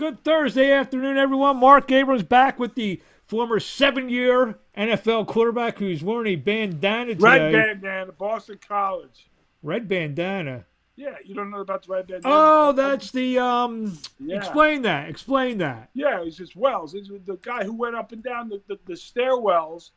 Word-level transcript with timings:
Good 0.00 0.24
Thursday 0.24 0.72
afternoon, 0.72 1.18
everyone. 1.18 1.58
Mark 1.58 1.92
Abrams 1.92 2.22
back 2.22 2.58
with 2.58 2.74
the 2.74 3.02
former 3.26 3.60
seven-year 3.60 4.58
NFL 4.74 5.26
quarterback 5.26 5.76
who's 5.76 6.02
wearing 6.02 6.32
a 6.32 6.36
bandana 6.36 7.14
today. 7.14 7.52
Red 7.52 7.52
bandana, 7.52 8.12
Boston 8.12 8.58
College. 8.66 9.28
Red 9.62 9.88
bandana. 9.88 10.64
Yeah, 10.96 11.16
you 11.22 11.34
don't 11.34 11.50
know 11.50 11.60
about 11.60 11.84
the 11.84 11.92
red 11.92 12.06
bandana. 12.06 12.34
Oh, 12.34 12.72
that's 12.72 13.10
the 13.10 13.40
um. 13.40 13.98
Yeah. 14.18 14.38
Explain 14.38 14.80
that. 14.82 15.10
Explain 15.10 15.58
that. 15.58 15.90
Yeah, 15.92 16.22
it's 16.22 16.38
just 16.38 16.56
Welles. 16.56 16.94
It's 16.94 17.10
the 17.26 17.38
guy 17.42 17.64
who 17.64 17.74
went 17.74 17.94
up 17.94 18.12
and 18.12 18.22
down 18.22 18.48
the, 18.48 18.62
the, 18.68 18.78
the 18.86 18.94
stairwells 18.94 19.90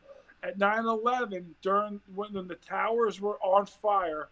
at 0.43 0.59
9/11 0.59 1.45
during 1.61 2.01
when 2.13 2.33
the 2.33 2.55
towers 2.55 3.21
were 3.21 3.37
on 3.37 3.65
fire. 3.67 4.27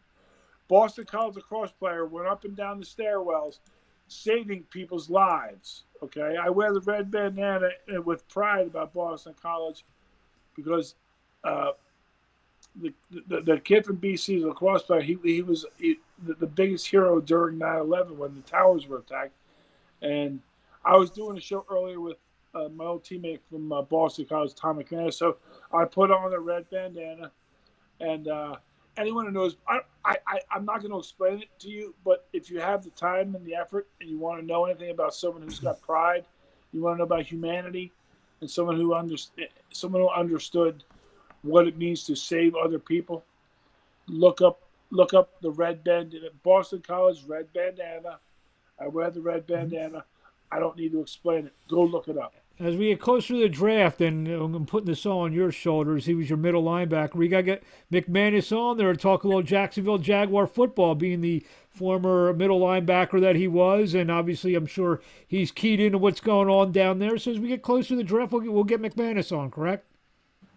Boston 0.68 1.06
College 1.06 1.38
lacrosse 1.38 1.72
player 1.72 2.06
went 2.06 2.28
up 2.28 2.44
and 2.44 2.58
down 2.58 2.82
the 2.82 2.86
stairwells, 2.86 3.60
saving 4.12 4.64
people's 4.64 5.10
lives. 5.10 5.84
Okay, 6.04 6.36
I 6.42 6.50
wear 6.50 6.74
the 6.74 6.82
red 6.82 7.12
bandana 7.12 7.70
with 8.04 8.28
pride 8.28 8.68
about 8.68 8.94
Boston 8.94 9.36
College 9.42 9.86
because 10.56 10.96
uh, 11.44 11.72
the, 12.76 12.94
the 13.28 13.42
the 13.42 13.60
kid 13.60 13.86
from 13.86 13.98
BC, 13.98 14.42
the 14.42 14.48
lacrosse 14.48 14.84
player, 14.84 15.02
he 15.02 15.18
he 15.24 15.42
was 15.42 15.66
he, 15.78 16.00
the, 16.24 16.34
the 16.36 16.48
biggest 16.48 16.88
hero 16.88 17.22
during 17.22 17.58
9/11 17.58 18.16
when 18.16 18.36
the 18.36 18.42
towers 18.42 18.88
were 18.88 19.00
attacked, 19.00 19.34
and 20.02 20.40
I 20.84 20.98
was 20.98 21.12
doing 21.12 21.38
a 21.38 21.42
show 21.42 21.66
earlier 21.70 22.00
with 22.00 22.18
uh, 22.54 22.70
my 22.70 22.86
old 22.86 23.04
teammate 23.04 23.40
from 23.50 23.72
uh, 23.72 23.82
Boston 23.84 24.26
College, 24.26 24.56
Tom 24.56 24.80
McManus. 24.82 25.14
So 25.14 25.38
I 25.72 25.86
put 25.86 26.12
on 26.12 26.34
a 26.34 26.40
red 26.40 26.70
bandana, 26.70 27.32
and 28.00 28.28
uh, 28.28 28.56
anyone 28.98 29.26
who 29.26 29.32
knows, 29.32 29.56
I, 29.68 29.80
I, 30.04 30.18
I, 30.28 30.40
I'm 30.52 30.66
not 30.66 30.82
going 30.82 30.92
to 30.92 31.00
explain 31.00 31.42
it 31.42 31.50
to 31.60 31.70
you, 31.70 31.96
but 32.04 32.28
if 32.34 32.50
you 32.50 32.60
have 32.60 32.84
the 32.84 32.90
time 32.92 33.36
and 33.36 33.46
the 33.46 33.56
effort 33.56 33.88
and 34.00 34.10
you 34.10 34.18
want 34.18 34.40
to 34.40 34.46
know 34.46 34.66
anything 34.66 34.92
about 34.92 35.14
someone 35.14 35.42
who's 35.42 35.60
got 35.60 35.82
pride, 35.82 36.26
you 36.72 36.82
want 36.82 36.96
to 36.96 36.98
know 37.00 37.04
about 37.04 37.24
humanity, 37.24 37.92
and 38.40 38.50
someone 38.50 38.76
who 38.76 38.94
under, 38.94 39.16
someone 39.72 40.02
who 40.02 40.10
understood 40.10 40.84
what 41.44 41.68
it 41.68 41.78
means 41.78 42.04
to 42.06 42.16
save 42.16 42.56
other 42.56 42.80
people, 42.80 43.24
look 44.08 44.42
up 44.42 44.62
look 44.90 45.14
up 45.14 45.42
the 45.42 45.52
red 45.52 45.84
bandana, 45.84 46.28
Boston 46.44 46.84
College 46.86 47.24
red 47.26 47.52
bandana. 47.54 48.20
I 48.80 48.88
wear 48.88 49.10
the 49.10 49.22
red 49.22 49.48
mm-hmm. 49.48 49.70
bandana. 49.70 50.06
I 50.52 50.60
don't 50.60 50.76
need 50.76 50.92
to 50.92 51.02
explain 51.02 51.46
it. 51.46 51.54
Go 51.70 51.84
look 51.84 52.08
it 52.08 52.18
up. 52.18 52.34
As 52.60 52.76
we 52.76 52.90
get 52.90 53.00
closer 53.00 53.34
to 53.34 53.40
the 53.40 53.50
draft, 53.50 54.02
and 54.02 54.28
I'm 54.28 54.66
putting 54.68 54.86
this 54.86 55.06
all 55.06 55.22
on 55.22 55.34
your 55.34 55.52
shoulders, 55.52 56.06
he 56.06 56.14
was 56.14 56.30
your 56.30 56.38
middle 56.38 56.64
linebacker. 56.64 57.16
We 57.16 57.28
got 57.28 57.38
to 57.38 57.44
get 57.44 57.64
McManus 57.92 58.56
on 58.56 58.78
there 58.78 58.94
to 58.94 59.00
talk 59.00 59.24
a 59.24 59.28
little 59.28 59.42
Jacksonville 59.42 59.98
Jaguar 59.98 60.46
football, 60.46 60.94
being 60.94 61.22
the 61.22 61.44
former 61.70 62.34
middle 62.34 62.60
linebacker 62.60 63.20
that 63.22 63.36
he 63.36 63.48
was. 63.48 63.96
And 63.96 64.12
obviously, 64.12 64.54
I'm 64.54 64.68
sure 64.68 65.02
he's 65.28 65.52
keyed 65.52 65.80
into 65.80 65.98
what's 65.98 66.20
going 66.20 66.50
on 66.50 66.72
down 66.72 67.00
there. 67.00 67.18
So 67.18 67.32
as 67.32 67.40
we 67.40 67.48
get 67.48 67.64
closer 67.64 67.90
to 67.90 67.96
the 67.96 68.04
draft, 68.04 68.32
we'll 68.32 68.42
get, 68.42 68.54
we'll 68.54 68.64
get 68.64 68.82
McManus 68.82 69.36
on, 69.36 69.50
correct? 69.50 69.88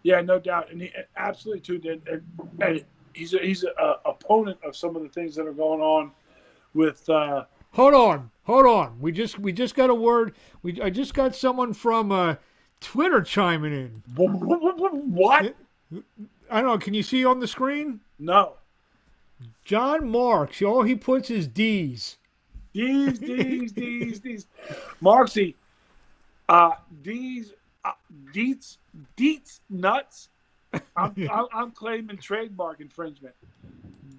Yeah, 0.03 0.21
no 0.21 0.37
doubt. 0.37 0.71
And 0.71 0.81
he 0.81 0.93
absolutely 1.17 1.61
too. 1.61 1.81
And, 2.07 2.21
and 2.61 2.85
he's 3.13 3.33
a, 3.33 3.39
he's 3.39 3.63
a, 3.63 3.95
opponent 4.05 4.59
of 4.63 4.75
some 4.75 4.95
of 4.95 5.01
the 5.01 5.09
things 5.09 5.35
that 5.35 5.47
are 5.47 5.53
going 5.53 5.81
on 5.81 6.11
with. 6.75 7.09
Uh, 7.09 7.45
hold 7.71 7.95
on, 7.95 8.29
hold 8.45 8.65
on. 8.65 8.99
We 8.99 9.11
just 9.11 9.37
we 9.37 9.51
just 9.51 9.75
got 9.75 9.89
a 9.89 9.95
word. 9.95 10.35
We 10.63 10.81
I 10.81 10.89
just 10.89 11.13
got 11.13 11.35
someone 11.35 11.73
from 11.73 12.11
uh, 12.11 12.35
Twitter 12.79 13.21
chiming 13.21 13.73
in. 13.73 14.03
What? 14.15 15.55
I 16.49 16.61
don't 16.61 16.69
know. 16.69 16.77
Can 16.77 16.93
you 16.93 17.03
see 17.03 17.25
on 17.25 17.39
the 17.39 17.47
screen? 17.47 17.99
No. 18.17 18.53
John 19.63 20.07
Marks. 20.07 20.61
All 20.61 20.83
he 20.83 20.95
puts 20.95 21.29
is 21.29 21.47
D's. 21.47 22.17
D's, 22.73 23.19
D's, 23.19 23.71
D's, 23.71 24.19
D's. 24.19 24.47
Marksy, 25.01 25.55
uh, 26.49 26.71
D's, 27.03 27.53
uh, 27.85 27.91
Deets, 28.33 28.77
Deets 29.15 29.61
nuts. 29.69 30.27
I'm, 30.73 30.83
I'm, 31.31 31.45
I'm 31.53 31.71
claiming 31.71 32.17
trademark 32.17 32.81
infringement. 32.81 33.33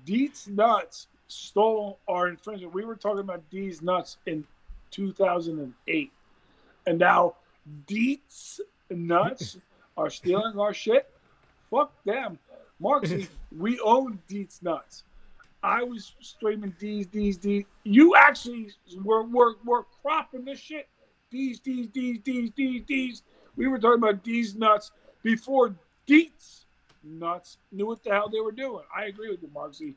Deets 0.06 0.48
nuts 0.48 1.08
stole 1.28 1.98
our 2.08 2.28
infringement. 2.28 2.74
We 2.74 2.84
were 2.84 2.96
talking 2.96 3.20
about 3.20 3.48
D's 3.50 3.82
nuts 3.82 4.18
in 4.26 4.44
2008, 4.90 6.12
and 6.86 6.98
now 6.98 7.34
Deets 7.86 8.60
nuts 8.90 9.58
are 9.96 10.10
stealing 10.10 10.58
our 10.58 10.74
shit. 10.74 11.10
Fuck 11.70 11.92
them, 12.04 12.38
Marksy. 12.80 13.28
we 13.58 13.78
own 13.80 14.18
Deets 14.28 14.62
nuts. 14.62 15.04
I 15.62 15.82
was 15.82 16.12
streaming 16.20 16.74
D's, 16.78 17.06
D's, 17.06 17.36
D's. 17.38 17.64
You 17.82 18.14
actually 18.14 18.70
were, 19.02 19.24
were, 19.24 19.54
were 19.64 19.84
cropping 20.00 20.44
this 20.44 20.60
shit. 20.60 20.88
D's, 21.30 21.58
D's, 21.58 21.88
D's, 21.88 22.20
D's, 22.20 22.50
D's, 22.50 22.82
D's. 22.86 23.22
We 23.56 23.66
were 23.66 23.78
talking 23.78 23.98
about 23.98 24.22
D's 24.22 24.54
nuts 24.54 24.92
before 25.22 25.74
Deets 26.06 26.66
nuts 27.02 27.58
knew 27.72 27.86
what 27.86 28.02
the 28.04 28.10
hell 28.10 28.28
they 28.28 28.40
were 28.40 28.52
doing. 28.52 28.84
I 28.94 29.06
agree 29.06 29.30
with 29.30 29.42
you, 29.42 29.48
Marksy. 29.48 29.94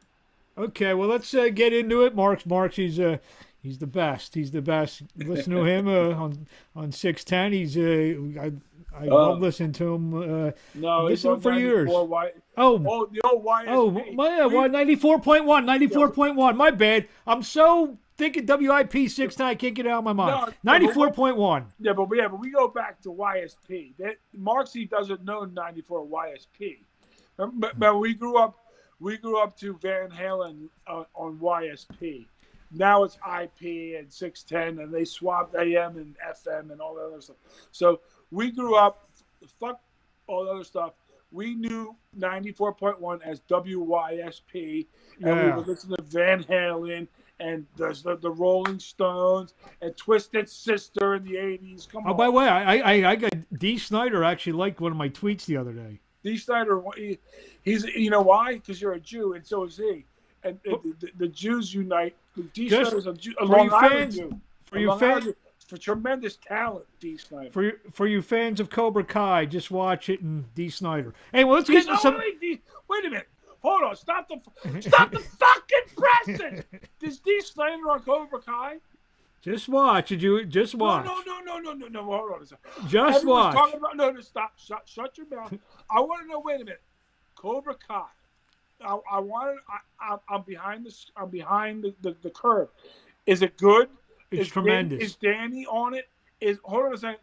Okay, 0.60 0.94
well 0.94 1.08
let's 1.08 1.34
uh, 1.34 1.50
get 1.54 1.72
into 1.72 2.04
it. 2.04 2.16
Marks, 2.16 2.46
Marks, 2.46 2.76
he's 2.76 3.00
uh, 3.00 3.18
he's 3.62 3.78
the 3.78 3.88
best. 3.88 4.36
He's 4.36 4.52
the 4.52 4.62
best. 4.62 5.04
Listen 5.16 5.56
to 5.56 5.64
him 5.64 5.88
uh, 5.88 6.12
on 6.12 6.48
on 6.76 6.92
six 6.92 7.24
ten. 7.24 7.54
He's 7.54 7.78
uh, 7.78 8.42
I 8.42 8.52
I 8.94 9.08
uh, 9.08 9.14
love 9.14 9.40
listening 9.40 9.72
to 9.74 9.94
him. 9.94 10.14
Uh, 10.14 10.52
no, 10.76 11.06
listen 11.06 11.40
for 11.40 11.54
years. 11.54 11.88
Y- 11.88 12.32
oh, 12.58 12.84
oh, 12.86 13.08
the 13.12 13.22
old 13.24 13.46
YSP. 13.46 13.66
Oh, 13.68 13.92
my, 14.14 14.38
yeah, 14.48 14.68
ninety 14.68 14.96
four 14.96 15.20
point 15.20 15.46
one, 15.46 15.66
ninety 15.66 15.88
four 15.88 16.10
point 16.12 16.36
one. 16.36 16.58
My 16.58 16.72
bad. 16.72 17.08
I'm 17.26 17.42
so 17.42 17.98
thinking 18.18 18.46
WIP 18.46 19.10
six 19.10 19.36
ten. 19.36 19.48
I 19.48 19.56
can't 19.56 19.74
get 19.74 19.86
it 19.86 19.90
out 19.90 20.00
of 20.00 20.04
my 20.04 20.14
mind. 20.14 20.54
Ninety 20.64 20.88
four 20.88 21.12
point 21.12 21.38
one. 21.38 21.68
Yeah, 21.80 21.94
but 21.94 22.10
yeah, 22.14 22.28
but 22.28 22.42
we 22.42 22.52
go 22.52 22.68
back 22.68 23.02
to 23.04 23.10
YSP. 23.10 23.96
That 23.98 24.16
Marksy 24.38 24.90
doesn't 24.90 25.24
know 25.24 25.46
ninety 25.46 25.82
four 25.82 26.06
YSP. 26.06 26.80
But, 27.38 27.80
but 27.80 27.98
we 27.98 28.14
grew 28.14 28.38
up, 28.38 28.60
we 29.00 29.18
grew 29.18 29.42
up 29.42 29.58
to 29.60 29.78
Van 29.82 30.10
Halen 30.10 30.70
uh, 30.88 31.04
on 31.16 31.38
YSP. 31.40 32.26
Now 32.72 33.04
it's 33.04 33.16
IP 33.16 33.98
and 33.98 34.12
610, 34.12 34.84
and 34.84 34.94
they 34.94 35.06
swapped 35.06 35.56
AM 35.56 35.98
and 35.98 36.16
FM 36.46 36.72
and 36.72 36.80
all 36.80 36.96
that 36.96 37.06
other 37.06 37.22
stuff. 37.22 37.38
So 37.72 38.02
we 38.32 38.52
grew 38.52 38.76
up, 38.76 39.10
fuck 39.60 39.82
all 40.28 40.46
the 40.46 40.52
other 40.52 40.64
stuff. 40.64 40.94
We 41.32 41.56
knew 41.56 41.96
94.1 42.18 43.22
as 43.24 43.40
WYSP, 43.42 44.88
and 45.22 45.26
yeah. 45.26 45.46
we 45.46 45.52
would 45.52 45.68
listen 45.68 45.96
to 45.96 46.02
Van 46.04 46.44
Halen 46.44 47.08
and 47.40 47.66
there's 47.78 48.04
the, 48.04 48.18
the 48.18 48.32
Rolling 48.32 48.80
Stones 48.80 49.54
and 49.82 49.96
Twisted 49.96 50.50
Sister 50.50 51.16
in 51.16 51.24
the 51.24 51.36
80s. 51.36 51.88
Come 51.90 52.04
oh, 52.06 52.12
on. 52.12 52.18
by 52.18 52.26
the 52.26 52.32
way, 52.32 52.48
I, 52.48 52.78
I, 52.78 53.12
I 53.12 53.16
got 53.16 53.32
Dee 53.58 53.78
Snider 53.78 54.24
actually 54.24 54.54
liked 54.54 54.82
one 54.82 54.92
of 54.92 54.98
my 54.98 55.10
tweets 55.10 55.46
the 55.46 55.58
other 55.58 55.74
day. 55.74 56.00
Dee 56.24 56.38
Snider, 56.38 56.82
he, 56.96 57.20
he's 57.64 57.86
you 57.86 58.10
know 58.10 58.22
why? 58.22 58.56
Because 58.56 58.82
you're 58.82 58.94
a 58.94 59.00
Jew, 59.00 59.34
and 59.34 59.46
so 59.46 59.64
is 59.64 59.78
he. 59.78 60.06
And, 60.44 60.60
and 60.66 60.96
the, 61.00 61.12
the, 61.18 61.28
Jews 61.28 61.74
unite. 61.74 62.16
Dee 62.54 62.70
Snider's 62.70 63.08
a, 63.08 63.14
Jew, 63.14 63.34
a 63.40 63.46
Long 63.46 63.70
Island 63.74 64.14
Jew. 64.14 64.40
For 64.66 64.80
you 64.80 64.98
fans, 64.98 65.28
for 65.68 65.78
tremendous 65.78 66.38
talent, 66.38 66.86
Dee 67.00 67.18
Snider. 67.18 67.52
For 67.52 67.64
you, 67.64 67.74
for 67.92 68.08
you 68.08 68.22
fans 68.22 68.60
of 68.60 68.70
Cobra 68.70 69.04
Kai, 69.04 69.46
just 69.46 69.72
watch 69.72 70.10
it 70.10 70.22
and 70.22 70.54
Dee 70.56 70.70
Snider. 70.70 71.14
Hey, 71.34 71.44
well, 71.44 71.56
let's 71.56 71.68
D. 71.68 71.74
get 71.74 71.88
into 71.88 71.98
some. 71.98 72.18
Wait, 72.18 72.62
wait 72.88 73.06
a 73.06 73.10
minute. 73.10 73.28
Hold 73.62 73.84
on. 73.84 73.96
Stop 73.96 74.30
the 74.30 74.82
stop 74.82 75.12
the 75.12 75.20
fucking 75.20 75.96
presses. 75.98 76.64
Does 77.00 77.20
Dee 77.20 77.42
Snider 77.42 77.92
on 77.92 78.02
Cobra 78.02 78.40
Kai? 78.40 78.78
Just 79.42 79.70
watch. 79.70 80.10
Did 80.10 80.22
you 80.22 80.46
just 80.46 80.76
watch? 80.76 81.06
No, 81.06 81.22
no, 81.26 81.40
no, 81.40 81.60
no, 81.60 81.74
no, 81.74 81.74
no, 81.74 81.88
no. 81.88 82.04
Hold 82.04 82.32
on 82.34 82.42
a 82.42 82.46
second. 82.46 82.90
Just 82.90 83.20
Everyone's 83.20 83.26
watch. 83.26 83.56
Talking 83.56 83.78
about, 83.80 83.98
no, 83.98 84.12
no, 84.12 84.22
stop. 84.22 84.54
Shut, 84.58 84.82
shut 84.86 85.18
your 85.18 85.28
mouth. 85.28 85.54
I 85.90 86.00
want 86.02 86.24
to 86.24 86.28
know. 86.28 86.40
Wait 86.40 86.56
a 86.56 86.66
minute. 86.66 86.82
Cobra 87.36 87.76
Kai. 87.88 88.04
I, 88.82 88.98
I 89.12 89.20
want. 89.20 89.60
I, 90.00 90.18
I, 90.30 90.36
am 90.36 90.44
behind 90.44 90.86
this. 90.86 91.12
I'm 91.16 91.30
behind 91.30 91.84
the, 91.84 91.94
the, 92.02 92.16
the 92.22 92.30
curve. 92.30 92.70
Is 93.26 93.42
it 93.42 93.58
good? 93.58 93.90
It's 94.32 94.42
is 94.42 94.48
tremendous. 94.50 94.98
Danny, 94.98 95.06
is 95.06 95.16
Danny 95.16 95.66
on 95.66 95.94
it? 95.94 96.10
Is 96.42 96.58
hold 96.64 96.86
on 96.86 96.94
a 96.94 96.98
second. 96.98 97.20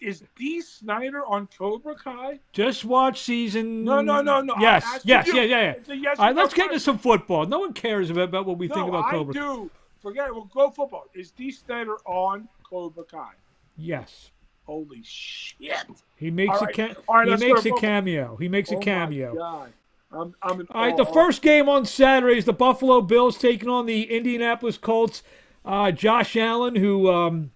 Is 0.00 0.22
Dee 0.36 0.60
Snider 0.60 1.24
on 1.24 1.48
Cobra 1.56 1.94
Kai? 1.94 2.38
Just 2.52 2.84
watch 2.84 3.22
season. 3.22 3.84
No, 3.84 4.00
no, 4.00 4.20
no, 4.20 4.40
no. 4.40 4.54
Yes, 4.60 4.84
yes, 5.02 5.26
yeah, 5.26 5.42
yeah, 5.42 5.74
yeah. 5.88 5.94
Yes 5.94 6.18
All 6.18 6.26
right, 6.26 6.36
let's 6.36 6.54
get 6.54 6.66
into 6.66 6.78
some 6.78 6.98
football. 6.98 7.46
No 7.46 7.60
one 7.60 7.72
cares 7.72 8.10
about, 8.10 8.28
about 8.28 8.46
what 8.46 8.58
we 8.58 8.68
no, 8.68 8.74
think 8.74 8.88
about 8.88 9.10
Cobra. 9.10 9.34
I 9.34 9.38
do. 9.38 9.70
Forget 10.02 10.28
it. 10.28 10.34
We'll 10.34 10.44
go 10.44 10.70
football. 10.70 11.04
Is 11.14 11.30
Dee 11.30 11.50
Snider 11.50 11.96
on 12.06 12.48
Cobra 12.62 13.04
Kai? 13.04 13.32
Yes. 13.76 14.30
Holy 14.64 15.02
shit! 15.02 15.86
He 16.16 16.30
makes 16.30 16.56
All 16.58 16.62
a 16.62 16.66
right. 16.66 16.74
ca- 16.74 16.94
All 17.08 17.14
right, 17.16 17.28
he 17.28 17.36
makes 17.48 17.64
a 17.64 17.72
cameo. 17.72 18.36
He 18.36 18.48
makes 18.48 18.70
Oh 18.70 18.78
a 18.78 18.82
cameo. 18.82 19.34
God. 19.34 19.72
I'm, 20.12 20.34
I'm 20.42 20.66
All 20.70 20.82
right, 20.86 20.96
the 20.96 21.06
first 21.06 21.40
game 21.42 21.68
on 21.68 21.84
Saturday 21.86 22.36
is 22.38 22.44
the 22.44 22.52
Buffalo 22.52 23.00
Bills 23.00 23.36
taking 23.38 23.68
on 23.68 23.86
the 23.86 24.04
Indianapolis 24.14 24.76
Colts. 24.78 25.22
Uh, 25.64 25.90
Josh 25.90 26.36
Allen, 26.36 26.76
who 26.76 27.10
um, 27.10 27.50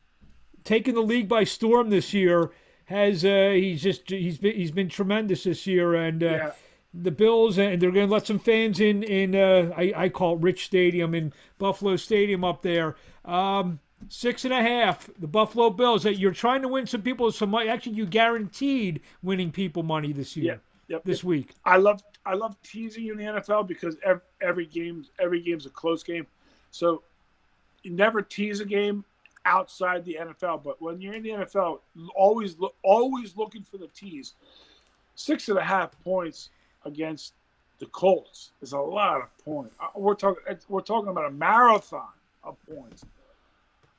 taken 0.64 0.94
the 0.94 1.02
league 1.02 1.28
by 1.28 1.44
storm 1.44 1.90
this 1.90 2.12
year, 2.14 2.50
has 2.86 3.24
uh, 3.26 3.52
he's 3.54 3.82
just 3.82 4.08
he's 4.10 4.38
been 4.38 4.54
he's 4.56 4.70
been 4.70 4.88
tremendous 4.88 5.44
this 5.44 5.66
year, 5.66 5.94
and 5.94 6.22
uh, 6.22 6.26
Yeah. 6.26 6.52
The 6.94 7.10
Bills 7.10 7.58
and 7.58 7.80
they're 7.80 7.90
going 7.90 8.08
to 8.08 8.12
let 8.12 8.26
some 8.26 8.38
fans 8.38 8.80
in 8.80 9.02
in 9.02 9.34
uh, 9.34 9.72
I, 9.76 9.92
I 9.96 10.08
call 10.08 10.36
it 10.36 10.42
Rich 10.42 10.66
Stadium 10.66 11.14
in 11.14 11.32
Buffalo 11.58 11.96
Stadium 11.96 12.44
up 12.44 12.62
there. 12.62 12.96
Um, 13.24 13.80
Six 14.08 14.44
and 14.44 14.52
a 14.54 14.62
half. 14.62 15.08
The 15.18 15.26
Buffalo 15.26 15.70
Bills. 15.70 16.02
That 16.02 16.18
you're 16.18 16.32
trying 16.32 16.62
to 16.62 16.68
win 16.68 16.86
some 16.86 17.02
people 17.02 17.30
some 17.32 17.50
money. 17.50 17.68
Actually, 17.68 17.96
you 17.96 18.06
guaranteed 18.06 19.00
winning 19.22 19.52
people 19.52 19.82
money 19.82 20.12
this 20.12 20.36
year. 20.36 20.54
Yeah. 20.54 20.58
Yep. 20.88 21.04
This 21.04 21.24
week. 21.24 21.54
I 21.64 21.76
love 21.76 22.02
I 22.26 22.34
love 22.34 22.56
teasing 22.62 23.06
in 23.08 23.16
the 23.16 23.24
NFL 23.24 23.66
because 23.66 23.96
every, 24.04 24.22
every 24.40 24.66
game 24.66 25.06
every 25.18 25.40
game's 25.40 25.66
a 25.66 25.70
close 25.70 26.02
game. 26.02 26.26
So 26.70 27.02
you 27.82 27.92
never 27.92 28.22
tease 28.22 28.60
a 28.60 28.64
game 28.64 29.04
outside 29.44 30.04
the 30.04 30.18
NFL, 30.20 30.62
but 30.62 30.80
when 30.80 31.00
you're 31.00 31.14
in 31.14 31.22
the 31.22 31.30
NFL, 31.30 31.80
always 32.14 32.58
look 32.58 32.74
always 32.82 33.36
looking 33.36 33.62
for 33.62 33.78
the 33.78 33.88
tease. 33.88 34.34
Six 35.14 35.48
and 35.48 35.58
a 35.58 35.62
half 35.62 35.98
points 36.02 36.50
against 36.84 37.34
the 37.78 37.86
Colts 37.86 38.52
is 38.60 38.72
a 38.72 38.78
lot 38.78 39.20
of 39.20 39.44
points. 39.44 39.74
Uh, 39.80 39.88
We're 39.96 40.14
talking 40.14 40.42
we're 40.68 40.80
talking 40.80 41.08
about 41.08 41.26
a 41.26 41.30
marathon 41.30 42.08
of 42.44 42.56
points. 42.68 43.04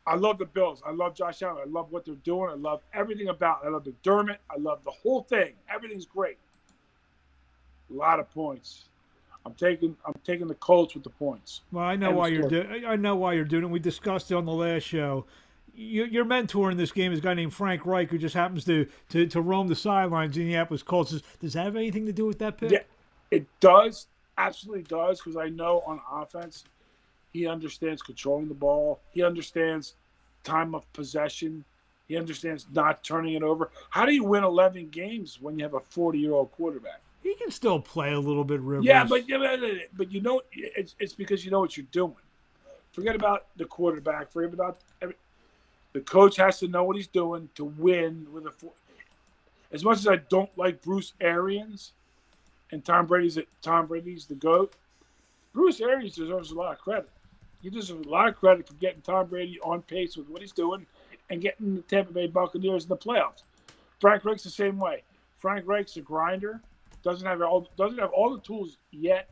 I 0.05 0.15
love 0.15 0.37
the 0.37 0.45
Bills. 0.45 0.81
I 0.85 0.91
love 0.91 1.15
Josh 1.15 1.41
Allen. 1.41 1.63
I 1.65 1.69
love 1.69 1.91
what 1.91 2.05
they're 2.05 2.15
doing. 2.15 2.49
I 2.49 2.55
love 2.55 2.81
everything 2.93 3.29
about. 3.29 3.61
It. 3.63 3.67
I 3.67 3.69
love 3.69 3.85
the 3.85 3.93
Dermot. 4.03 4.39
I 4.49 4.57
love 4.57 4.83
the 4.83 4.91
whole 4.91 5.23
thing. 5.23 5.53
Everything's 5.73 6.05
great. 6.05 6.37
A 7.89 7.93
lot 7.93 8.19
of 8.19 8.29
points. 8.31 8.85
I'm 9.45 9.53
taking 9.53 9.95
I'm 10.05 10.13
taking 10.23 10.47
the 10.47 10.55
Colts 10.55 10.93
with 10.93 11.03
the 11.03 11.09
points. 11.09 11.61
Well, 11.71 11.83
I 11.83 11.95
know 11.95 12.09
And 12.09 12.17
why 12.17 12.27
you're 12.29 12.47
doing. 12.47 12.85
I 12.85 12.95
know 12.95 13.15
why 13.15 13.33
you're 13.33 13.43
doing 13.45 13.63
it. 13.63 13.69
We 13.69 13.79
discussed 13.79 14.31
it 14.31 14.35
on 14.35 14.45
the 14.45 14.53
last 14.53 14.83
show. 14.83 15.25
Your, 15.75 16.05
your 16.07 16.25
mentor 16.25 16.69
in 16.69 16.77
this 16.77 16.91
game 16.91 17.11
is 17.11 17.19
a 17.19 17.21
guy 17.21 17.33
named 17.33 17.53
Frank 17.53 17.85
Reich, 17.85 18.09
who 18.09 18.17
just 18.17 18.35
happens 18.35 18.63
to 18.65 18.87
to, 19.09 19.25
to 19.27 19.41
roam 19.41 19.67
the 19.67 19.75
sidelines 19.75 20.37
in 20.37 20.43
Indianapolis 20.43 20.83
Colts. 20.83 21.11
Does, 21.11 21.23
does 21.39 21.53
that 21.53 21.63
have 21.63 21.75
anything 21.75 22.05
to 22.05 22.13
do 22.13 22.25
with 22.25 22.39
that 22.39 22.57
pick? 22.57 22.71
Yeah, 22.71 22.83
it 23.31 23.47
does. 23.59 24.07
Absolutely 24.37 24.83
does 24.83 25.19
because 25.19 25.37
I 25.37 25.49
know 25.49 25.83
on 25.85 25.99
offense, 26.11 26.63
he 27.31 27.47
understands 27.47 28.01
controlling 28.01 28.47
the 28.47 28.53
ball. 28.53 28.99
He 29.11 29.23
understands 29.23 29.95
time 30.43 30.75
of 30.75 30.91
possession. 30.93 31.63
He 32.07 32.17
understands 32.17 32.67
not 32.73 33.03
turning 33.03 33.33
it 33.33 33.43
over. 33.43 33.71
How 33.89 34.05
do 34.05 34.13
you 34.13 34.23
win 34.23 34.43
11 34.43 34.89
games 34.89 35.39
when 35.41 35.57
you 35.57 35.63
have 35.63 35.73
a 35.73 35.79
40 35.79 36.19
year 36.19 36.33
old 36.33 36.51
quarterback? 36.51 37.01
He 37.23 37.33
can 37.35 37.49
still 37.51 37.79
play 37.79 38.13
a 38.13 38.19
little 38.19 38.43
bit, 38.43 38.59
Rivers. 38.59 38.85
Yeah, 38.85 39.05
but 39.05 39.27
yeah, 39.29 39.57
but- 39.93 40.11
you 40.11 40.21
know 40.21 40.41
it's 40.51 40.95
it's 40.99 41.13
because 41.13 41.45
you 41.45 41.51
know 41.51 41.61
what 41.61 41.77
you're 41.77 41.85
doing. 41.91 42.15
Forget 42.91 43.15
about 43.15 43.47
the 43.55 43.65
quarterback. 43.65 44.31
Forget 44.31 44.53
about 44.53 44.77
the 45.93 46.01
coach 46.01 46.37
has 46.37 46.59
to 46.59 46.67
know 46.67 46.83
what 46.83 46.95
he's 46.95 47.07
doing 47.07 47.49
to 47.55 47.65
win 47.65 48.27
with 48.31 48.45
a. 48.45 48.51
four- 48.51 48.73
As 49.71 49.83
much 49.83 49.97
as 49.99 50.07
I 50.07 50.17
don't 50.17 50.55
like 50.57 50.81
Bruce 50.81 51.13
Arians, 51.21 51.93
and 52.71 52.83
Tom 52.83 53.05
Brady's 53.05 53.37
Tom 53.61 53.85
Brady's 53.85 54.25
the 54.25 54.35
goat. 54.35 54.73
Bruce 55.53 55.79
Arians 55.79 56.15
deserves 56.15 56.51
a 56.51 56.55
lot 56.55 56.73
of 56.73 56.79
credit. 56.79 57.09
He 57.61 57.69
deserves 57.69 58.05
a 58.05 58.09
lot 58.09 58.27
of 58.27 58.35
credit 58.35 58.67
for 58.67 58.73
getting 58.75 59.01
Tom 59.01 59.27
Brady 59.27 59.59
on 59.63 59.83
pace 59.83 60.17
with 60.17 60.27
what 60.27 60.41
he's 60.41 60.51
doing 60.51 60.85
and 61.29 61.39
getting 61.39 61.75
the 61.75 61.81
Tampa 61.83 62.11
Bay 62.11 62.27
Buccaneers 62.27 62.83
in 62.83 62.89
the 62.89 62.97
playoffs. 62.97 63.43
Frank 64.01 64.25
Reich's 64.25 64.43
the 64.43 64.49
same 64.49 64.79
way. 64.79 65.03
Frank 65.37 65.67
Reich's 65.67 65.97
a 65.97 66.01
grinder. 66.01 66.59
Doesn't 67.03 67.27
have 67.27 67.41
all 67.41 67.69
doesn't 67.77 67.99
have 67.99 68.11
all 68.11 68.33
the 68.33 68.41
tools 68.41 68.77
yet, 68.91 69.29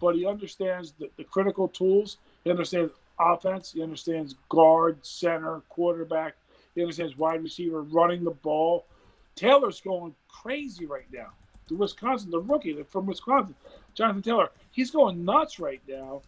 but 0.00 0.14
he 0.14 0.26
understands 0.26 0.92
the, 0.98 1.08
the 1.16 1.24
critical 1.24 1.68
tools. 1.68 2.18
He 2.44 2.50
understands 2.50 2.92
offense. 3.20 3.72
He 3.72 3.82
understands 3.82 4.34
guard, 4.48 5.04
center, 5.04 5.60
quarterback. 5.68 6.34
He 6.74 6.82
understands 6.82 7.16
wide 7.16 7.42
receiver, 7.42 7.82
running 7.82 8.24
the 8.24 8.30
ball. 8.30 8.86
Taylor's 9.34 9.80
going 9.80 10.14
crazy 10.28 10.86
right 10.86 11.06
now. 11.12 11.28
The 11.68 11.74
Wisconsin, 11.74 12.30
the 12.30 12.40
rookie 12.40 12.82
from 12.84 13.06
Wisconsin, 13.06 13.54
Jonathan 13.94 14.22
Taylor, 14.22 14.50
he's 14.70 14.90
going 14.90 15.24
nuts 15.24 15.58
right 15.60 15.80
now 15.88 16.22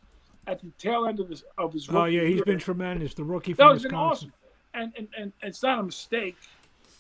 at 0.47 0.61
the 0.61 0.71
tail 0.79 1.07
end 1.07 1.19
of 1.21 1.29
his 1.29 1.45
of 1.57 1.73
his. 1.73 1.89
Oh 1.89 2.05
yeah, 2.05 2.23
he's 2.23 2.35
career. 2.35 2.45
been 2.45 2.59
tremendous. 2.59 3.15
The 3.15 3.25
rookie 3.25 3.53
No, 3.53 3.57
from 3.57 3.67
been 3.69 3.83
Wisconsin. 3.85 3.93
awesome, 3.95 4.33
and 4.75 4.93
and, 4.97 5.09
and 5.19 5.33
it's 5.43 5.63
not 5.63 5.79
a 5.79 5.83
mistake. 5.83 6.37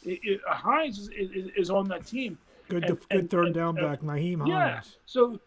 It, 0.04 0.20
it, 0.22 0.40
Hines 0.46 0.98
is, 0.98 1.08
is, 1.10 1.50
is 1.56 1.70
on 1.70 1.86
that 1.88 2.06
team. 2.06 2.38
Good, 2.68 2.84
and- 2.84 2.98
good 3.00 3.06
and- 3.18 3.30
third 3.30 3.46
and- 3.46 3.54
down 3.54 3.74
back, 3.74 4.00
Nyheim 4.00 4.46
Yeah. 4.48 4.74
Hines. 4.74 4.96
So, 5.04 5.38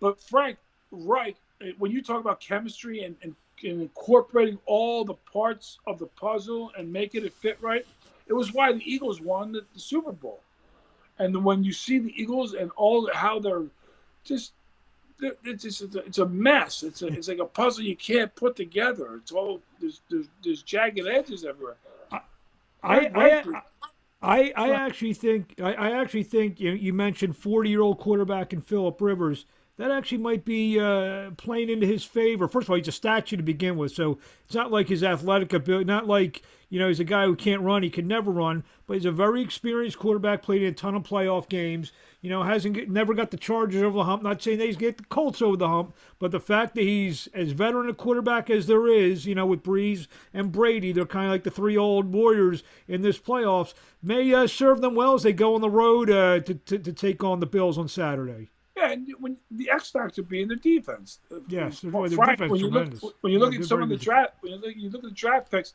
but 0.00 0.18
Frank 0.20 0.56
Reich, 0.90 1.36
when 1.78 1.90
you 1.90 2.00
talk 2.02 2.20
about 2.20 2.40
chemistry 2.40 3.02
and, 3.04 3.16
and, 3.22 3.34
and 3.64 3.82
incorporating 3.82 4.58
all 4.66 5.04
the 5.04 5.14
parts 5.32 5.78
of 5.86 5.98
the 5.98 6.06
puzzle 6.06 6.72
and 6.76 6.92
making 6.92 7.24
it 7.24 7.32
fit 7.32 7.58
right, 7.60 7.86
it 8.26 8.32
was 8.32 8.52
why 8.52 8.72
the 8.72 8.82
Eagles 8.84 9.20
won 9.20 9.52
the, 9.52 9.64
the 9.74 9.80
Super 9.80 10.12
Bowl. 10.12 10.40
And 11.18 11.44
when 11.44 11.62
you 11.62 11.72
see 11.72 11.98
the 11.98 12.14
Eagles 12.20 12.54
and 12.54 12.70
all 12.76 13.10
how 13.12 13.38
they're 13.38 13.64
just 14.24 14.52
it's 15.44 15.62
just 15.62 15.82
it's 15.82 15.94
a, 15.96 15.98
it's 16.00 16.18
a 16.18 16.26
mess. 16.26 16.82
It's 16.82 17.02
a, 17.02 17.08
it's 17.08 17.28
like 17.28 17.38
a 17.38 17.44
puzzle 17.44 17.84
you 17.84 17.96
can't 17.96 18.34
put 18.34 18.56
together. 18.56 19.16
It's 19.16 19.32
all 19.32 19.60
there's 19.80 20.00
there's, 20.10 20.28
there's 20.42 20.62
jagged 20.62 21.06
edges 21.06 21.44
everywhere. 21.44 21.76
I, 22.82 23.08
Reich 23.08 23.46
I, 23.46 23.62
I, 24.22 24.52
I 24.56 24.70
actually 24.70 25.12
think 25.14 25.54
I, 25.62 25.74
I 25.74 26.00
actually 26.00 26.22
think 26.22 26.60
you, 26.60 26.72
you 26.72 26.92
mentioned 26.92 27.36
forty 27.36 27.70
year 27.70 27.82
old 27.82 27.98
quarterback 27.98 28.52
in 28.52 28.60
Philip 28.60 29.00
Rivers. 29.00 29.46
That 29.80 29.90
actually 29.90 30.18
might 30.18 30.44
be 30.44 30.78
uh, 30.78 31.30
playing 31.38 31.70
into 31.70 31.86
his 31.86 32.04
favor. 32.04 32.48
First 32.48 32.66
of 32.66 32.70
all, 32.70 32.76
he's 32.76 32.88
a 32.88 32.92
statue 32.92 33.38
to 33.38 33.42
begin 33.42 33.78
with, 33.78 33.92
so 33.92 34.18
it's 34.44 34.54
not 34.54 34.70
like 34.70 34.90
his 34.90 35.02
athletic 35.02 35.54
ability. 35.54 35.86
Not 35.86 36.06
like 36.06 36.42
you 36.68 36.78
know 36.78 36.88
he's 36.88 37.00
a 37.00 37.04
guy 37.04 37.24
who 37.24 37.34
can't 37.34 37.62
run. 37.62 37.82
He 37.82 37.88
can 37.88 38.06
never 38.06 38.30
run, 38.30 38.62
but 38.86 38.92
he's 38.92 39.06
a 39.06 39.10
very 39.10 39.40
experienced 39.40 39.98
quarterback. 39.98 40.42
Played 40.42 40.64
in 40.64 40.68
a 40.68 40.72
ton 40.72 40.96
of 40.96 41.04
playoff 41.04 41.48
games. 41.48 41.92
You 42.20 42.28
know, 42.28 42.42
hasn't 42.42 42.90
never 42.90 43.14
got 43.14 43.30
the 43.30 43.38
Chargers 43.38 43.82
over 43.82 43.96
the 43.96 44.04
hump. 44.04 44.22
Not 44.22 44.42
saying 44.42 44.60
he's 44.60 44.76
get 44.76 44.98
the 44.98 45.04
Colts 45.04 45.40
over 45.40 45.56
the 45.56 45.68
hump, 45.68 45.94
but 46.18 46.30
the 46.30 46.40
fact 46.40 46.74
that 46.74 46.84
he's 46.84 47.28
as 47.28 47.52
veteran 47.52 47.88
a 47.88 47.94
quarterback 47.94 48.50
as 48.50 48.66
there 48.66 48.86
is, 48.86 49.24
you 49.24 49.34
know, 49.34 49.46
with 49.46 49.62
Brees 49.62 50.08
and 50.34 50.52
Brady, 50.52 50.92
they're 50.92 51.06
kind 51.06 51.24
of 51.24 51.32
like 51.32 51.44
the 51.44 51.50
three 51.50 51.78
old 51.78 52.12
warriors 52.12 52.62
in 52.86 53.00
this 53.00 53.18
playoffs. 53.18 53.72
May 54.02 54.30
uh, 54.34 54.46
serve 54.46 54.82
them 54.82 54.94
well 54.94 55.14
as 55.14 55.22
they 55.22 55.32
go 55.32 55.54
on 55.54 55.62
the 55.62 55.70
road 55.70 56.10
uh, 56.10 56.40
to, 56.40 56.52
to 56.52 56.78
to 56.78 56.92
take 56.92 57.24
on 57.24 57.40
the 57.40 57.46
Bills 57.46 57.78
on 57.78 57.88
Saturday. 57.88 58.50
Yeah, 58.80 58.92
and 58.92 59.08
when 59.18 59.36
the 59.50 59.70
X 59.70 59.90
factor 59.90 60.22
being 60.22 60.48
the 60.48 60.56
defense. 60.56 61.18
Yes, 61.48 61.82
Well, 61.84 62.02
their 62.08 62.16
Frank, 62.16 62.38
defense 62.38 62.50
when 62.52 62.60
you 62.60 62.70
look 62.70 63.14
when 63.20 63.32
you 63.32 63.38
look 63.38 63.52
Yeah, 63.52 63.60
at 63.60 63.64
some 63.66 63.82
of 63.82 63.88
the 63.88 63.96
draft, 63.96 64.34
when 64.40 64.52
you 64.52 64.58
look, 64.58 64.74
you 64.76 64.88
look 64.90 65.04
at 65.04 65.10
the 65.10 65.14
draft 65.14 65.50
picks, 65.50 65.74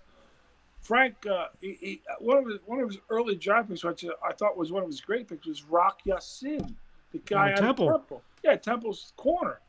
Frank, 0.81 1.15
uh, 1.27 1.47
he, 1.61 1.77
he, 1.79 2.01
one 2.19 2.37
of 2.37 2.45
his 2.47 2.59
one 2.65 2.79
of 2.79 2.89
his 2.89 2.97
early 3.09 3.35
draft 3.35 3.69
picks, 3.69 3.83
which 3.83 4.05
I 4.23 4.33
thought 4.33 4.57
was 4.57 4.71
one 4.71 4.83
of 4.83 4.89
his 4.89 5.01
great 5.01 5.27
picks, 5.27 5.45
was 5.45 5.63
Rock 5.63 5.99
Ya-Sin, 6.05 6.75
the 7.11 7.19
guy 7.19 7.51
Out 7.51 7.59
out 7.59 7.59
of 7.59 7.59
of 7.59 7.65
Temple. 7.77 7.87
Temple. 7.91 8.21
Yeah, 8.43 8.55
Temple's 8.55 9.13
corner. 9.17 9.59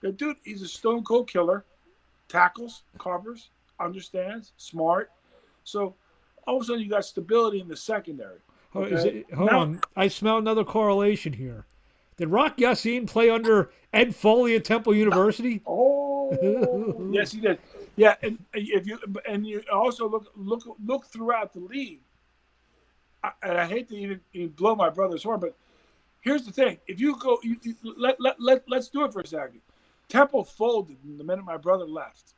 The 0.00 0.12
dude, 0.12 0.36
he's 0.44 0.62
a 0.62 0.68
stone 0.68 1.02
cold 1.04 1.28
killer, 1.30 1.64
tackles, 2.28 2.82
covers, 2.98 3.50
understands, 3.80 4.52
smart. 4.56 5.10
So 5.64 5.94
all 6.46 6.56
of 6.56 6.62
a 6.62 6.64
sudden, 6.66 6.82
you 6.82 6.90
got 6.90 7.04
stability 7.04 7.60
in 7.60 7.68
the 7.68 7.76
secondary. 7.76 8.38
Oh, 8.74 8.82
is 8.82 9.04
Okay. 9.04 9.18
it, 9.20 9.32
hold 9.34 9.50
Now- 9.50 9.60
on, 9.60 9.80
I 9.96 10.08
smell 10.08 10.38
another 10.38 10.64
correlation 10.64 11.32
here. 11.32 11.64
Did 12.16 12.28
Rock 12.28 12.58
Ya-Sin 12.58 13.06
play 13.06 13.28
under 13.30 13.70
Ed 13.92 14.14
Foley 14.14 14.54
at 14.56 14.64
Temple 14.64 14.94
University? 14.94 15.62
Oh, 16.30 17.10
yes, 17.12 17.32
he 17.32 17.40
did. 17.40 17.58
Yeah, 17.96 18.14
and 18.22 18.38
if 18.54 18.86
you 18.86 18.98
and 19.28 19.46
you 19.46 19.62
also 19.70 20.08
look 20.08 20.32
look 20.34 20.62
look 20.82 21.04
throughout 21.04 21.52
the 21.52 21.60
league. 21.60 22.00
I, 23.22 23.30
and 23.42 23.58
I 23.58 23.66
hate 23.66 23.88
to 23.90 23.94
even, 23.96 24.20
even 24.32 24.48
blow 24.48 24.74
my 24.74 24.88
brother's 24.88 25.22
horn, 25.22 25.38
but 25.38 25.54
here's 26.22 26.46
the 26.46 26.50
thing: 26.50 26.78
if 26.86 26.98
you 26.98 27.16
go, 27.18 27.38
you, 27.42 27.56
you, 27.62 27.74
let 27.98 28.18
let 28.22 28.40
let 28.40 28.62
let's 28.66 28.88
do 28.88 29.04
it 29.04 29.12
for 29.12 29.20
a 29.20 29.26
second. 29.26 29.60
Temple 30.08 30.44
folded 30.44 30.96
the 31.04 31.22
minute 31.22 31.44
my 31.44 31.58
brother 31.58 31.84
left. 31.84 32.32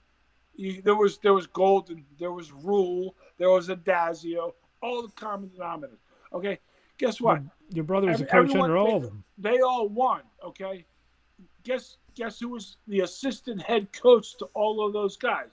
You, 0.56 0.82
there 0.82 0.96
was 0.96 1.18
there 1.18 1.32
was 1.32 1.46
Golden, 1.46 2.04
there 2.18 2.32
was 2.32 2.50
Rhule, 2.50 3.14
there 3.38 3.50
was 3.50 3.68
Addazio, 3.68 4.52
all 4.82 5.02
the 5.02 5.12
common 5.12 5.48
denominators. 5.50 5.98
Okay, 6.32 6.58
guess 6.98 7.20
what? 7.20 7.40
Your 7.72 7.84
brother 7.84 8.08
was 8.08 8.20
a 8.20 8.24
coach 8.26 8.48
everyone 8.50 8.62
under 8.70 8.76
all 8.78 8.86
played- 8.86 8.96
of 8.96 9.02
them. 9.04 9.24
They 9.38 9.60
all 9.60 9.88
won. 9.88 10.22
Okay, 10.44 10.84
guess 11.64 11.96
guess 12.14 12.40
who 12.40 12.48
was 12.48 12.76
the 12.88 13.00
assistant 13.00 13.62
head 13.62 13.92
coach 13.92 14.36
to 14.38 14.46
all 14.54 14.84
of 14.86 14.92
those 14.92 15.16
guys? 15.16 15.50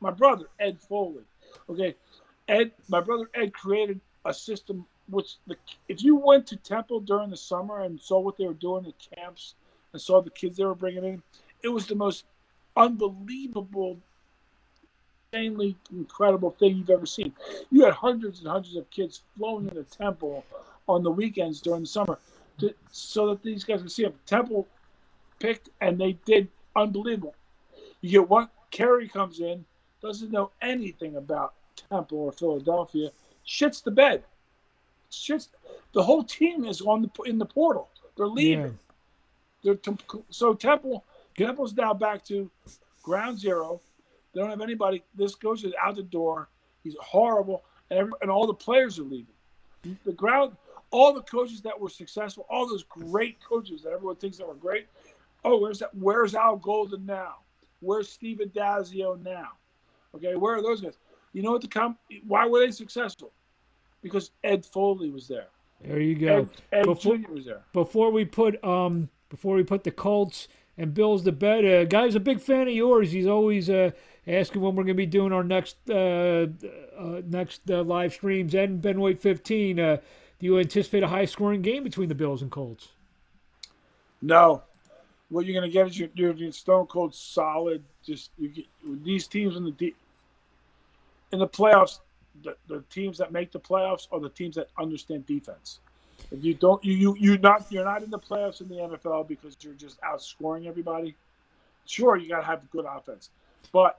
My 0.00 0.10
brother 0.10 0.46
Ed 0.60 0.78
Foley. 0.80 1.24
Okay, 1.68 1.94
Ed, 2.48 2.72
my 2.88 3.00
brother 3.00 3.30
Ed 3.34 3.52
created 3.52 4.00
a 4.24 4.34
system 4.34 4.86
which 5.08 5.36
the 5.46 5.56
if 5.88 6.02
you 6.02 6.16
went 6.16 6.46
to 6.48 6.56
Temple 6.56 7.00
during 7.00 7.30
the 7.30 7.36
summer 7.36 7.80
and 7.80 8.00
saw 8.00 8.18
what 8.18 8.36
they 8.36 8.46
were 8.46 8.54
doing 8.54 8.86
at 8.86 9.16
camps 9.16 9.54
and 9.92 10.02
saw 10.02 10.20
the 10.20 10.30
kids 10.30 10.56
they 10.56 10.64
were 10.64 10.74
bringing 10.74 11.04
in, 11.04 11.22
it 11.62 11.68
was 11.68 11.86
the 11.86 11.94
most 11.94 12.24
unbelievable, 12.76 13.98
insanely 15.32 15.76
incredible 15.92 16.50
thing 16.50 16.76
you've 16.76 16.90
ever 16.90 17.06
seen. 17.06 17.32
You 17.70 17.84
had 17.84 17.94
hundreds 17.94 18.40
and 18.40 18.48
hundreds 18.48 18.76
of 18.76 18.90
kids 18.90 19.22
flowing 19.36 19.68
into 19.68 19.84
Temple 19.84 20.44
on 20.88 21.02
the 21.02 21.10
weekends 21.10 21.60
during 21.60 21.82
the 21.82 21.86
summer 21.86 22.18
to, 22.58 22.74
so 22.90 23.28
that 23.28 23.42
these 23.42 23.64
guys 23.64 23.80
can 23.80 23.88
see 23.88 24.04
him. 24.04 24.14
Temple 24.26 24.66
picked 25.38 25.68
and 25.80 25.98
they 25.98 26.12
did 26.24 26.48
unbelievable. 26.74 27.34
You 28.00 28.10
get 28.10 28.28
one 28.28 28.48
Carey 28.70 29.08
comes 29.08 29.40
in, 29.40 29.64
doesn't 30.02 30.30
know 30.30 30.50
anything 30.60 31.16
about 31.16 31.54
Temple 31.90 32.18
or 32.18 32.32
Philadelphia, 32.32 33.10
shits 33.46 33.82
the 33.82 33.90
bed. 33.90 34.24
Shits 35.10 35.48
the 35.92 36.02
whole 36.02 36.22
team 36.22 36.64
is 36.64 36.80
on 36.80 37.02
the 37.02 37.22
in 37.22 37.38
the 37.38 37.46
portal. 37.46 37.88
They're 38.16 38.26
leaving. 38.26 38.78
Yeah. 39.62 39.74
They're 39.84 39.94
so 40.30 40.54
Temple 40.54 41.04
Temple's 41.36 41.74
now 41.74 41.94
back 41.94 42.24
to 42.26 42.50
ground 43.02 43.38
zero. 43.38 43.80
They 44.34 44.40
don't 44.40 44.50
have 44.50 44.60
anybody. 44.60 45.02
This 45.14 45.34
coach 45.34 45.64
is 45.64 45.72
out 45.80 45.96
the 45.96 46.02
door. 46.02 46.48
He's 46.82 46.96
horrible, 47.00 47.64
and 47.90 47.98
every, 47.98 48.12
and 48.20 48.30
all 48.30 48.46
the 48.46 48.54
players 48.54 48.98
are 48.98 49.04
leaving. 49.04 49.26
The 50.04 50.12
ground, 50.12 50.56
all 50.90 51.12
the 51.12 51.22
coaches 51.22 51.60
that 51.62 51.78
were 51.78 51.88
successful, 51.88 52.46
all 52.48 52.68
those 52.68 52.84
great 52.84 53.38
coaches 53.42 53.82
that 53.82 53.92
everyone 53.92 54.16
thinks 54.16 54.36
that 54.38 54.46
were 54.48 54.54
great. 54.54 54.86
Oh, 55.44 55.60
where's 55.60 55.78
that? 55.80 55.94
Where's 55.94 56.34
Al 56.34 56.56
Golden 56.56 57.04
now? 57.06 57.36
Where's 57.80 58.08
Steve 58.08 58.38
Addazio 58.38 59.22
now? 59.22 59.48
Okay, 60.14 60.34
where 60.34 60.56
are 60.56 60.62
those 60.62 60.80
guys? 60.80 60.98
You 61.32 61.42
know 61.42 61.52
what 61.52 61.60
the 61.62 61.68
com- 61.68 61.98
Why 62.26 62.46
were 62.46 62.60
they 62.60 62.70
successful? 62.70 63.32
Because 64.02 64.30
Ed 64.44 64.64
Foley 64.64 65.10
was 65.10 65.28
there. 65.28 65.48
There 65.82 66.00
you 66.00 66.14
go. 66.14 66.38
Ed, 66.38 66.48
Ed 66.72 66.84
Before- 66.86 67.16
Jr. 67.18 67.32
was 67.32 67.44
there. 67.44 67.62
before 67.72 68.10
we 68.10 68.24
put 68.24 68.62
um 68.64 69.08
before 69.28 69.56
we 69.56 69.62
put 69.64 69.84
the 69.84 69.90
Colts 69.90 70.48
and 70.78 70.94
Bills 70.94 71.22
to 71.24 71.32
bed, 71.32 71.64
uh, 71.64 71.84
guy's 71.84 72.14
a 72.14 72.20
big 72.20 72.40
fan 72.40 72.68
of 72.68 72.74
yours. 72.74 73.10
He's 73.12 73.26
always 73.26 73.68
uh, 73.68 73.90
asking 74.26 74.60
when 74.62 74.74
we're 74.76 74.84
going 74.84 74.88
to 74.88 74.94
be 74.94 75.06
doing 75.06 75.32
our 75.32 75.44
next 75.44 75.76
uh, 75.90 76.46
uh, 76.98 77.20
next 77.26 77.62
uh, 77.70 77.82
live 77.82 78.12
streams 78.14 78.54
and 78.54 78.80
Ben 78.80 79.00
White 79.00 79.20
15. 79.20 79.78
Uh, 79.80 79.96
do 80.38 80.46
you 80.46 80.58
anticipate 80.58 81.02
a 81.02 81.08
high 81.08 81.24
scoring 81.24 81.62
game 81.62 81.82
between 81.82 82.08
the 82.08 82.14
Bills 82.14 82.42
and 82.42 82.50
Colts? 82.50 82.88
No. 84.20 84.62
What 85.28 85.44
you're 85.44 85.58
going 85.58 85.68
to 85.68 85.72
get 85.72 85.88
is 85.88 85.98
you're, 85.98 86.08
getting 86.08 86.52
stone 86.52 86.86
cold 86.86 87.14
solid. 87.14 87.82
Just 88.04 88.30
you 88.38 88.48
get 88.48 88.66
these 89.02 89.26
teams 89.26 89.56
in 89.56 89.64
the 89.64 89.72
deep 89.72 89.96
in 91.32 91.38
the 91.38 91.48
playoffs. 91.48 92.00
The, 92.44 92.54
the 92.68 92.84
teams 92.90 93.18
that 93.18 93.32
make 93.32 93.50
the 93.50 93.58
playoffs 93.58 94.06
are 94.12 94.20
the 94.20 94.28
teams 94.28 94.56
that 94.56 94.68
understand 94.78 95.26
defense. 95.26 95.80
If 96.30 96.44
you 96.44 96.54
don't, 96.54 96.84
you 96.84 96.94
you 96.94 97.16
you're 97.18 97.38
not 97.38 97.70
you're 97.70 97.84
not 97.84 98.02
in 98.02 98.10
the 98.10 98.18
playoffs 98.18 98.60
in 98.60 98.68
the 98.68 98.76
NFL 98.76 99.26
because 99.26 99.56
you're 99.60 99.74
just 99.74 100.00
outscoring 100.02 100.66
everybody. 100.66 101.14
Sure, 101.86 102.16
you 102.16 102.28
got 102.28 102.40
to 102.40 102.46
have 102.46 102.68
good 102.70 102.84
offense, 102.84 103.30
but 103.72 103.98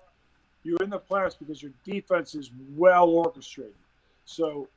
you're 0.64 0.82
in 0.84 0.90
the 0.90 1.00
playoffs 1.00 1.38
because 1.40 1.62
your 1.62 1.72
defense 1.86 2.36
is 2.36 2.52
well 2.76 3.08
orchestrated. 3.08 3.74
So, 4.26 4.68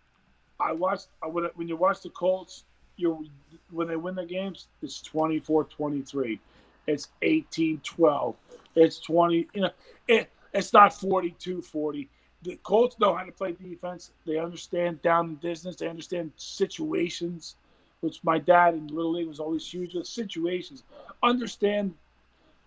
I 0.61 0.73
watched 0.73 1.09
when 1.25 1.45
when 1.55 1.69
you 1.69 1.76
watch 1.76 2.02
the 2.02 2.11
Colts, 2.11 2.64
you 2.97 3.26
when 3.71 3.88
they 3.88 3.97
win 3.97 4.14
the 4.14 4.25
games, 4.26 4.69
it's 4.83 5.02
24-23. 5.02 6.38
It's 6.87 7.09
18-12. 7.23 8.35
It's 8.75 8.99
20, 9.00 9.49
you 9.55 9.61
know, 9.62 9.71
it, 10.09 10.31
it's 10.52 10.73
not 10.73 10.93
42-40. 10.93 12.09
The 12.43 12.57
Colts 12.62 12.99
know 12.99 13.14
how 13.14 13.25
to 13.25 13.33
play 13.33 13.52
defense. 13.52 14.11
They 14.26 14.38
understand 14.38 15.02
down 15.02 15.38
the 15.40 15.49
distance. 15.49 15.76
They 15.76 15.88
understand 15.88 16.33
situations, 16.37 17.57
which 18.00 18.21
my 18.25 18.38
dad 18.38 18.75
in 18.75 18.87
Little 18.88 19.12
League 19.12 19.29
was 19.29 19.40
always 19.40 19.67
huge 19.67 19.95
with 19.95 20.07
situations. 20.07 20.83
Understand 21.23 21.95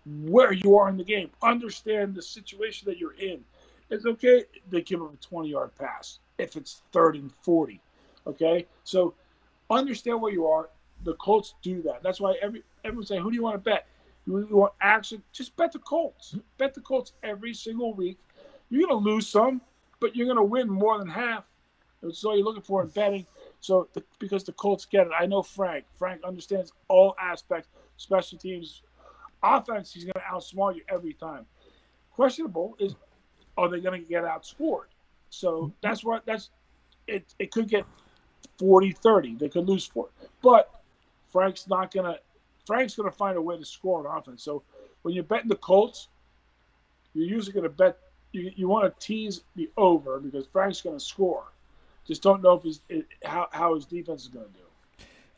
where 0.05 0.53
you 0.53 0.77
are 0.77 0.89
in 0.89 0.97
the 0.97 1.03
game. 1.03 1.31
Understand 1.41 2.13
the 2.13 2.21
situation 2.21 2.87
that 2.87 2.97
you're 2.97 3.15
in. 3.15 3.43
It's 3.89 4.05
okay. 4.05 4.45
They 4.69 4.81
give 4.81 4.99
them 4.99 5.09
a 5.13 5.25
20 5.25 5.49
yard 5.49 5.71
pass 5.77 6.19
if 6.37 6.55
it's 6.55 6.81
third 6.91 7.15
and 7.15 7.31
40. 7.43 7.79
Okay. 8.27 8.65
So 8.83 9.13
understand 9.69 10.21
where 10.21 10.31
you 10.31 10.47
are. 10.47 10.69
The 11.03 11.13
Colts 11.15 11.55
do 11.61 11.81
that. 11.83 12.01
That's 12.01 12.21
why 12.21 12.35
every 12.41 12.63
everyone's 12.85 13.09
saying, 13.09 13.21
who 13.21 13.29
do 13.31 13.35
you 13.35 13.43
want 13.43 13.55
to 13.55 13.59
bet? 13.69 13.87
You, 14.25 14.47
you 14.47 14.55
want 14.55 14.73
action? 14.79 15.21
Just 15.33 15.55
bet 15.57 15.71
the 15.71 15.79
Colts. 15.79 16.35
Bet 16.57 16.73
the 16.73 16.81
Colts 16.81 17.13
every 17.23 17.53
single 17.53 17.93
week. 17.93 18.17
You're 18.69 18.87
to 18.87 18.95
lose 18.95 19.27
some, 19.27 19.61
but 19.99 20.15
you're 20.15 20.25
to 20.37 20.43
win 20.43 20.69
more 20.69 20.97
than 20.97 21.07
half. 21.07 21.43
That's 22.01 22.23
all 22.23 22.35
you're 22.35 22.45
looking 22.45 22.61
for 22.61 22.81
in 22.81 22.89
betting. 22.89 23.25
So 23.59 23.87
the, 23.93 24.03
because 24.19 24.43
the 24.43 24.51
Colts 24.53 24.85
get 24.85 25.07
it, 25.07 25.13
I 25.17 25.25
know 25.25 25.41
Frank. 25.41 25.85
Frank 25.93 26.21
understands 26.23 26.73
all 26.89 27.15
aspects, 27.19 27.69
special 27.97 28.37
teams, 28.37 28.81
offense. 29.41 29.93
He's 29.93 30.03
to 30.13 30.21
outsmart 30.21 30.75
you 30.75 30.81
every 30.89 31.13
time. 31.13 31.45
Questionable 32.11 32.75
is, 32.79 32.95
are 33.57 33.69
they 33.69 33.79
to 34.01 34.07
get 34.07 34.23
outscored? 34.23 34.87
So 35.29 35.71
that's 35.81 36.03
what 36.03 36.25
that's. 36.25 36.49
It 37.07 37.33
it 37.39 37.51
could 37.51 37.67
get 37.67 37.85
40-30. 38.59 39.39
They 39.39 39.49
could 39.49 39.67
lose 39.67 39.85
four, 39.85 40.09
but 40.41 40.81
Frank's 41.31 41.67
not 41.67 41.93
going 41.93 42.05
to. 42.05 42.19
Frank's 42.65 42.95
going 42.95 43.09
to 43.09 43.15
find 43.15 43.35
a 43.35 43.41
way 43.41 43.57
to 43.57 43.65
score 43.65 44.07
on 44.07 44.17
offense. 44.17 44.41
So 44.41 44.63
when 45.01 45.13
you're 45.13 45.25
betting 45.25 45.49
the 45.49 45.55
Colts, 45.55 46.07
you're 47.13 47.27
usually 47.27 47.53
going 47.53 47.63
to 47.63 47.69
bet. 47.69 47.97
You, 48.31 48.51
you 48.55 48.67
want 48.67 48.85
to 48.85 49.05
tease 49.05 49.41
the 49.55 49.69
over 49.77 50.19
because 50.19 50.47
Frank's 50.47 50.81
going 50.81 50.97
to 50.97 51.03
score. 51.03 51.43
Just 52.07 52.21
don't 52.21 52.41
know 52.41 52.53
if 52.53 52.63
he's 52.63 52.81
it, 52.89 53.05
how 53.23 53.47
how 53.51 53.75
his 53.75 53.85
defense 53.85 54.23
is 54.23 54.27
going 54.29 54.45
to 54.45 54.51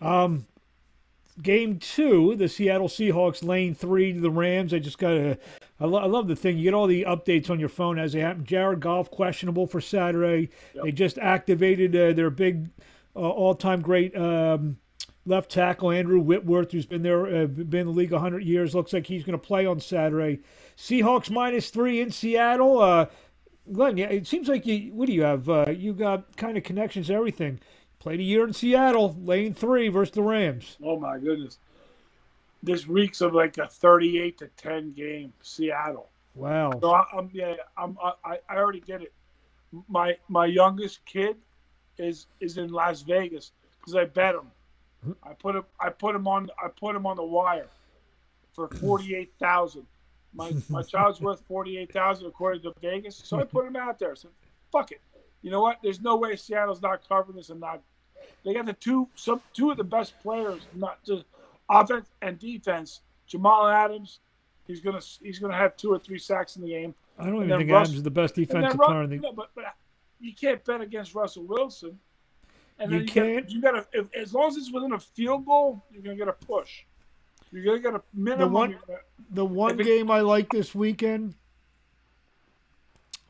do. 0.01 0.07
Um, 0.07 0.45
game 1.41 1.79
two, 1.79 2.35
the 2.35 2.47
Seattle 2.47 2.87
Seahawks 2.87 3.43
lane 3.43 3.75
three 3.75 4.13
to 4.13 4.19
the 4.19 4.29
Rams. 4.29 4.73
I 4.73 4.79
just 4.79 4.97
got 4.97 5.13
a. 5.13 5.37
I, 5.79 5.85
lo- 5.85 5.99
I 5.99 6.05
love 6.05 6.27
the 6.27 6.35
thing. 6.35 6.57
You 6.57 6.63
get 6.63 6.73
all 6.73 6.87
the 6.87 7.03
updates 7.03 7.49
on 7.49 7.59
your 7.59 7.69
phone 7.69 7.99
as 7.99 8.13
they 8.13 8.21
happen. 8.21 8.45
Jared 8.45 8.79
Goff 8.79 9.11
questionable 9.11 9.67
for 9.67 9.81
Saturday. 9.81 10.49
Yep. 10.73 10.83
They 10.85 10.91
just 10.91 11.17
activated 11.17 11.95
uh, 11.95 12.13
their 12.13 12.29
big, 12.29 12.69
uh, 13.15 13.19
all-time 13.19 13.81
great 13.81 14.15
um, 14.15 14.77
left 15.25 15.49
tackle 15.49 15.91
Andrew 15.91 16.19
Whitworth, 16.19 16.71
who's 16.71 16.85
been 16.85 17.03
there, 17.03 17.25
uh, 17.25 17.45
been 17.47 17.81
in 17.81 17.87
the 17.87 17.93
league 17.93 18.11
hundred 18.11 18.43
years. 18.43 18.75
Looks 18.75 18.93
like 18.93 19.07
he's 19.07 19.23
going 19.23 19.39
to 19.39 19.45
play 19.45 19.65
on 19.65 19.79
Saturday. 19.79 20.41
Seahawks 20.77 21.29
minus 21.29 21.69
three 21.69 22.01
in 22.01 22.11
Seattle. 22.11 22.79
Uh, 22.79 23.07
Glenn, 23.71 23.97
yeah, 23.97 24.07
it 24.07 24.27
seems 24.27 24.47
like 24.47 24.65
you. 24.65 24.93
What 24.93 25.07
do 25.07 25.13
you 25.13 25.23
have? 25.23 25.49
Uh, 25.49 25.65
you 25.69 25.93
got 25.93 26.37
kind 26.37 26.57
of 26.57 26.63
connections, 26.63 27.09
everything. 27.09 27.59
Played 27.97 28.19
a 28.19 28.23
year 28.23 28.45
in 28.45 28.53
Seattle, 28.53 29.15
lane 29.19 29.55
three 29.55 29.87
versus 29.87 30.13
the 30.13 30.21
Rams. 30.21 30.77
Oh 30.83 30.99
my 30.99 31.17
goodness, 31.17 31.57
this 32.61 32.87
reeks 32.87 33.21
of 33.21 33.33
like 33.33 33.57
a 33.57 33.67
thirty-eight 33.67 34.37
to 34.37 34.47
ten 34.57 34.91
game 34.91 35.33
Seattle. 35.41 36.09
Wow. 36.35 36.73
So 36.79 36.93
I, 36.93 37.05
I'm 37.17 37.31
yeah, 37.33 37.55
I'm 37.75 37.97
I, 38.03 38.37
I 38.47 38.55
already 38.55 38.81
get 38.81 39.01
it. 39.01 39.11
My 39.87 40.17
my 40.27 40.45
youngest 40.45 41.03
kid 41.05 41.37
is 41.97 42.27
is 42.39 42.57
in 42.57 42.71
Las 42.71 43.01
Vegas 43.01 43.51
because 43.79 43.95
I 43.95 44.05
bet 44.05 44.35
him. 44.35 44.51
Hmm? 45.03 45.11
I 45.23 45.33
put 45.33 45.55
him 45.55 45.63
I 45.79 45.89
put 45.89 46.15
him 46.15 46.27
on 46.27 46.49
I 46.63 46.67
put 46.67 46.95
him 46.95 47.05
on 47.05 47.17
the 47.17 47.23
wire 47.23 47.67
for 48.53 48.67
forty 48.81 49.15
eight 49.15 49.33
thousand. 49.39 49.85
My 50.33 50.51
my 50.69 50.81
child's 50.81 51.21
worth 51.21 51.41
forty 51.47 51.77
eight 51.77 51.91
thousand 51.91 52.27
according 52.27 52.61
to 52.63 52.73
Vegas, 52.81 53.21
so 53.23 53.39
I 53.39 53.43
put 53.43 53.65
him 53.65 53.75
out 53.75 53.99
there. 53.99 54.15
So 54.15 54.29
fuck 54.71 54.91
it. 54.91 55.01
You 55.41 55.51
know 55.51 55.61
what? 55.61 55.77
There's 55.83 56.01
no 56.01 56.15
way 56.17 56.35
Seattle's 56.35 56.81
not 56.81 57.07
covering 57.07 57.37
this 57.37 57.49
and 57.49 57.59
not. 57.59 57.81
They 58.43 58.53
got 58.53 58.65
the 58.65 58.73
two 58.73 59.07
some 59.15 59.41
two 59.53 59.71
of 59.71 59.77
the 59.77 59.83
best 59.83 60.19
players, 60.21 60.61
not 60.73 61.03
just 61.03 61.25
offense 61.69 62.07
and 62.21 62.39
defense. 62.39 63.01
Jamal 63.27 63.67
Adams, 63.67 64.19
he's 64.67 64.81
gonna 64.81 65.01
he's 65.21 65.39
gonna 65.39 65.55
have 65.55 65.77
two 65.77 65.91
or 65.91 65.99
three 65.99 66.19
sacks 66.19 66.55
in 66.55 66.63
the 66.63 66.69
game. 66.69 66.93
I 67.17 67.25
don't 67.25 67.43
even 67.43 67.57
think 67.57 67.71
Russ- 67.71 67.87
Adams 67.87 67.97
is 67.97 68.03
the 68.03 68.11
best 68.11 68.35
defensive 68.35 68.79
player 68.79 69.03
in 69.03 69.09
the. 69.09 69.17
no, 69.17 69.31
but, 69.31 69.49
but 69.55 69.65
you 70.19 70.33
can't 70.33 70.63
bet 70.63 70.81
against 70.81 71.13
Russell 71.15 71.43
Wilson. 71.43 71.99
And 72.79 72.91
You 72.91 72.99
you, 72.99 73.05
can't? 73.05 73.43
Gotta, 73.45 73.53
you 73.55 73.61
gotta 73.61 73.87
if, 73.93 74.13
as 74.13 74.33
long 74.33 74.47
as 74.49 74.57
it's 74.57 74.71
within 74.71 74.91
a 74.93 74.99
field 74.99 75.45
goal, 75.45 75.83
you're 75.91 76.03
gonna 76.03 76.15
get 76.15 76.27
a 76.27 76.33
push. 76.33 76.83
You're 77.51 77.63
gonna 77.63 77.79
get 77.79 77.93
a 77.95 78.01
minimum. 78.13 78.51
one- 78.53 78.71
gonna- 78.87 78.99
The 79.29 79.45
one 79.45 79.79
it- 79.79 79.83
game 79.85 80.11
I 80.11 80.19
like 80.21 80.49
this 80.49 80.75
weekend 80.75 81.35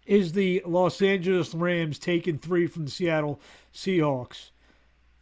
is 0.06 0.34
the 0.34 0.62
Los 0.66 1.02
Angeles 1.02 1.54
Rams 1.54 1.98
taking 2.00 2.38
three 2.38 2.68
from 2.68 2.86
the 2.86 2.92
Seattle 2.92 3.40
Seahawks. 3.74 4.52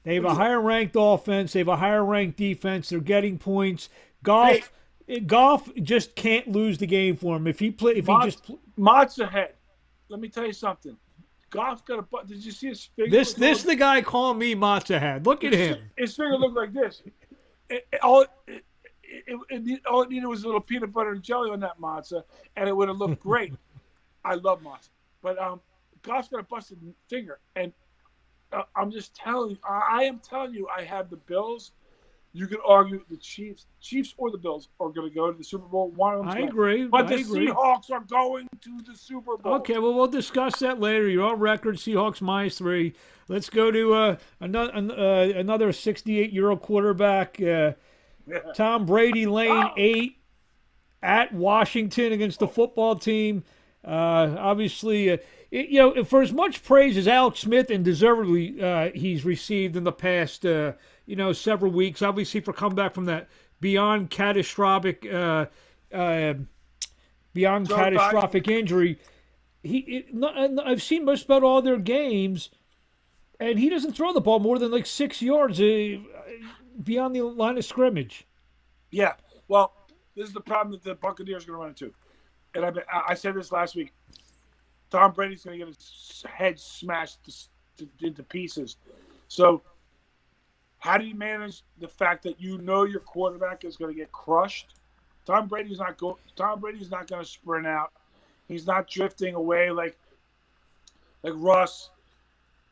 They 0.03 0.15
have 0.15 0.25
a 0.25 0.33
higher 0.33 0.59
ranked 0.59 0.95
offense. 0.99 1.53
They 1.53 1.59
have 1.59 1.69
a 1.69 1.77
higher 1.77 2.03
ranked 2.03 2.37
defense. 2.37 2.89
They're 2.89 2.99
getting 2.99 3.37
points. 3.37 3.87
Goff, 4.21 4.71
eh, 5.07 5.19
Goff 5.19 5.73
just 5.75 6.15
can't 6.15 6.49
lose 6.49 6.77
the 6.77 6.87
game 6.87 7.15
for 7.15 7.37
him. 7.37 7.47
If 7.47 7.59
he 7.59 7.71
play, 7.71 7.93
if 7.93 8.07
he 8.07 8.17
just 8.23 8.43
pl- 8.43 8.59
Mott's 8.75 9.19
ahead. 9.19 9.53
Let 10.09 10.19
me 10.19 10.27
tell 10.27 10.45
you 10.45 10.51
something. 10.53 10.97
Goff 11.53 11.85
got 11.85 11.99
a. 11.99 12.01
butt. 12.01 12.27
Did 12.27 12.43
you 12.43 12.51
see 12.51 12.69
his 12.69 12.83
finger? 12.95 13.11
this 13.11 13.33
this 13.33 13.61
the 13.63 13.75
guy 13.75 14.01
calling 14.01 14.39
me 14.39 14.55
Matza 14.55 14.99
head. 14.99 15.25
Look 15.25 15.43
at 15.43 15.53
his, 15.53 15.75
him. 15.77 15.89
His 15.95 16.15
finger 16.15 16.35
looked 16.35 16.55
like 16.55 16.73
this. 16.73 17.03
It, 17.69 17.85
it- 17.91 18.01
all, 18.01 18.25
it, 18.47 18.63
it, 19.49 19.81
all 19.85 20.01
it 20.01 20.09
needed 20.09 20.25
was 20.25 20.43
a 20.43 20.47
little 20.47 20.59
peanut 20.61 20.91
butter 20.91 21.11
and 21.11 21.21
jelly 21.21 21.51
on 21.51 21.59
that 21.59 21.79
matzah, 21.79 22.23
and 22.55 22.67
it 22.67 22.75
would 22.75 22.87
have 22.87 22.97
looked 22.97 23.21
great. 23.21 23.53
I 24.25 24.33
love 24.35 24.61
matzah, 24.63 24.89
but 25.21 25.37
um, 25.37 25.61
Goff's 26.01 26.27
got 26.29 26.39
a 26.39 26.43
busted 26.43 26.79
finger, 27.07 27.39
and 27.55 27.71
uh, 28.51 28.63
I'm 28.75 28.89
just 28.89 29.15
telling 29.15 29.51
you, 29.51 29.57
I, 29.67 29.99
I 29.99 30.03
am 30.05 30.19
telling 30.19 30.53
you, 30.53 30.67
I 30.75 30.83
have 30.83 31.09
the 31.11 31.17
Bills. 31.17 31.71
You 32.35 32.47
could 32.47 32.59
argue 32.67 33.03
the 33.11 33.17
Chiefs, 33.17 33.67
Chiefs 33.79 34.15
or 34.17 34.31
the 34.31 34.39
Bills 34.39 34.69
are 34.79 34.89
going 34.89 35.07
to 35.07 35.13
go 35.13 35.31
to 35.31 35.37
the 35.37 35.43
Super 35.43 35.67
Bowl. 35.67 35.89
One 35.91 36.15
of 36.15 36.21
them's 36.21 36.33
I 36.33 36.39
gonna- 36.39 36.49
agree. 36.51 36.85
But 36.87 37.05
I 37.05 37.09
the 37.09 37.21
agree. 37.21 37.47
Seahawks 37.47 37.91
are 37.91 37.99
going 37.99 38.47
to 38.61 38.81
the 38.91 38.97
Super 38.97 39.37
Bowl. 39.37 39.53
Okay, 39.55 39.77
well, 39.77 39.93
we'll 39.93 40.07
discuss 40.07 40.57
that 40.59 40.79
later. 40.79 41.07
You're 41.07 41.25
on 41.25 41.39
record, 41.39 41.75
Seahawks 41.75 42.21
minus 42.21 42.57
three. 42.57 42.93
Let's 43.27 43.49
go 43.51 43.69
to 43.69 43.93
uh, 43.93 44.15
another 44.39 44.73
uh, 44.73 45.39
another 45.39 45.71
68 45.71 46.33
year 46.33 46.49
old 46.49 46.61
quarterback, 46.63 47.39
uh, 47.41 47.73
Tom 48.55 48.85
Brady, 48.87 49.27
lane 49.27 49.69
eight 49.77 50.17
at 51.03 51.33
Washington 51.33 52.13
against 52.13 52.39
the 52.39 52.47
football 52.47 52.95
team. 52.95 53.43
Uh, 53.85 54.35
obviously, 54.39 55.11
uh, 55.11 55.17
it- 55.51 55.69
you 55.69 55.77
know, 55.79 56.03
for 56.03 56.21
as 56.23 56.33
much 56.33 56.63
praise 56.63 56.97
as 56.97 57.07
Alex 57.07 57.41
Smith 57.41 57.69
and 57.69 57.85
deservedly 57.85 58.59
uh, 58.61 58.89
he's 58.95 59.23
received 59.23 59.75
in 59.75 59.83
the 59.83 59.91
past, 59.91 60.45
uh, 60.45 60.73
you 61.05 61.15
know, 61.15 61.33
several 61.33 61.71
weeks. 61.71 62.01
Obviously, 62.01 62.41
for 62.41 62.53
coming 62.53 62.75
back 62.75 62.93
from 62.93 63.05
that 63.05 63.29
beyond 63.59 64.09
catastrophic. 64.09 65.05
Uh, 65.11 65.45
uh, 65.93 66.33
beyond 67.33 67.67
Joe 67.67 67.75
catastrophic 67.75 68.47
injury. 68.47 68.99
He, 69.63 69.77
it, 69.79 70.59
I've 70.63 70.83
seen 70.83 71.05
most 71.05 71.25
about 71.25 71.43
all 71.43 71.61
their 71.61 71.77
games, 71.77 72.49
and 73.39 73.57
he 73.57 73.69
doesn't 73.69 73.93
throw 73.93 74.13
the 74.13 74.21
ball 74.21 74.39
more 74.39 74.59
than 74.59 74.71
like 74.71 74.85
six 74.85 75.21
yards 75.21 75.59
uh, 75.59 75.97
beyond 76.83 77.15
the 77.15 77.21
line 77.21 77.57
of 77.57 77.65
scrimmage. 77.65 78.25
Yeah. 78.91 79.13
Well, 79.47 79.73
this 80.15 80.27
is 80.27 80.33
the 80.33 80.41
problem 80.41 80.71
that 80.73 80.83
the 80.83 80.95
Buccaneers 80.95 81.43
are 81.43 81.47
going 81.47 81.57
to 81.57 81.61
run 81.61 81.69
into. 81.69 81.93
And 82.55 82.83
I, 82.91 83.01
I 83.09 83.13
said 83.13 83.35
this 83.35 83.51
last 83.51 83.75
week. 83.75 83.93
Tom 84.89 85.11
Brady's 85.11 85.43
going 85.43 85.59
to 85.59 85.65
get 85.65 85.75
his 85.75 86.23
head 86.29 86.59
smashed 86.59 87.23
to, 87.77 87.85
to, 87.85 88.05
into 88.05 88.21
pieces. 88.21 88.77
So, 89.27 89.63
how 90.83 90.97
do 90.97 91.05
you 91.05 91.15
manage 91.15 91.63
the 91.79 91.87
fact 91.87 92.23
that 92.23 92.41
you 92.41 92.57
know 92.57 92.83
your 92.83 92.99
quarterback 92.99 93.63
is 93.63 93.77
going 93.77 93.93
to 93.93 93.97
get 93.97 94.11
crushed? 94.11 94.75
Tom 95.25 95.47
Brady's 95.47 95.79
not 95.79 95.97
go. 95.97 96.17
Tom 96.35 96.59
Brady's 96.59 96.91
not 96.91 97.07
going 97.07 97.23
to 97.23 97.29
sprint 97.29 97.65
out. 97.65 97.93
He's 98.49 98.67
not 98.67 98.89
drifting 98.89 99.33
away 99.33 99.71
like 99.71 99.97
like 101.23 101.31
Russ. 101.37 101.89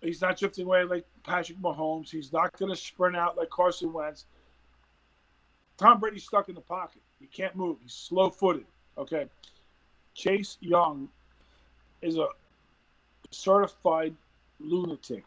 He's 0.01 0.21
not 0.21 0.37
drifting 0.37 0.65
away 0.65 0.83
like 0.83 1.05
Patrick 1.23 1.57
Mahomes. 1.59 2.09
He's 2.09 2.33
not 2.33 2.51
going 2.59 2.69
to 2.69 2.75
sprint 2.75 3.15
out 3.15 3.37
like 3.37 3.49
Carson 3.49 3.93
Wentz. 3.93 4.25
Tom 5.77 6.01
Brady's 6.01 6.25
stuck 6.25 6.49
in 6.49 6.55
the 6.55 6.59
pocket. 6.59 7.01
He 7.17 7.27
can't 7.27 7.55
move. 7.55 7.77
He's 7.81 7.93
slow 7.93 8.29
footed. 8.29 8.65
Okay. 8.97 9.27
Chase 10.15 10.57
Young 10.59 11.07
is 12.01 12.17
a 12.17 12.27
certified 13.29 14.13
lunatic. 14.59 15.23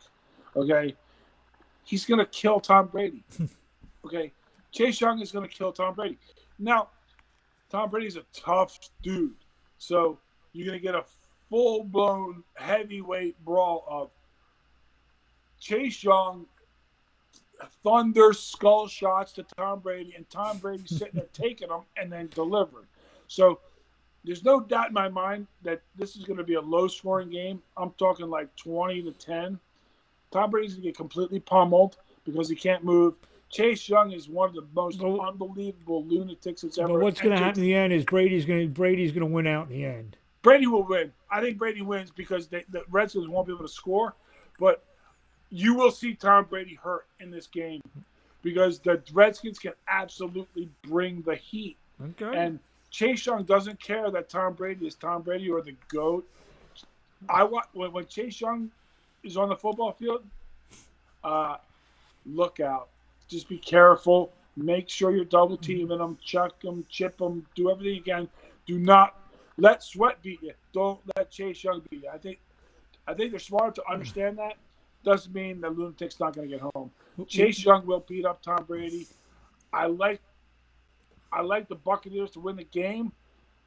Okay. 0.55 0.95
He's 1.85 2.05
going 2.05 2.19
to 2.19 2.27
kill 2.27 2.61
Tom 2.61 2.89
Brady. 2.89 3.25
okay. 4.05 4.33
Chase 4.73 5.01
Young 5.01 5.21
is 5.21 5.31
going 5.31 5.47
to 5.49 5.55
kill 5.55 5.73
Tom 5.73 5.95
Brady. 5.95 6.19
Now, 6.59 6.89
Tom 7.71 7.91
Brady's 7.91 8.17
a 8.17 8.25
tough 8.33 8.79
dude. 9.03 9.35
So 9.79 10.19
you're 10.53 10.67
going 10.67 10.79
to 10.79 10.83
get 10.83 10.95
a 10.95 11.05
full 11.49 11.85
blown 11.85 12.43
heavyweight 12.55 13.43
brawl 13.45 13.85
of 13.89 14.11
Chase 15.61 16.03
Young 16.03 16.47
thunder 17.83 18.33
skull 18.33 18.87
shots 18.89 19.33
to 19.33 19.45
Tom 19.57 19.81
Brady, 19.81 20.15
and 20.17 20.29
Tom 20.31 20.59
Brady 20.59 20.85
sitting 20.87 21.15
there 21.15 21.27
taking 21.33 21.69
them 21.69 21.83
and 21.97 22.11
then 22.11 22.29
delivering. 22.35 22.87
So 23.27 23.61
there's 24.25 24.45
no 24.45 24.61
doubt 24.61 24.89
in 24.89 24.95
my 24.95 25.09
mind 25.09 25.47
that 25.63 25.83
this 25.97 26.17
is 26.17 26.25
going 26.25 26.39
to 26.39 26.45
be 26.45 26.55
a 26.55 26.61
low 26.61 26.89
scoring 26.89 27.31
game. 27.31 27.63
I'm 27.77 27.91
talking 27.93 28.29
like 28.29 28.55
20 28.57 29.03
to 29.03 29.13
10. 29.13 29.59
Tom 30.35 30.51
Brady's 30.51 30.73
going 30.73 30.83
to 30.83 30.89
get 30.89 30.97
completely 30.97 31.39
pummeled 31.39 31.97
because 32.25 32.49
he 32.49 32.57
can't 32.57 32.83
move. 32.83 33.15
Chase 33.51 33.89
Young 33.89 34.11
is 34.11 34.29
one 34.29 34.49
of 34.49 34.55
the 34.57 34.67
most 34.75 34.99
but, 34.99 35.17
unbelievable 35.21 36.05
lunatics 36.07 36.63
that's 36.63 36.77
ever. 36.77 36.95
But 36.95 37.03
what's 37.03 37.21
going 37.21 37.37
to 37.37 37.43
happen 37.43 37.61
in 37.61 37.67
the 37.67 37.75
end 37.75 37.93
is 37.93 38.05
Brady's 38.05 38.45
going 38.45 38.69
to 38.69 38.75
Brady's 38.75 39.13
going 39.13 39.21
to 39.21 39.33
win 39.33 39.47
out 39.47 39.71
in 39.71 39.73
the 39.75 39.85
end. 39.85 40.17
Brady 40.43 40.67
will 40.67 40.83
win. 40.83 41.13
I 41.31 41.41
think 41.41 41.57
Brady 41.57 41.83
wins 41.83 42.11
because 42.11 42.49
they, 42.49 42.65
the 42.69 42.83
Redskins 42.91 43.29
won't 43.29 43.47
be 43.47 43.53
able 43.53 43.63
to 43.63 43.73
score. 43.73 44.17
But 44.59 44.83
you 45.51 45.75
will 45.75 45.93
see 45.93 46.15
Tom 46.15 46.47
Brady 46.47 46.77
hurt 46.83 47.07
in 47.21 47.31
this 47.31 47.47
game 47.47 47.81
because 48.43 48.81
the 48.81 49.01
Redskins 49.13 49.61
can 49.61 49.73
absolutely 49.87 50.69
bring 50.83 51.23
the 51.23 51.37
heat. 51.37 51.77
Okay. 52.03 52.37
And 52.37 52.59
Chase 52.91 53.25
Young 53.25 53.45
doesn't 53.45 53.81
care 53.81 54.11
that 54.11 54.29
Tom 54.29 54.55
Brady 54.55 54.89
is 54.89 54.97
Tom 54.97 55.23
Brady 55.23 55.49
or 55.49 55.63
the 55.63 55.77
GOAT. 55.87 56.29
I 57.29 57.45
want 57.45 57.67
when, 57.73 57.93
when 57.93 58.07
Chase 58.07 58.41
Young 58.41 58.73
is 59.25 59.37
on 59.37 59.49
the 59.49 59.57
football 59.57 59.93
field, 59.93 60.25
uh, 61.23 61.57
look 62.27 62.61
out. 62.61 62.89
Just 63.29 63.49
be 63.49 63.59
careful. 63.59 64.33
Make 64.57 64.89
sure 64.89 65.11
you're 65.11 65.25
double 65.25 65.57
teaming 65.57 65.99
them, 65.99 66.17
chuck 66.23 66.61
them, 66.61 66.87
chip 66.89 67.19
them, 67.19 67.47
do 67.55 67.71
everything 67.71 67.95
you 67.97 68.03
can. 68.03 68.29
Do 68.67 68.79
not 68.79 69.19
let 69.57 69.83
Sweat 69.83 70.23
beat 70.23 70.43
you. 70.43 70.53
Don't 70.73 71.01
let 71.17 71.31
Chase 71.31 71.65
Young 71.65 71.83
beat 71.91 72.05
you. 72.05 72.11
I 72.13 72.19
think 72.19 72.39
I 73.07 73.15
think 73.15 73.31
they're 73.31 73.41
smart 73.41 73.75
to 73.77 73.83
understand 73.91 74.39
that 74.39 74.55
doesn't 75.05 75.35
mean 75.35 75.61
the 75.61 75.69
lunatic's 75.69 76.19
not 76.19 76.35
going 76.35 76.49
to 76.49 76.57
get 76.57 76.63
home. 76.75 76.91
Chase 77.27 77.65
Young 77.65 77.85
will 77.87 78.05
beat 78.09 78.25
up 78.25 78.43
Tom 78.43 78.65
Brady. 78.65 79.07
I 79.73 79.87
like 79.87 80.21
I 81.33 81.43
like 81.43 81.69
the 81.69 81.75
Buccaneers 81.75 82.31
to 82.33 82.41
win 82.41 82.57
the 82.57 82.65
game, 82.65 83.13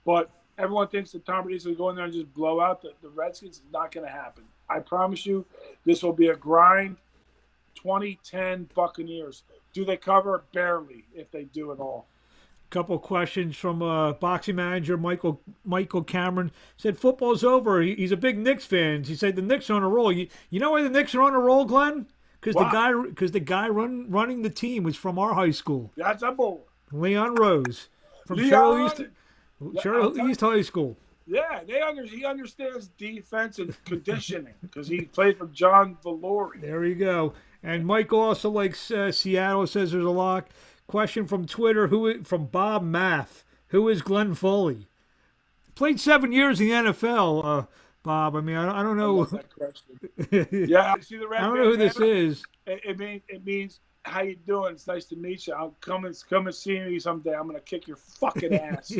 but 0.05 0.29
everyone 0.57 0.87
thinks 0.87 1.11
that 1.11 1.25
Tom 1.25 1.43
Brady's 1.43 1.65
going 1.65 1.75
to 1.75 1.77
go 1.77 1.89
in 1.89 1.95
there 1.95 2.05
and 2.05 2.13
just 2.13 2.33
blow 2.33 2.61
out 2.61 2.81
the, 2.81 2.93
the 3.01 3.09
Redskins. 3.09 3.57
It's 3.57 3.73
not 3.73 3.91
going 3.91 4.07
to 4.07 4.11
happen. 4.11 4.43
I 4.69 4.79
promise 4.79 5.25
you, 5.25 5.45
this 5.85 6.03
will 6.03 6.13
be 6.13 6.27
a 6.27 6.35
grind. 6.35 6.97
2010 7.75 8.69
Buccaneers. 8.75 9.43
Do 9.73 9.85
they 9.85 9.97
cover? 9.97 10.43
Barely, 10.53 11.05
if 11.13 11.31
they 11.31 11.43
do 11.45 11.71
at 11.71 11.79
all 11.79 12.07
couple 12.69 12.99
questions 12.99 13.55
from 13.55 13.81
uh, 13.81 14.13
boxing 14.13 14.55
manager 14.55 14.97
Michael 14.97 15.41
Michael 15.63 16.03
Cameron 16.03 16.51
said 16.75 16.97
football's 16.97 17.43
over. 17.43 17.81
He, 17.81 17.95
he's 17.95 18.11
a 18.11 18.17
big 18.17 18.37
Knicks 18.37 18.65
fan. 18.65 19.03
He 19.03 19.15
said 19.15 19.35
the 19.35 19.41
Knicks 19.41 19.69
are 19.69 19.75
on 19.75 19.83
a 19.83 19.87
roll. 19.87 20.11
You, 20.11 20.27
you 20.49 20.59
know 20.59 20.71
why 20.71 20.81
the 20.81 20.89
Knicks 20.89 21.15
are 21.15 21.21
on 21.21 21.33
a 21.33 21.39
roll, 21.39 21.65
Glenn? 21.65 22.07
Because 22.39 22.55
the 22.55 22.69
guy 22.69 22.93
because 22.93 23.31
the 23.31 23.39
guy 23.39 23.67
run, 23.67 24.09
running 24.09 24.41
the 24.41 24.49
team 24.49 24.83
was 24.83 24.95
from 24.95 25.17
our 25.17 25.33
high 25.33 25.51
school. 25.51 25.91
That's 25.95 26.23
a 26.23 26.31
bull. 26.31 26.67
Leon 26.91 27.35
Rose 27.35 27.89
from 28.25 28.37
Leon. 28.37 28.85
East, 28.85 29.01
Cherry 29.81 30.01
Hill 30.01 30.29
East 30.29 30.41
High 30.41 30.61
School. 30.61 30.97
Yeah, 31.27 31.61
they 31.67 31.81
under, 31.81 32.05
he 32.05 32.25
understands 32.25 32.87
defense 32.97 33.59
and 33.59 33.75
conditioning 33.83 34.53
because 34.61 34.87
he 34.87 35.01
played 35.01 35.37
for 35.37 35.47
John 35.47 35.97
Valori. 36.03 36.61
There 36.61 36.85
you 36.85 36.95
go. 36.95 37.33
And 37.61 37.85
Mike 37.85 38.13
also 38.13 38.49
likes 38.49 38.89
uh, 38.91 39.11
Seattle. 39.11 39.67
Says 39.67 39.91
there's 39.91 40.05
a 40.05 40.09
lot. 40.09 40.47
Question 40.87 41.27
from 41.27 41.45
Twitter, 41.45 41.87
who 41.87 42.23
from 42.23 42.45
Bob 42.45 42.81
Math. 42.81 43.43
Who 43.69 43.89
is 43.89 44.01
Glenn 44.01 44.35
Foley? 44.35 44.87
Played 45.75 45.99
seven 45.99 46.31
years 46.31 46.61
in 46.61 46.67
the 46.67 46.73
NFL, 46.73 47.41
uh, 47.43 47.65
Bob. 48.03 48.37
I 48.37 48.41
mean, 48.41 48.55
I, 48.55 48.79
I 48.79 48.83
don't 48.83 48.95
know. 48.95 49.27
yeah, 50.31 50.93
I 50.93 50.99
see 51.01 51.17
the 51.17 51.27
red 51.27 51.41
I 51.41 51.47
don't 51.47 51.57
know 51.57 51.65
who 51.65 51.77
this 51.77 51.99
is. 51.99 52.43
It, 52.65 52.81
it, 52.85 52.97
mean, 52.97 53.21
it 53.27 53.45
means 53.45 53.81
how 54.07 54.21
you 54.21 54.35
doing? 54.35 54.73
It's 54.73 54.87
nice 54.87 55.05
to 55.05 55.15
meet 55.15 55.47
you. 55.47 55.53
I'll 55.53 55.75
come 55.81 56.05
and 56.05 56.17
come 56.29 56.47
and 56.47 56.55
see 56.55 56.79
me 56.79 56.99
someday. 56.99 57.35
I'm 57.35 57.47
gonna 57.47 57.59
kick 57.59 57.87
your 57.87 57.97
fucking 57.97 58.53
ass. 58.59 58.93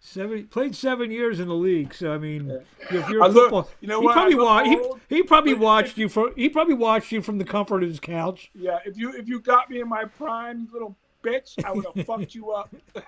seven 0.00 0.46
played 0.48 0.74
seven 0.74 1.10
years 1.10 1.40
in 1.40 1.48
the 1.48 1.54
league, 1.54 1.94
so 1.94 2.12
I 2.12 2.18
mean, 2.18 2.48
yeah. 2.48 2.98
if 2.98 3.08
you're 3.08 3.24
a 3.24 3.32
football, 3.32 3.68
you 3.80 3.88
know 3.88 4.00
he 4.00 4.06
what? 4.06 4.12
Probably 4.14 4.34
wa- 4.34 4.64
he, 4.64 5.16
he 5.16 5.22
probably 5.22 5.54
watched 5.54 5.96
you 5.96 6.08
from 6.08 6.32
he 6.36 6.48
probably 6.48 6.74
watched 6.74 7.12
you 7.12 7.22
from 7.22 7.38
the 7.38 7.44
comfort 7.44 7.82
of 7.82 7.88
his 7.88 8.00
couch. 8.00 8.50
Yeah, 8.54 8.78
if 8.84 8.96
you 8.96 9.12
if 9.12 9.28
you 9.28 9.40
got 9.40 9.70
me 9.70 9.80
in 9.80 9.88
my 9.88 10.04
prime, 10.04 10.68
little 10.72 10.96
bitch. 11.22 11.64
I 11.64 11.72
would 11.72 11.86
have 11.94 12.06
fucked 12.06 12.34
you 12.34 12.50
up. 12.50 12.74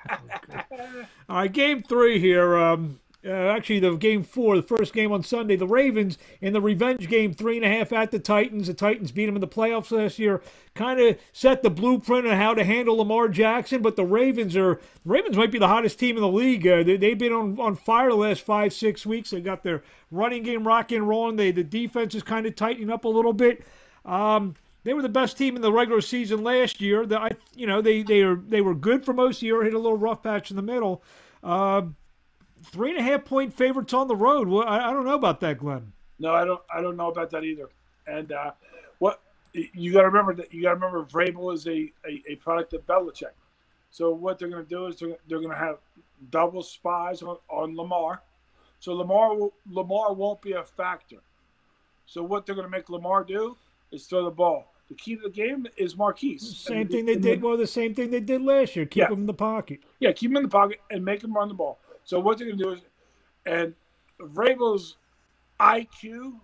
All 1.28 1.36
right, 1.36 1.52
game 1.52 1.82
three 1.82 2.18
here. 2.18 2.56
Um, 2.56 3.00
uh, 3.26 3.30
actually, 3.30 3.80
the 3.80 3.96
game 3.96 4.22
four, 4.22 4.56
the 4.56 4.62
first 4.62 4.92
game 4.92 5.10
on 5.10 5.22
Sunday, 5.22 5.56
the 5.56 5.66
Ravens 5.66 6.18
in 6.42 6.52
the 6.52 6.60
revenge 6.60 7.08
game, 7.08 7.32
three 7.32 7.56
and 7.56 7.64
a 7.64 7.68
half 7.68 7.92
at 7.92 8.10
the 8.10 8.18
Titans. 8.18 8.66
The 8.66 8.74
Titans 8.74 9.12
beat 9.12 9.26
them 9.26 9.34
in 9.34 9.40
the 9.40 9.48
playoffs 9.48 9.90
last 9.90 10.18
year. 10.18 10.42
Kind 10.74 11.00
of 11.00 11.18
set 11.32 11.62
the 11.62 11.70
blueprint 11.70 12.26
on 12.26 12.36
how 12.36 12.52
to 12.52 12.64
handle 12.64 12.96
Lamar 12.96 13.28
Jackson. 13.28 13.80
But 13.80 13.96
the 13.96 14.04
Ravens 14.04 14.56
are 14.56 14.74
the 14.74 15.10
Ravens 15.10 15.36
might 15.36 15.50
be 15.50 15.58
the 15.58 15.68
hottest 15.68 15.98
team 15.98 16.16
in 16.16 16.22
the 16.22 16.28
league. 16.28 16.66
Uh, 16.66 16.82
they, 16.82 17.10
have 17.10 17.18
been 17.18 17.32
on, 17.32 17.58
on 17.58 17.76
fire 17.76 18.10
the 18.10 18.16
last 18.16 18.42
five 18.42 18.72
six 18.74 19.06
weeks. 19.06 19.30
They 19.30 19.40
got 19.40 19.62
their 19.62 19.82
running 20.10 20.42
game 20.42 20.66
rocking 20.66 20.98
and 20.98 21.08
rolling. 21.08 21.36
They 21.36 21.50
the 21.50 21.64
defense 21.64 22.14
is 22.14 22.22
kind 22.22 22.44
of 22.44 22.54
tightening 22.56 22.90
up 22.90 23.04
a 23.04 23.08
little 23.08 23.32
bit. 23.32 23.64
Um, 24.04 24.54
they 24.82 24.92
were 24.92 25.00
the 25.00 25.08
best 25.08 25.38
team 25.38 25.56
in 25.56 25.62
the 25.62 25.72
regular 25.72 26.02
season 26.02 26.42
last 26.42 26.80
year. 26.82 27.06
The, 27.06 27.18
I, 27.18 27.30
you 27.56 27.66
know, 27.66 27.80
they 27.80 28.02
they 28.02 28.20
are 28.20 28.36
they 28.36 28.60
were 28.60 28.74
good 28.74 29.04
for 29.04 29.14
most 29.14 29.36
of 29.36 29.40
the 29.40 29.46
year. 29.46 29.64
Hit 29.64 29.72
a 29.72 29.78
little 29.78 29.96
rough 29.96 30.22
patch 30.22 30.50
in 30.50 30.56
the 30.56 30.62
middle. 30.62 31.02
Uh, 31.42 31.82
three 32.64 32.90
and 32.90 32.98
a 32.98 33.02
half 33.02 33.24
point 33.24 33.54
favorites 33.54 33.92
on 33.92 34.08
the 34.08 34.16
road. 34.16 34.48
Well, 34.48 34.66
I, 34.66 34.90
I, 34.90 34.92
don't 34.92 35.04
know 35.04 35.14
about 35.14 35.40
that, 35.40 35.58
Glenn. 35.58 35.92
No, 36.18 36.32
I 36.32 36.44
don't. 36.44 36.60
I 36.72 36.80
don't 36.80 36.96
know 36.96 37.08
about 37.08 37.30
that 37.30 37.44
either. 37.44 37.68
And 38.06 38.32
uh, 38.32 38.52
what 38.98 39.20
you 39.52 39.92
got 39.92 40.02
to 40.02 40.06
remember 40.06 40.34
that 40.34 40.52
you 40.52 40.62
got 40.62 40.70
to 40.70 40.74
remember 40.74 41.04
Vrabel 41.04 41.54
is 41.54 41.66
a, 41.66 41.92
a, 42.08 42.22
a, 42.32 42.36
product 42.36 42.72
of 42.74 42.86
Belichick. 42.86 43.34
So 43.90 44.12
what 44.12 44.38
they're 44.38 44.48
going 44.48 44.64
to 44.64 44.68
do 44.68 44.86
is 44.86 44.96
they're, 44.98 45.16
they're 45.28 45.38
going 45.38 45.52
to 45.52 45.56
have 45.56 45.78
double 46.30 46.62
spies 46.62 47.22
on, 47.22 47.36
on 47.48 47.76
Lamar. 47.76 48.22
So 48.80 48.92
Lamar 48.94 49.34
will, 49.34 49.54
Lamar 49.70 50.12
won't 50.12 50.42
be 50.42 50.52
a 50.52 50.64
factor. 50.64 51.18
So 52.06 52.22
what 52.22 52.44
they're 52.44 52.54
going 52.54 52.66
to 52.66 52.70
make 52.70 52.90
Lamar 52.90 53.24
do 53.24 53.56
is 53.92 54.06
throw 54.06 54.24
the 54.24 54.30
ball. 54.30 54.74
The 54.88 54.94
key 54.94 55.16
to 55.16 55.22
the 55.22 55.30
game 55.30 55.66
is 55.76 55.96
Marquise. 55.96 56.58
Same 56.58 56.88
thing 56.88 57.06
they 57.06 57.16
did. 57.16 57.40
Well, 57.40 57.56
the 57.56 57.66
same 57.66 57.94
thing 57.94 58.10
they 58.10 58.20
did 58.20 58.42
last 58.42 58.76
year. 58.76 58.84
Keep 58.84 59.00
yeah. 59.00 59.08
him 59.08 59.20
in 59.20 59.26
the 59.26 59.32
pocket. 59.32 59.80
Yeah, 59.98 60.12
keep 60.12 60.30
him 60.30 60.36
in 60.36 60.42
the 60.42 60.48
pocket 60.48 60.80
and 60.90 61.02
make 61.02 61.24
him 61.24 61.32
run 61.32 61.48
the 61.48 61.54
ball. 61.54 61.78
So 62.04 62.20
what 62.20 62.38
they're 62.38 62.46
going 62.46 62.58
to 62.58 62.64
do 62.64 62.70
is, 62.70 62.80
and 63.46 63.74
Vrabel's 64.20 64.96
IQ 65.60 66.40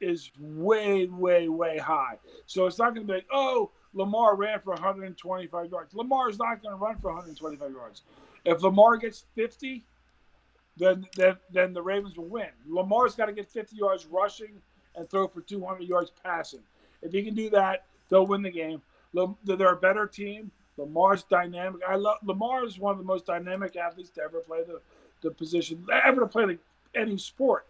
is 0.00 0.30
way, 0.38 1.06
way, 1.06 1.48
way 1.48 1.78
high. 1.78 2.18
So 2.46 2.66
it's 2.66 2.78
not 2.78 2.94
going 2.94 3.06
to 3.06 3.12
be 3.12 3.16
like, 3.18 3.26
oh, 3.32 3.70
Lamar 3.94 4.36
ran 4.36 4.60
for 4.60 4.72
125 4.74 5.70
yards. 5.70 5.94
Lamar 5.94 6.28
is 6.28 6.38
not 6.38 6.62
going 6.62 6.74
to 6.74 6.82
run 6.82 6.96
for 6.96 7.08
125 7.08 7.72
yards. 7.72 8.02
If 8.44 8.62
Lamar 8.62 8.96
gets 8.96 9.24
50, 9.34 9.84
then 10.76 11.06
then 11.16 11.36
then 11.50 11.72
the 11.72 11.82
Ravens 11.82 12.16
will 12.16 12.26
win. 12.26 12.48
Lamar's 12.68 13.14
got 13.16 13.26
to 13.26 13.32
get 13.32 13.50
50 13.50 13.76
yards 13.76 14.06
rushing 14.06 14.62
and 14.94 15.10
throw 15.10 15.26
for 15.26 15.40
200 15.40 15.82
yards 15.82 16.12
passing. 16.22 16.60
If 17.02 17.12
he 17.12 17.22
can 17.22 17.34
do 17.34 17.50
that, 17.50 17.84
they'll 18.08 18.26
win 18.26 18.42
the 18.42 18.50
game. 18.50 18.80
They're 19.12 19.72
a 19.72 19.76
better 19.76 20.06
team. 20.06 20.50
Lamar's 20.78 21.24
dynamic. 21.24 21.82
I 21.86 21.96
love 21.96 22.18
Lamar 22.24 22.64
is 22.64 22.78
one 22.78 22.92
of 22.92 22.98
the 22.98 23.04
most 23.04 23.26
dynamic 23.26 23.76
athletes 23.76 24.10
to 24.10 24.22
ever 24.22 24.40
play 24.40 24.62
the, 24.62 24.80
the 25.22 25.30
position 25.30 25.86
ever 26.04 26.20
to 26.20 26.26
play 26.26 26.46
like 26.46 26.58
any 26.94 27.18
sport. 27.18 27.66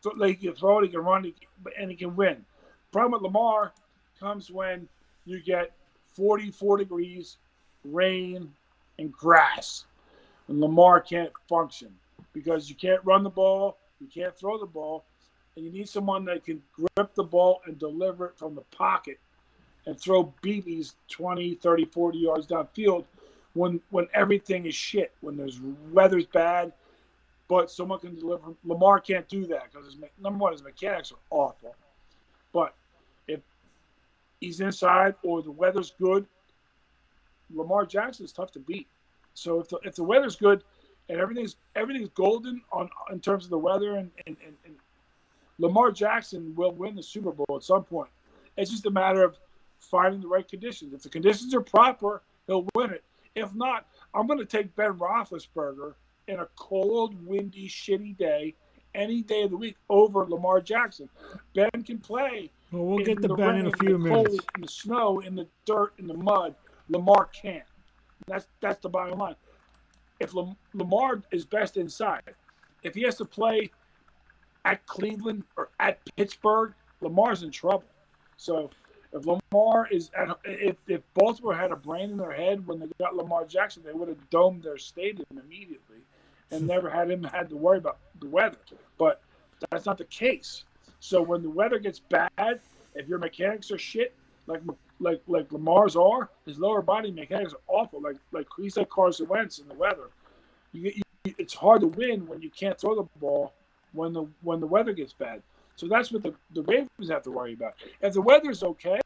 So, 0.00 0.12
like 0.16 0.38
he 0.38 0.46
can 0.48 0.54
throw 0.54 0.78
it, 0.78 0.84
he 0.84 0.90
can 0.90 1.00
run, 1.00 1.24
he 1.24 1.32
can, 1.32 1.72
and 1.80 1.90
he 1.90 1.96
can 1.96 2.14
win. 2.14 2.44
Problem 2.92 3.12
with 3.12 3.22
Lamar 3.22 3.72
comes 4.20 4.50
when 4.50 4.86
you 5.24 5.40
get 5.40 5.72
44 6.14 6.76
degrees, 6.78 7.38
rain, 7.84 8.52
and 8.98 9.10
grass, 9.10 9.86
and 10.48 10.60
Lamar 10.60 11.00
can't 11.00 11.32
function 11.48 11.92
because 12.32 12.68
you 12.68 12.76
can't 12.76 13.04
run 13.04 13.22
the 13.24 13.30
ball, 13.30 13.78
you 14.00 14.06
can't 14.06 14.36
throw 14.36 14.58
the 14.58 14.66
ball, 14.66 15.04
and 15.56 15.64
you 15.64 15.72
need 15.72 15.88
someone 15.88 16.24
that 16.26 16.44
can 16.44 16.62
grip 16.72 17.14
the 17.14 17.24
ball 17.24 17.62
and 17.66 17.78
deliver 17.78 18.26
it 18.26 18.38
from 18.38 18.54
the 18.54 18.60
pocket 18.76 19.18
and 19.86 19.98
throw 19.98 20.32
BBs 20.42 20.94
20, 21.08 21.54
30, 21.54 21.84
40 21.86 22.18
yards 22.18 22.46
downfield 22.46 23.04
when 23.54 23.80
when 23.90 24.08
everything 24.14 24.66
is 24.66 24.74
shit, 24.74 25.12
when 25.20 25.36
there's 25.36 25.60
weather's 25.92 26.26
bad, 26.26 26.72
but 27.48 27.70
someone 27.70 27.98
can 28.00 28.14
deliver. 28.14 28.52
Lamar 28.64 29.00
can't 29.00 29.28
do 29.28 29.46
that 29.46 29.72
because 29.72 29.96
number 30.20 30.38
one, 30.38 30.52
his 30.52 30.62
mechanics 30.62 31.12
are 31.12 31.18
awful. 31.30 31.74
But 32.52 32.74
if 33.26 33.40
he's 34.40 34.60
inside 34.60 35.14
or 35.22 35.42
the 35.42 35.50
weather's 35.50 35.92
good, 35.98 36.26
Lamar 37.52 37.86
Jackson 37.86 38.24
is 38.24 38.32
tough 38.32 38.52
to 38.52 38.58
beat. 38.58 38.88
So 39.34 39.60
if 39.60 39.68
the 39.68 39.78
if 39.84 39.94
the 39.94 40.04
weather's 40.04 40.36
good 40.36 40.62
and 41.08 41.20
everything's 41.20 41.56
everything's 41.76 42.10
golden 42.10 42.62
on 42.72 42.88
in 43.10 43.20
terms 43.20 43.44
of 43.44 43.50
the 43.50 43.58
weather 43.58 43.96
and, 43.96 44.10
and, 44.26 44.36
and, 44.44 44.56
and 44.64 44.74
Lamar 45.58 45.92
Jackson 45.92 46.54
will 46.56 46.72
win 46.72 46.96
the 46.96 47.02
Super 47.02 47.30
Bowl 47.30 47.56
at 47.56 47.62
some 47.62 47.84
point. 47.84 48.10
It's 48.56 48.70
just 48.70 48.86
a 48.86 48.90
matter 48.90 49.22
of 49.22 49.36
finding 49.84 50.20
the 50.20 50.28
right 50.28 50.46
conditions. 50.46 50.92
If 50.92 51.02
the 51.02 51.08
conditions 51.08 51.54
are 51.54 51.60
proper, 51.60 52.22
he'll 52.46 52.66
win 52.74 52.90
it. 52.90 53.04
If 53.34 53.54
not, 53.54 53.86
I'm 54.14 54.26
going 54.26 54.38
to 54.38 54.44
take 54.44 54.74
Ben 54.76 54.94
Roethlisberger 54.94 55.94
in 56.28 56.40
a 56.40 56.48
cold, 56.56 57.14
windy, 57.26 57.68
shitty 57.68 58.16
day, 58.16 58.54
any 58.94 59.22
day 59.22 59.42
of 59.42 59.50
the 59.50 59.56
week, 59.56 59.76
over 59.90 60.24
Lamar 60.24 60.60
Jackson. 60.60 61.08
Ben 61.54 61.70
can 61.84 61.98
play. 61.98 62.50
Well, 62.70 62.84
we'll 62.84 63.04
get 63.04 63.20
to 63.22 63.34
Ben 63.34 63.48
rain, 63.48 63.60
in 63.60 63.66
a 63.66 63.76
few 63.78 63.98
minutes. 63.98 64.28
Cold, 64.28 64.40
in 64.54 64.60
the 64.62 64.68
snow, 64.68 65.20
in 65.20 65.34
the 65.34 65.46
dirt, 65.64 65.92
in 65.98 66.06
the 66.06 66.14
mud. 66.14 66.54
Lamar 66.88 67.26
can't. 67.26 67.64
That's 68.26 68.46
that's 68.60 68.80
the 68.80 68.88
bottom 68.88 69.18
line. 69.18 69.36
If 70.20 70.32
Lamar 70.74 71.22
is 71.32 71.44
best 71.44 71.76
inside, 71.76 72.22
if 72.82 72.94
he 72.94 73.02
has 73.02 73.16
to 73.16 73.24
play 73.24 73.70
at 74.64 74.86
Cleveland 74.86 75.44
or 75.56 75.70
at 75.80 75.98
Pittsburgh, 76.16 76.72
Lamar's 77.00 77.42
in 77.42 77.50
trouble. 77.50 77.84
So 78.36 78.70
if 79.14 79.24
Lamar 79.26 79.86
is 79.90 80.10
at, 80.16 80.36
if, 80.44 80.76
if 80.88 81.00
Baltimore 81.14 81.54
had 81.54 81.70
a 81.70 81.76
brain 81.76 82.10
in 82.10 82.16
their 82.16 82.32
head 82.32 82.66
when 82.66 82.80
they 82.80 82.86
got 82.98 83.14
Lamar 83.14 83.44
Jackson, 83.44 83.82
they 83.84 83.92
would 83.92 84.08
have 84.08 84.30
domed 84.30 84.64
their 84.64 84.76
stadium 84.76 85.26
immediately 85.30 85.98
and 86.50 86.66
never 86.66 86.90
had 86.90 87.10
him 87.10 87.22
had 87.22 87.48
to 87.50 87.56
worry 87.56 87.78
about 87.78 87.98
the 88.20 88.28
weather. 88.28 88.58
But 88.98 89.22
that's 89.70 89.86
not 89.86 89.98
the 89.98 90.04
case. 90.04 90.64
So 90.98 91.22
when 91.22 91.42
the 91.42 91.50
weather 91.50 91.78
gets 91.78 92.00
bad, 92.00 92.60
if 92.94 93.08
your 93.08 93.18
mechanics 93.18 93.70
are 93.70 93.78
shit, 93.78 94.14
like 94.46 94.60
like 95.00 95.22
like 95.26 95.50
Lamar's 95.52 95.96
are, 95.96 96.30
his 96.44 96.58
lower 96.58 96.82
body 96.82 97.10
mechanics 97.10 97.52
are 97.52 97.60
awful. 97.68 98.00
Like 98.00 98.16
like 98.32 98.46
he's 98.58 98.76
like 98.76 98.88
Carson 98.88 99.28
Wentz 99.28 99.58
in 99.58 99.68
the 99.68 99.74
weather. 99.74 100.10
You, 100.72 100.92
you, 100.94 101.34
it's 101.38 101.54
hard 101.54 101.82
to 101.82 101.88
win 101.88 102.26
when 102.26 102.42
you 102.42 102.50
can't 102.50 102.78
throw 102.78 102.96
the 102.96 103.08
ball 103.20 103.54
when 103.92 104.12
the 104.12 104.26
when 104.42 104.60
the 104.60 104.66
weather 104.66 104.92
gets 104.92 105.12
bad. 105.12 105.42
So 105.76 105.88
that's 105.88 106.12
what 106.12 106.22
the, 106.22 106.34
the 106.52 106.62
Ravens 106.62 107.10
have 107.10 107.22
to 107.24 107.30
worry 107.30 107.54
about. 107.54 107.74
If 108.00 108.14
the 108.14 108.22
weather's 108.22 108.62
okay, 108.62 109.00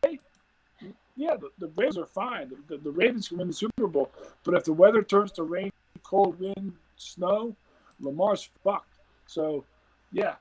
yeah, 1.16 1.37
the, 1.37 1.50
the 1.59 1.68
Ravens 1.76 1.98
are 1.98 2.07
fine. 2.07 2.50
The, 2.50 2.76
the, 2.76 2.83
the, 2.85 2.90
Ravens 2.90 3.28
can 3.28 3.38
win 3.38 3.48
the 3.48 3.52
Super 3.52 3.87
Bowl. 3.87 4.11
But 4.44 4.54
if 4.54 4.64
the 4.64 4.72
weather 4.72 5.02
turns 5.02 5.33
to 5.33 5.42
rain, 5.42 5.72
cold 6.02 6.38
wind, 6.38 6.72
snow, 6.96 7.57
Lamar's 8.00 8.48
fucked. 8.62 8.94
So, 9.26 9.64
yeah, 10.12 10.35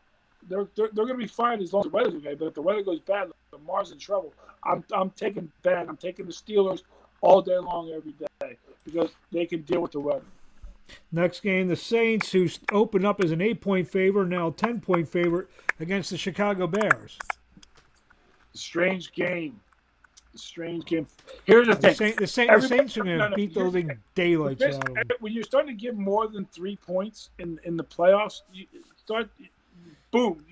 they're, 0.47 0.67
they're, 0.75 0.89
they're 0.93 1.05
going 1.05 1.17
to 1.19 1.23
be 1.23 1.27
fine 1.27 1.61
as 1.61 1.73
long 1.73 1.81
as 1.81 1.91
the 1.91 1.95
weather's 1.95 2.15
okay. 2.15 2.35
But 2.35 2.45
if 2.49 2.53
the 2.53 2.61
weather 2.61 2.83
goes 2.83 2.99
bad, 2.99 3.31
Lamar's 3.51 3.91
in 3.91 3.97
trouble. 3.97 4.33
I'm, 4.63 4.83
I'm 4.93 5.09
taking 5.11 5.51
bad. 5.63 5.87
I'm 5.87 5.97
taking 5.97 6.25
the 6.25 6.33
Steelers 6.33 6.83
all 7.21 7.41
day 7.41 7.57
long 7.57 7.91
every 7.91 8.13
day 8.13 8.57
because 8.85 9.09
they 9.31 9.45
can 9.45 9.61
deal 9.61 9.81
with 9.81 9.91
the 9.93 9.99
weather. 9.99 10.21
Next 11.12 11.41
game, 11.41 11.67
the 11.67 11.76
Saints, 11.76 12.32
who 12.32 12.47
opened 12.71 13.06
up 13.06 13.23
as 13.23 13.32
an 13.32 13.41
eight 13.41 13.62
point 13.62 13.88
favorite, 13.88 14.28
now 14.28 14.52
10 14.52 14.82
point 14.82 15.08
favorite 15.08 15.47
against 15.80 16.10
the 16.10 16.17
Chicago 16.17 16.67
Bears. 16.67 17.17
Strange 18.54 19.12
game. 19.13 19.60
Strange 20.36 20.86
game. 20.86 21.08
Here's 21.45 21.67
the, 21.67 21.76
the 21.76 21.93
thing: 21.93 22.13
the, 22.17 22.28
Saint, 22.28 22.52
the 22.52 22.67
Saints 22.67 22.97
are 22.97 23.04
going 23.04 23.19
to 23.19 23.36
beat 23.36 23.54
those 23.54 23.76
daylights 24.13 24.62
out 24.62 24.73
of 24.76 24.93
them. 24.93 25.04
When 25.19 25.34
you're 25.34 25.43
starting 25.43 25.76
to 25.76 25.82
give 25.82 25.97
more 25.97 26.28
than 26.28 26.45
three 26.45 26.76
points 26.76 27.32
in 27.39 27.60
in 27.63 27.76
the 27.76 27.84
playoffs, 27.84 28.41
you 28.54 28.67
start, 28.97 29.30
boom, 30.12 30.45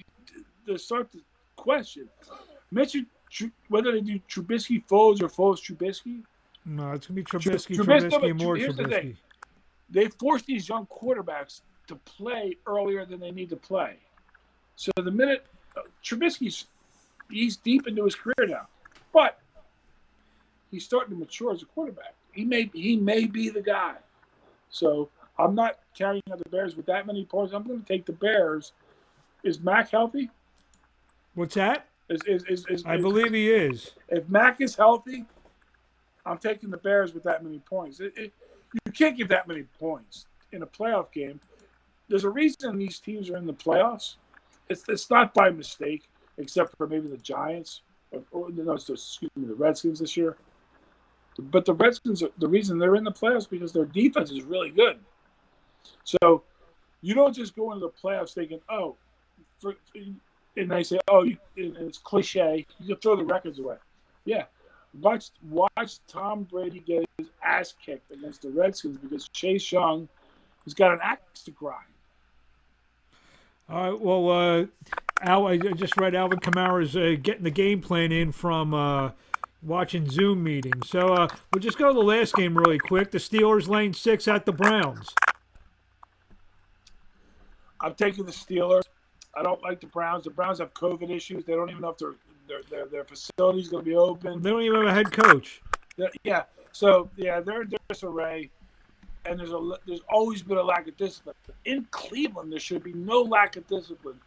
they 0.65 0.77
start 0.77 1.11
to 1.11 1.19
question. 1.55 2.09
Mention 2.71 3.05
whether 3.69 3.91
they 3.91 4.01
do 4.01 4.19
Trubisky, 4.29 4.83
Foles, 4.87 5.21
or 5.21 5.27
Foles, 5.27 5.59
Trubisky. 5.59 6.23
No, 6.65 6.93
it's 6.93 7.05
going 7.07 7.23
to 7.23 7.23
be 7.23 7.23
Trubisky, 7.23 7.75
Trubisky, 7.75 8.09
Trubisky, 8.09 8.31
and 8.31 8.41
more 8.41 8.55
Trubisky 8.55 9.17
they 9.89 10.07
force 10.07 10.41
these 10.43 10.67
young 10.67 10.87
quarterbacks 10.87 11.61
to 11.87 11.95
play 11.95 12.57
earlier 12.65 13.05
than 13.05 13.19
they 13.19 13.31
need 13.31 13.49
to 13.49 13.55
play. 13.55 13.97
So 14.75 14.91
the 14.95 15.11
minute 15.11 15.45
uh, 15.77 15.81
Trubisky's 16.03 16.65
he's 17.29 17.57
deep 17.57 17.87
into 17.87 18.03
his 18.03 18.15
career 18.15 18.47
now, 18.47 18.67
but 19.13 19.39
he's 20.71 20.83
starting 20.83 21.11
to 21.11 21.19
mature 21.19 21.53
as 21.53 21.61
a 21.61 21.65
quarterback. 21.65 22.13
He 22.31 22.43
may 22.43 22.69
he 22.73 22.97
may 22.97 23.25
be 23.25 23.49
the 23.49 23.61
guy. 23.61 23.95
So 24.69 25.09
I'm 25.37 25.55
not 25.55 25.79
counting 25.97 26.23
on 26.31 26.37
the 26.37 26.49
Bears 26.49 26.75
with 26.75 26.85
that 26.87 27.05
many 27.07 27.25
points. 27.25 27.53
I'm 27.53 27.63
going 27.63 27.81
to 27.81 27.87
take 27.87 28.05
the 28.05 28.13
Bears. 28.13 28.73
Is 29.43 29.59
Mac 29.59 29.91
healthy? 29.91 30.29
What's 31.35 31.55
that? 31.55 31.87
Is, 32.09 32.21
is, 32.27 32.45
is, 32.45 32.65
is 32.67 32.85
I 32.85 32.97
believe 32.97 33.33
he 33.33 33.51
is. 33.51 33.91
If 34.09 34.27
Mac 34.29 34.61
is 34.61 34.75
healthy, 34.75 35.25
I'm 36.25 36.37
taking 36.37 36.69
the 36.69 36.77
Bears 36.77 37.13
with 37.13 37.23
that 37.23 37.43
many 37.43 37.59
points. 37.59 37.99
It, 37.99 38.13
it, 38.15 38.33
you 38.85 38.91
can't 38.91 39.17
give 39.17 39.29
that 39.29 39.47
many 39.47 39.63
points 39.79 40.25
in 40.51 40.63
a 40.63 40.67
playoff 40.67 41.11
game. 41.11 41.39
There's 42.07 42.23
a 42.23 42.29
reason 42.29 42.77
these 42.77 42.99
teams 42.99 43.29
are 43.29 43.37
in 43.37 43.45
the 43.45 43.53
playoffs. 43.53 44.15
It's 44.69 44.83
it's 44.87 45.09
not 45.09 45.33
by 45.33 45.49
mistake, 45.49 46.09
except 46.37 46.75
for 46.77 46.87
maybe 46.87 47.07
the 47.07 47.17
Giants 47.17 47.81
or, 48.11 48.23
or 48.31 48.49
no, 48.51 48.73
excuse 48.73 49.31
me, 49.35 49.47
the 49.47 49.55
Redskins 49.55 49.99
this 49.99 50.15
year. 50.17 50.37
But 51.37 51.65
the 51.65 51.73
Redskins, 51.73 52.23
the 52.37 52.47
reason 52.47 52.77
they're 52.77 52.95
in 52.95 53.03
the 53.03 53.11
playoffs 53.11 53.49
because 53.49 53.73
their 53.73 53.85
defense 53.85 54.31
is 54.31 54.43
really 54.43 54.69
good. 54.69 54.99
So 56.03 56.43
you 57.01 57.13
don't 57.13 57.35
just 57.35 57.55
go 57.55 57.73
into 57.73 57.87
the 57.87 57.91
playoffs 57.91 58.33
thinking, 58.33 58.61
oh, 58.69 58.95
for, 59.59 59.75
and 60.57 60.71
they 60.71 60.83
say, 60.83 60.99
oh, 61.09 61.23
you, 61.23 61.37
it's 61.55 61.97
cliche. 61.97 62.65
You 62.79 62.95
can 62.95 63.01
throw 63.01 63.15
the 63.15 63.25
records 63.25 63.59
away. 63.59 63.75
Yeah, 64.23 64.45
watch 65.01 65.29
watch 65.49 65.99
Tom 66.07 66.43
Brady 66.43 66.79
get 66.79 67.05
his 67.17 67.27
ass 67.43 67.73
kicked 67.83 68.11
against 68.11 68.41
the 68.41 68.49
Redskins 68.49 68.97
because 68.97 69.27
Chase 69.29 69.71
Young 69.71 70.07
has 70.63 70.73
got 70.73 70.93
an 70.93 70.99
axe 71.01 71.43
to 71.43 71.51
grind. 71.51 71.85
All 73.69 73.91
right. 73.91 73.99
Well, 73.99 74.29
uh, 74.29 74.65
Al, 75.21 75.47
I 75.47 75.57
just 75.57 75.97
read 75.97 76.13
Alvin 76.13 76.39
Kamara's 76.39 76.95
uh, 76.95 77.15
getting 77.21 77.43
the 77.43 77.51
game 77.51 77.81
plan 77.81 78.11
in 78.11 78.31
from 78.31 78.73
uh, 78.73 79.11
watching 79.63 80.09
Zoom 80.09 80.43
meetings. 80.43 80.89
So 80.89 81.13
uh, 81.13 81.27
we'll 81.51 81.61
just 81.61 81.77
go 81.77 81.87
to 81.87 81.93
the 81.93 82.05
last 82.05 82.35
game 82.35 82.57
really 82.57 82.77
quick. 82.77 83.11
The 83.11 83.17
Steelers 83.17 83.67
lane 83.67 83.93
six 83.93 84.27
at 84.27 84.45
the 84.45 84.51
Browns. 84.51 85.07
I'm 87.81 87.95
taking 87.95 88.25
the 88.25 88.31
Steelers. 88.31 88.83
I 89.35 89.43
don't 89.43 89.61
like 89.61 89.81
the 89.81 89.87
Browns. 89.87 90.23
The 90.23 90.29
Browns 90.29 90.59
have 90.59 90.73
COVID 90.73 91.09
issues. 91.09 91.43
They 91.43 91.53
don't 91.53 91.69
even 91.69 91.81
know 91.81 91.89
if 91.89 91.97
their 91.97 92.13
their 92.47 92.61
their, 92.69 92.85
their 92.85 93.03
facility's 93.03 93.69
going 93.69 93.83
to 93.83 93.89
be 93.89 93.95
open. 93.95 94.41
They 94.41 94.49
don't 94.49 94.61
even 94.61 94.81
have 94.81 94.87
a 94.87 94.93
head 94.93 95.11
coach. 95.11 95.61
They're, 95.97 96.11
yeah. 96.23 96.43
So 96.71 97.09
yeah, 97.15 97.39
they're 97.39 97.63
in 97.63 97.73
disarray, 97.89 98.49
and 99.25 99.39
there's 99.39 99.51
a 99.51 99.77
there's 99.85 100.01
always 100.09 100.41
been 100.41 100.57
a 100.57 100.63
lack 100.63 100.87
of 100.87 100.97
discipline 100.97 101.35
in 101.65 101.87
Cleveland. 101.91 102.51
There 102.51 102.59
should 102.59 102.83
be 102.83 102.93
no 102.93 103.21
lack 103.21 103.55
of 103.55 103.67
discipline. 103.67 104.19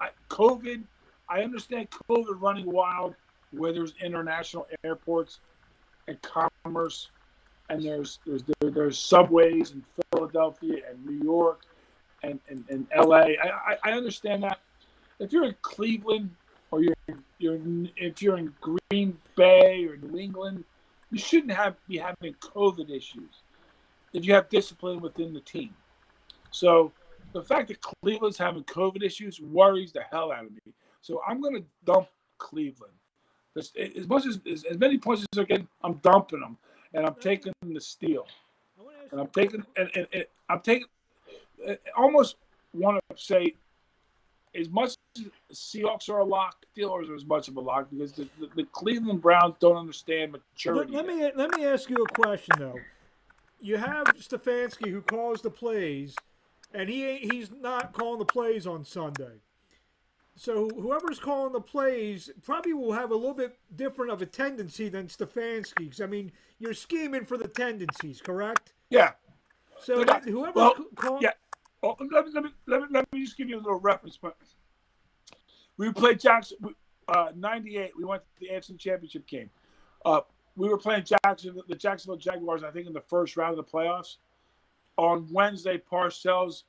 I, 0.00 0.08
COVID, 0.28 0.82
I 1.28 1.42
understand 1.42 1.88
COVID 1.90 2.40
running 2.40 2.70
wild 2.70 3.14
where 3.52 3.72
there's 3.72 3.94
international 4.02 4.66
airports 4.84 5.40
and 6.08 6.18
commerce, 6.22 7.10
and 7.68 7.82
there's 7.82 8.18
there's 8.26 8.42
there, 8.60 8.70
there's 8.70 8.98
subways 8.98 9.72
in 9.72 9.84
Philadelphia 10.12 10.82
and 10.88 11.04
New 11.04 11.22
York 11.24 11.62
and, 12.22 12.40
and, 12.48 12.64
and 12.68 12.86
LA. 12.96 13.34
I, 13.42 13.76
I 13.84 13.92
understand 13.92 14.42
that. 14.42 14.60
If 15.18 15.32
you're 15.32 15.44
in 15.44 15.54
Cleveland 15.60 16.30
you're 17.40 17.58
if 17.96 18.22
you're 18.22 18.38
in 18.38 18.52
Green 18.60 19.18
Bay 19.36 19.86
or 19.86 19.96
New 19.96 20.18
England, 20.18 20.64
you 21.10 21.18
shouldn't 21.18 21.52
have 21.52 21.74
be 21.88 21.98
having 21.98 22.34
COVID 22.34 22.90
issues 22.90 23.42
if 24.12 24.24
you 24.24 24.34
have 24.34 24.48
discipline 24.48 25.00
within 25.00 25.32
the 25.32 25.40
team. 25.40 25.74
So 26.50 26.92
the 27.32 27.42
fact 27.42 27.68
that 27.68 27.78
Cleveland's 27.80 28.38
having 28.38 28.64
COVID 28.64 29.02
issues 29.02 29.40
worries 29.40 29.92
the 29.92 30.02
hell 30.10 30.32
out 30.32 30.46
of 30.46 30.52
me. 30.52 30.72
So 31.00 31.22
I'm 31.26 31.40
going 31.40 31.54
to 31.54 31.64
dump 31.84 32.08
Cleveland. 32.38 32.92
As, 33.56 33.72
as 33.96 34.06
much 34.06 34.26
as, 34.26 34.40
as, 34.46 34.78
many 34.78 34.98
points 34.98 35.22
as 35.22 35.28
they're 35.32 35.44
getting, 35.44 35.68
I'm 35.82 35.94
dumping 35.94 36.40
them, 36.40 36.56
and 36.94 37.04
I'm 37.04 37.16
taking 37.16 37.52
the 37.62 37.80
steal. 37.80 38.26
And 39.10 39.20
I'm 39.20 39.28
taking 39.28 39.64
and, 39.76 39.90
and, 39.94 40.06
and 40.12 40.24
I'm 40.48 40.60
taking 40.60 40.86
I 41.66 41.76
almost 41.96 42.36
want 42.72 43.00
to 43.10 43.22
say 43.22 43.54
as 44.54 44.68
much 44.68 44.94
as 45.16 45.26
Seahawks 45.52 46.08
are 46.08 46.18
a 46.18 46.24
lock, 46.24 46.64
Steelers 46.76 47.08
are 47.08 47.14
as 47.14 47.24
much 47.24 47.48
of 47.48 47.56
a 47.56 47.60
lock 47.60 47.88
because 47.90 48.12
the, 48.12 48.28
the, 48.38 48.48
the 48.56 48.64
Cleveland 48.72 49.20
Browns 49.20 49.54
don't 49.60 49.76
understand 49.76 50.32
maturity. 50.32 50.92
Let, 50.92 51.06
let 51.06 51.16
me 51.16 51.30
let 51.34 51.50
me 51.56 51.64
ask 51.64 51.88
you 51.88 51.96
a 51.96 52.14
question 52.14 52.54
though. 52.58 52.76
You 53.60 53.76
have 53.76 54.06
Stefanski 54.16 54.90
who 54.90 55.02
calls 55.02 55.42
the 55.42 55.50
plays, 55.50 56.14
and 56.72 56.88
he 56.88 57.18
he's 57.18 57.50
not 57.50 57.92
calling 57.92 58.18
the 58.18 58.24
plays 58.24 58.66
on 58.66 58.84
Sunday. 58.84 59.40
So 60.36 60.70
whoever's 60.70 61.18
calling 61.18 61.52
the 61.52 61.60
plays 61.60 62.30
probably 62.42 62.72
will 62.72 62.92
have 62.92 63.10
a 63.10 63.14
little 63.14 63.34
bit 63.34 63.58
different 63.76 64.10
of 64.10 64.22
a 64.22 64.26
tendency 64.26 64.88
than 64.88 65.08
Stefanski's. 65.08 66.00
I 66.00 66.06
mean, 66.06 66.32
you're 66.58 66.72
scheming 66.72 67.26
for 67.26 67.36
the 67.36 67.48
tendencies, 67.48 68.22
correct? 68.22 68.72
Yeah. 68.88 69.12
So 69.82 70.02
whoever's 70.02 70.54
well, 70.54 70.74
calling, 70.94 71.22
yeah. 71.22 71.32
Oh, 71.82 71.96
let, 71.98 72.26
me, 72.26 72.32
let, 72.34 72.44
me, 72.44 72.50
let, 72.66 72.80
me, 72.82 72.86
let 72.90 73.12
me 73.12 73.24
just 73.24 73.36
give 73.36 73.48
you 73.48 73.56
a 73.56 73.62
little 73.62 73.80
reference 73.80 74.16
point. 74.16 74.34
We 75.78 75.90
played 75.92 76.20
Jackson, 76.20 76.58
uh, 77.08 77.28
98. 77.34 77.92
We 77.96 78.04
went 78.04 78.22
to 78.22 78.40
the 78.40 78.54
AFC 78.54 78.78
Championship 78.78 79.26
game. 79.26 79.48
Uh, 80.04 80.20
we 80.56 80.68
were 80.68 80.76
playing 80.76 81.04
Jackson, 81.04 81.58
the 81.68 81.74
Jacksonville 81.74 82.18
Jaguars, 82.18 82.62
I 82.62 82.70
think, 82.70 82.86
in 82.86 82.92
the 82.92 83.00
first 83.00 83.36
round 83.36 83.58
of 83.58 83.64
the 83.64 83.70
playoffs. 83.70 84.16
On 84.98 85.26
Wednesday, 85.32 85.78
Parcells 85.78 86.64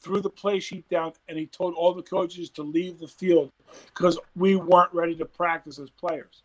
threw 0.00 0.20
the 0.20 0.30
play 0.30 0.58
sheet 0.58 0.88
down 0.88 1.12
and 1.28 1.38
he 1.38 1.46
told 1.46 1.74
all 1.74 1.94
the 1.94 2.02
coaches 2.02 2.50
to 2.50 2.62
leave 2.64 2.98
the 2.98 3.06
field 3.06 3.52
because 3.94 4.18
we 4.34 4.56
weren't 4.56 4.92
ready 4.92 5.14
to 5.14 5.24
practice 5.24 5.78
as 5.78 5.90
players. 5.90 6.42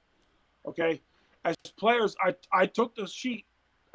Okay. 0.67 1.01
As 1.43 1.55
players, 1.77 2.15
I, 2.23 2.35
I 2.53 2.67
took 2.67 2.93
the 2.93 3.07
sheet, 3.07 3.45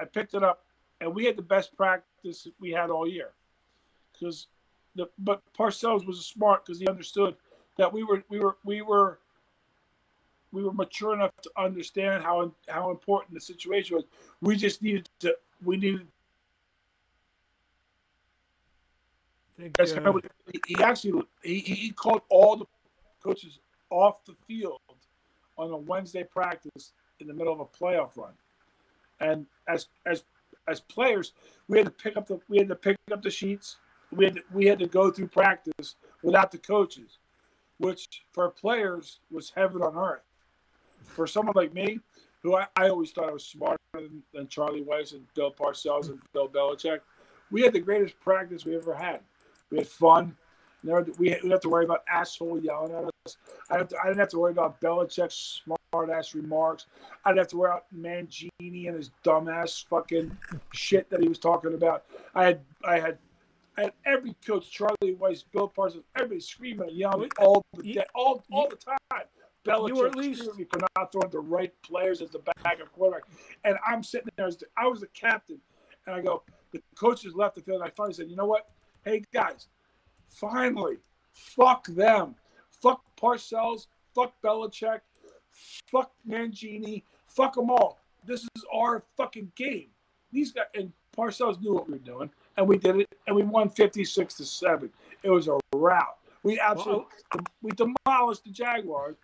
I 0.01 0.05
picked 0.07 0.35
it 0.35 0.43
up, 0.43 0.65
and 1.01 1.15
we 1.15 1.25
had 1.25 1.37
the 1.37 1.43
best 1.43 1.77
practice 1.77 2.49
we 2.59 2.73
had 2.73 2.91
all 2.91 3.07
year 3.07 3.31
because 4.23 4.47
the 4.95 5.09
but 5.19 5.43
Parcells 5.59 6.07
was 6.07 6.25
smart 6.25 6.65
because 6.65 6.79
he 6.79 6.87
understood 6.87 7.35
that 7.77 7.93
we 7.93 8.05
were 8.05 8.23
we 8.29 8.39
were 8.39 8.57
we 8.65 8.83
were 8.83 9.19
we 10.53 10.63
were 10.63 10.73
mature 10.73 11.15
enough 11.15 11.33
to 11.43 11.51
understand 11.57 12.23
how 12.23 12.53
how 12.69 12.91
important 12.91 13.35
the 13.35 13.41
situation 13.41 13.97
was. 13.97 14.05
We 14.41 14.57
just 14.57 14.83
needed 14.83 15.09
to 15.21 15.37
we 15.65 15.77
needed. 15.77 16.07
Think, 19.59 19.79
uh, 19.79 20.13
he 20.67 20.83
actually 20.83 21.23
he, 21.43 21.59
he 21.61 21.91
called 21.91 22.23
all 22.29 22.57
the 22.57 22.67
coaches 23.23 23.59
off 23.91 24.25
the 24.25 24.35
field 24.47 24.81
on 25.59 25.71
a 25.71 25.77
Wednesday 25.77 26.25
practice 26.25 26.93
in 27.21 27.27
the 27.27 27.35
middle 27.35 27.53
of 27.53 27.61
a 27.61 27.65
playoff 27.65 28.17
run, 28.17 28.33
and 29.21 29.47
as 29.69 29.89
as 30.07 30.25
as 30.69 30.81
players, 30.81 31.33
we 31.69 31.79
had 31.79 31.87
to 31.87 31.91
pick 31.91 32.17
up 32.17 32.27
the 32.27 32.41
we 32.49 32.59
had 32.59 32.69
to 32.69 32.75
pick 32.75 32.97
up 33.13 33.23
the 33.23 33.31
sheets 33.31 33.77
we 34.13 34.27
had, 34.27 34.35
to, 34.37 34.43
we 34.53 34.67
had 34.67 34.79
to 34.79 34.87
go 34.87 35.11
through 35.11 35.29
practice 35.29 35.97
without 36.23 36.53
the 36.53 36.59
coaches, 36.59 37.19
which 37.79 38.07
for 38.33 38.51
players 38.51 39.21
was 39.31 39.53
heaven 39.55 39.83
on 39.83 39.97
earth. 39.97 40.23
For 41.07 41.27
someone 41.27 41.55
like 41.57 41.75
me, 41.75 41.99
who 42.43 42.57
I, 42.57 42.67
I 42.77 42.89
always 42.89 43.11
thought 43.11 43.29
I 43.29 43.33
was 43.33 43.45
smarter 43.45 43.79
than, 43.95 44.23
than 44.35 44.49
Charlie 44.49 44.85
Weis 44.85 45.13
and 45.13 45.27
Bill 45.35 45.53
Parcells 45.53 46.09
and 46.09 46.21
Bill 46.33 46.49
Belichick, 46.49 47.01
we 47.51 47.63
had 47.63 47.73
the 47.73 47.81
greatest 47.81 48.19
practice 48.21 48.65
we 48.65 48.77
ever 48.77 48.95
had. 48.95 49.21
We 49.71 49.79
had 49.79 49.87
fun. 49.89 50.37
Never, 50.83 51.07
we 51.19 51.29
didn't 51.29 51.51
have 51.51 51.61
to 51.61 51.69
worry 51.69 51.85
about 51.85 52.03
asshole 52.09 52.61
yelling 52.61 52.93
at 52.93 53.05
us. 53.05 53.37
I, 53.71 53.79
to, 53.79 53.97
I 53.99 54.07
didn't 54.07 54.19
have 54.19 54.31
to 54.31 54.39
worry 54.39 54.53
about 54.53 54.81
Belichick's 54.81 55.63
smart 55.65 56.11
ass 56.11 56.35
remarks. 56.35 56.87
I 57.25 57.31
didn't 57.31 57.39
have 57.39 57.49
to 57.49 57.57
worry 57.59 57.71
about 57.71 57.85
Mangini 57.97 58.89
and 58.89 58.97
his 58.97 59.11
dumbass 59.25 59.87
fucking 59.87 60.37
shit 60.73 61.09
that 61.11 61.21
he 61.21 61.29
was 61.29 61.39
talking 61.39 61.75
about. 61.75 62.05
I 62.35 62.45
had 62.45 62.61
I 62.85 62.99
had 62.99 63.19
and 63.79 63.91
every 64.05 64.35
coach, 64.47 64.71
Charlie 64.71 65.17
Weis, 65.19 65.45
Bill 65.51 65.73
Parcells, 65.75 66.03
everybody 66.17 66.41
screaming 66.41 66.89
and 66.89 66.97
yelling 66.97 67.31
all 67.39 67.65
the 67.77 67.95
day, 67.95 68.05
all, 68.15 68.45
all 68.53 68.69
the 68.69 68.77
time. 68.77 68.99
Belichick 69.67 69.89
you 69.89 69.95
were 69.95 70.09
at 70.09 70.17
least 70.17 70.43
me 70.57 70.65
for 70.65 70.81
not 70.97 71.13
throwing 71.13 71.31
the 71.31 71.39
right 71.39 71.73
players 71.83 72.21
as 72.21 72.31
the 72.31 72.41
backup 72.63 72.91
quarterback. 72.93 73.23
And 73.65 73.77
I'm 73.87 74.03
sitting 74.03 74.29
there 74.37 74.47
as 74.47 74.57
the, 74.57 74.67
I 74.77 74.87
was 74.87 75.01
the 75.01 75.07
captain, 75.09 75.59
and 76.07 76.17
I 76.17 76.21
go, 76.21 76.43
the 76.73 76.83
coaches 76.97 77.35
left 77.35 77.55
the 77.55 77.63
field. 77.63 77.81
And 77.81 77.89
I 77.89 77.93
finally 77.95 78.15
said, 78.15 78.29
you 78.29 78.37
know 78.37 78.47
what? 78.47 78.69
Hey 79.05 79.23
guys, 79.33 79.69
finally, 80.29 80.97
fuck 81.33 81.87
them, 81.87 82.35
fuck 82.83 83.03
Parcells, 83.17 83.87
fuck 84.15 84.35
Belichick, 84.45 85.01
fuck 85.91 86.13
Mangini, 86.29 87.05
fuck 87.27 87.55
them 87.55 87.71
all. 87.71 88.01
This 88.25 88.43
is 88.43 88.65
our 88.73 89.05
fucking 89.17 89.53
game. 89.57 89.89
These 90.33 90.53
guys 90.53 90.67
and 90.75 90.93
Parcells 91.17 91.61
knew 91.61 91.75
what 91.75 91.87
we 91.87 91.95
were 91.95 91.99
doing 91.99 92.31
and 92.57 92.67
we 92.67 92.79
did 92.79 92.97
it, 92.97 93.09
and 93.27 93.37
we 93.37 93.43
won 93.43 93.69
56 93.69 94.35
to 94.35 94.45
seven. 94.45 94.91
It 95.23 95.31
was 95.31 95.49
a 95.49 95.59
rout. 95.75 96.19
We 96.43 96.59
absolutely 96.59 97.07
we 97.63 97.71
demolished 97.73 98.45
the 98.45 98.51
Jaguars 98.51 99.17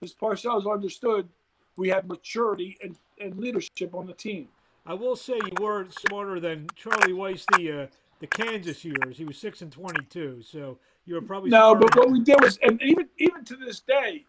because 0.00 0.14
Parcells 0.14 0.70
understood 0.70 1.28
we 1.76 1.88
had 1.88 2.08
maturity 2.08 2.76
and, 2.82 2.96
and 3.20 3.38
leadership 3.38 3.94
on 3.94 4.06
the 4.06 4.12
team. 4.12 4.48
I 4.86 4.94
will 4.94 5.16
say 5.16 5.34
you 5.34 5.64
were 5.64 5.86
smarter 6.08 6.40
than 6.40 6.66
Charlie 6.74 7.12
Weis 7.12 7.44
the 7.56 7.82
uh, 7.82 7.86
the 8.18 8.26
Kansas 8.26 8.84
years. 8.84 9.16
He 9.16 9.24
was 9.24 9.38
six 9.38 9.62
and 9.62 9.70
twenty 9.70 10.04
two, 10.06 10.42
so 10.42 10.78
you 11.06 11.14
were 11.14 11.22
probably 11.22 11.50
no. 11.50 11.74
But 11.74 11.94
what 11.96 12.10
we 12.10 12.20
did 12.20 12.40
was, 12.40 12.58
and 12.62 12.80
even 12.82 13.08
even 13.18 13.44
to 13.44 13.56
this 13.56 13.80
day, 13.80 14.24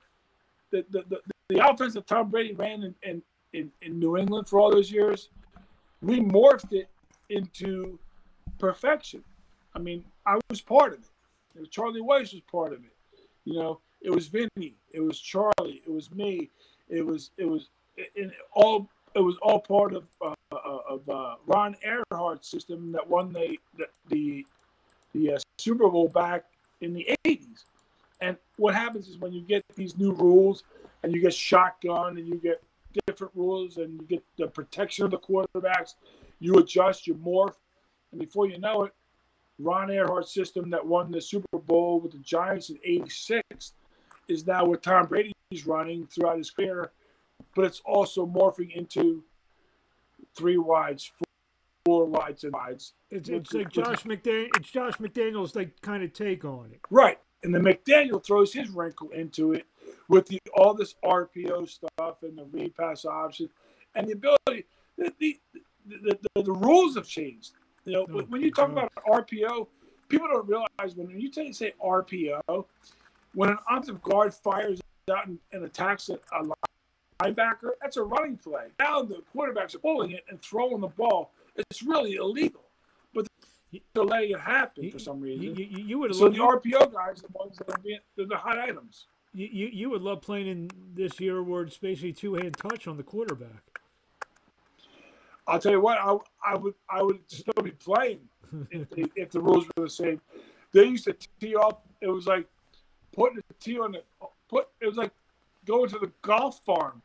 the 0.72 0.86
the, 0.92 1.04
the, 1.10 1.22
the 1.50 1.68
offense 1.68 1.94
that 1.96 2.08
Tom 2.08 2.30
Brady 2.30 2.54
ran 2.54 2.84
in, 2.84 2.96
in, 3.04 3.22
in, 3.54 3.72
in 3.82 4.00
New 4.00 4.18
England 4.18 4.48
for 4.48 4.60
all 4.60 4.72
those 4.72 4.92
years, 4.92 5.30
we 6.02 6.20
morphed 6.20 6.74
it 6.74 6.90
into 7.30 8.00
perfection. 8.62 9.24
I 9.76 9.80
mean, 9.80 10.06
I 10.26 10.40
was 10.50 10.62
part 10.62 10.94
of 10.94 11.00
it. 11.00 11.72
Charlie 11.72 12.02
Weis 12.02 12.34
was 12.34 12.42
part 12.50 12.72
of 12.72 12.80
it. 12.80 12.94
You 13.44 13.56
know, 13.56 13.80
it 14.02 14.12
was 14.12 14.28
Vinny, 14.28 14.76
it 14.92 15.02
was 15.02 15.20
Charlie, 15.20 15.82
it 15.86 15.92
was 15.92 16.12
me, 16.12 16.50
it 16.88 17.06
was 17.06 17.32
it 17.38 17.46
was 17.46 17.70
it, 17.98 18.32
all 18.54 18.88
it 19.16 19.20
was 19.20 19.36
all 19.42 19.60
part 19.60 19.94
of 19.94 20.04
uh, 20.22 20.34
uh, 20.52 20.78
of 20.88 21.10
uh, 21.10 21.36
Ron 21.48 21.76
Erhardt's 21.84 22.48
system 22.48 22.92
that 22.92 23.08
won 23.08 23.34
the 23.34 23.58
the 23.78 23.88
the, 24.10 24.46
the 25.14 25.34
uh, 25.34 25.40
Super 25.58 25.90
Bowl 25.90 26.08
back 26.08 26.46
in 26.82 26.94
the 26.94 27.08
'80s. 27.26 27.66
And 28.22 28.38
what 28.58 28.76
happens 28.76 29.08
is 29.08 29.18
when 29.18 29.34
you 29.34 29.42
get 29.42 29.64
these 29.76 29.98
new 29.98 30.14
rules 30.14 30.64
and 31.02 31.14
you 31.14 31.22
get 31.22 31.34
shotgun 31.34 32.18
and 32.18 32.28
you 32.28 32.36
get 32.36 32.62
different 33.08 33.34
rules 33.36 33.78
and 33.78 33.94
you 33.94 34.06
get 34.08 34.24
the 34.38 34.48
protection 34.48 35.06
of 35.06 35.12
the 35.12 35.18
quarterbacks, 35.18 35.96
you 36.40 36.56
adjust, 36.56 37.08
you 37.08 37.16
morph, 37.16 37.56
and 38.12 38.20
before 38.20 38.48
you 38.48 38.60
know 38.60 38.84
it, 38.84 38.94
Ron 39.60 39.90
Erhardt's 39.90 40.34
system 40.34 40.70
that 40.72 40.86
won 40.86 41.12
the 41.12 41.22
Super 41.22 41.58
Bowl 41.58 42.00
with 42.00 42.14
the 42.14 42.18
Giants 42.20 42.70
in 42.70 42.80
86 42.84 43.74
is 44.28 44.48
now 44.48 44.66
what 44.66 44.82
Tom 44.82 45.06
Brady's 45.08 45.34
running 45.66 46.08
throughout 46.08 46.38
his 46.38 46.50
career, 46.50 46.92
but 47.56 47.66
it's 47.66 47.82
also 47.86 48.26
morphing 48.26 48.72
into 48.76 49.24
three 50.36 50.58
wides, 50.58 51.12
four 51.86 52.06
wides, 52.06 52.44
and 52.44 52.54
wides. 52.54 52.94
It's, 53.10 53.30
it's 53.30 53.54
like 53.54 53.70
Josh 53.70 54.04
McDaniel. 54.04 54.50
It's 54.58 54.70
Josh 54.70 54.98
McDaniel's 54.98 55.56
like 55.56 55.80
kind 55.82 56.04
of 56.04 56.14
take 56.14 56.46
on 56.46 56.70
it, 56.72 56.80
right? 56.90 57.20
And 57.44 57.54
then 57.54 57.64
McDaniel 57.64 58.24
throws 58.24 58.54
his 58.54 58.70
wrinkle 58.70 59.10
into 59.10 59.54
it 59.54 59.66
with 60.08 60.28
the 60.28 60.40
all 60.56 60.74
this 60.74 60.96
RPO 61.04 61.68
stuff 61.68 62.24
and 62.24 62.38
the 62.38 62.46
repass 62.52 63.06
option 63.06 63.50
and 63.96 64.08
the 64.08 64.14
ability. 64.14 64.66
The, 64.98 65.14
the, 65.20 65.40
the, 65.88 66.20
the, 66.36 66.44
the 66.44 66.52
rules 66.52 66.96
have 66.96 67.08
changed. 67.08 67.52
You 67.86 67.94
know, 67.94 68.08
oh, 68.14 68.22
when 68.30 68.42
you 68.42 68.52
talk 68.52 68.74
God. 68.74 68.90
about 69.06 69.28
RPO, 69.28 69.68
people 70.08 70.28
don't 70.28 70.48
realize 70.48 70.96
when 70.96 71.20
you 71.20 71.32
say 71.54 71.74
RPO, 71.84 72.66
when 73.34 73.50
an 73.50 73.58
offensive 73.70 74.02
guard 74.02 74.34
fires 74.34 74.80
out 75.10 75.28
and, 75.28 75.40
and 75.52 75.64
attacks 75.64 76.10
a, 76.10 76.20
a, 76.36 76.46
linebacker, 77.22 77.72
that's 77.82 77.98
a 77.98 78.04
running 78.04 78.38
play. 78.38 78.68
Now 78.80 79.02
the 79.02 79.24
quarterback's 79.32 79.76
pulling 79.76 80.12
it 80.12 80.24
and 80.30 80.42
throwing 80.42 80.82
the 80.82 80.88
ball. 80.88 81.32
It's 81.56 81.82
really 81.82 82.16
illegal, 82.16 82.64
but 83.14 83.28
they're 83.94 84.04
letting 84.04 84.32
it 84.32 84.40
happen 84.40 84.90
for 84.92 85.00
some 85.00 85.22
reason. 85.22 85.44
You, 85.44 85.54
you, 85.54 85.84
you 85.84 86.00
would 86.00 86.16
so 86.16 86.30
the 86.30 86.38
RPO 86.38 86.94
guys 86.94 87.20
are 87.20 87.28
the 87.28 87.34
ones 87.34 87.58
that 87.58 87.70
are 87.70 87.80
being 87.84 88.00
they're 88.16 88.26
the 88.26 88.38
hot 88.38 88.60
items. 88.60 89.08
You, 89.34 89.48
you, 89.52 89.68
you 89.68 89.90
would 89.90 90.02
love 90.02 90.22
playing 90.22 90.48
in 90.48 90.70
this 90.94 91.20
year 91.20 91.42
where 91.42 91.64
it's 91.64 91.78
basically 91.78 92.14
two 92.14 92.36
hand 92.36 92.58
touch 92.58 92.88
on 92.88 92.98
the 92.98 93.04
quarterback. 93.04 93.81
I'll 95.48 95.60
tell 95.60 95.72
you 95.72 95.82
what, 95.82 95.98
I, 95.98 96.18
I 96.46 96.56
would 96.56 96.76
I 96.90 97.02
would 97.02 97.20
still 97.28 97.64
be 97.64 97.72
playing 97.72 98.20
if, 98.70 98.88
if, 99.16 99.32
the 99.32 99.40
rules 99.40 99.66
were 99.76 99.86
the 99.86 99.90
same. 99.90 100.22
They 100.72 100.86
used 100.86 101.06
to 101.06 101.16
tee 101.40 101.56
off. 101.56 101.78
It 102.00 102.08
was 102.08 102.28
like 102.28 102.48
putting 103.12 103.40
a 103.40 103.54
tee 103.60 103.80
on 103.80 103.94
the 103.94 104.04
put. 104.50 104.68
It 104.80 104.88
was 104.88 104.98
like 104.98 105.12
going 105.66 105.90
to 105.90 106.00
the 106.00 106.12
golf 106.22 106.64
farm. 106.66 107.02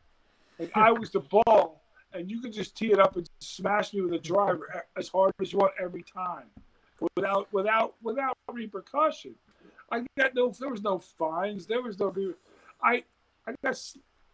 Like 0.59 0.71
I 0.75 0.91
was 0.91 1.09
the 1.09 1.19
ball, 1.19 1.81
and 2.13 2.29
you 2.29 2.41
could 2.41 2.53
just 2.53 2.75
tee 2.75 2.91
it 2.91 2.99
up 2.99 3.15
and 3.15 3.29
smash 3.39 3.93
me 3.93 4.01
with 4.01 4.13
a 4.13 4.19
driver 4.19 4.85
as 4.95 5.07
hard 5.07 5.33
as 5.41 5.51
you 5.51 5.59
want 5.59 5.73
every 5.81 6.03
time, 6.03 6.45
without 7.15 7.51
without 7.51 7.95
without 8.01 8.37
repercussion. 8.51 9.35
I 9.91 10.05
got 10.17 10.35
no. 10.35 10.51
There 10.51 10.69
was 10.69 10.83
no 10.83 10.99
fines. 10.99 11.65
There 11.65 11.81
was 11.81 11.99
no. 11.99 12.13
I 12.83 13.03
I 13.47 13.53
got 13.63 13.79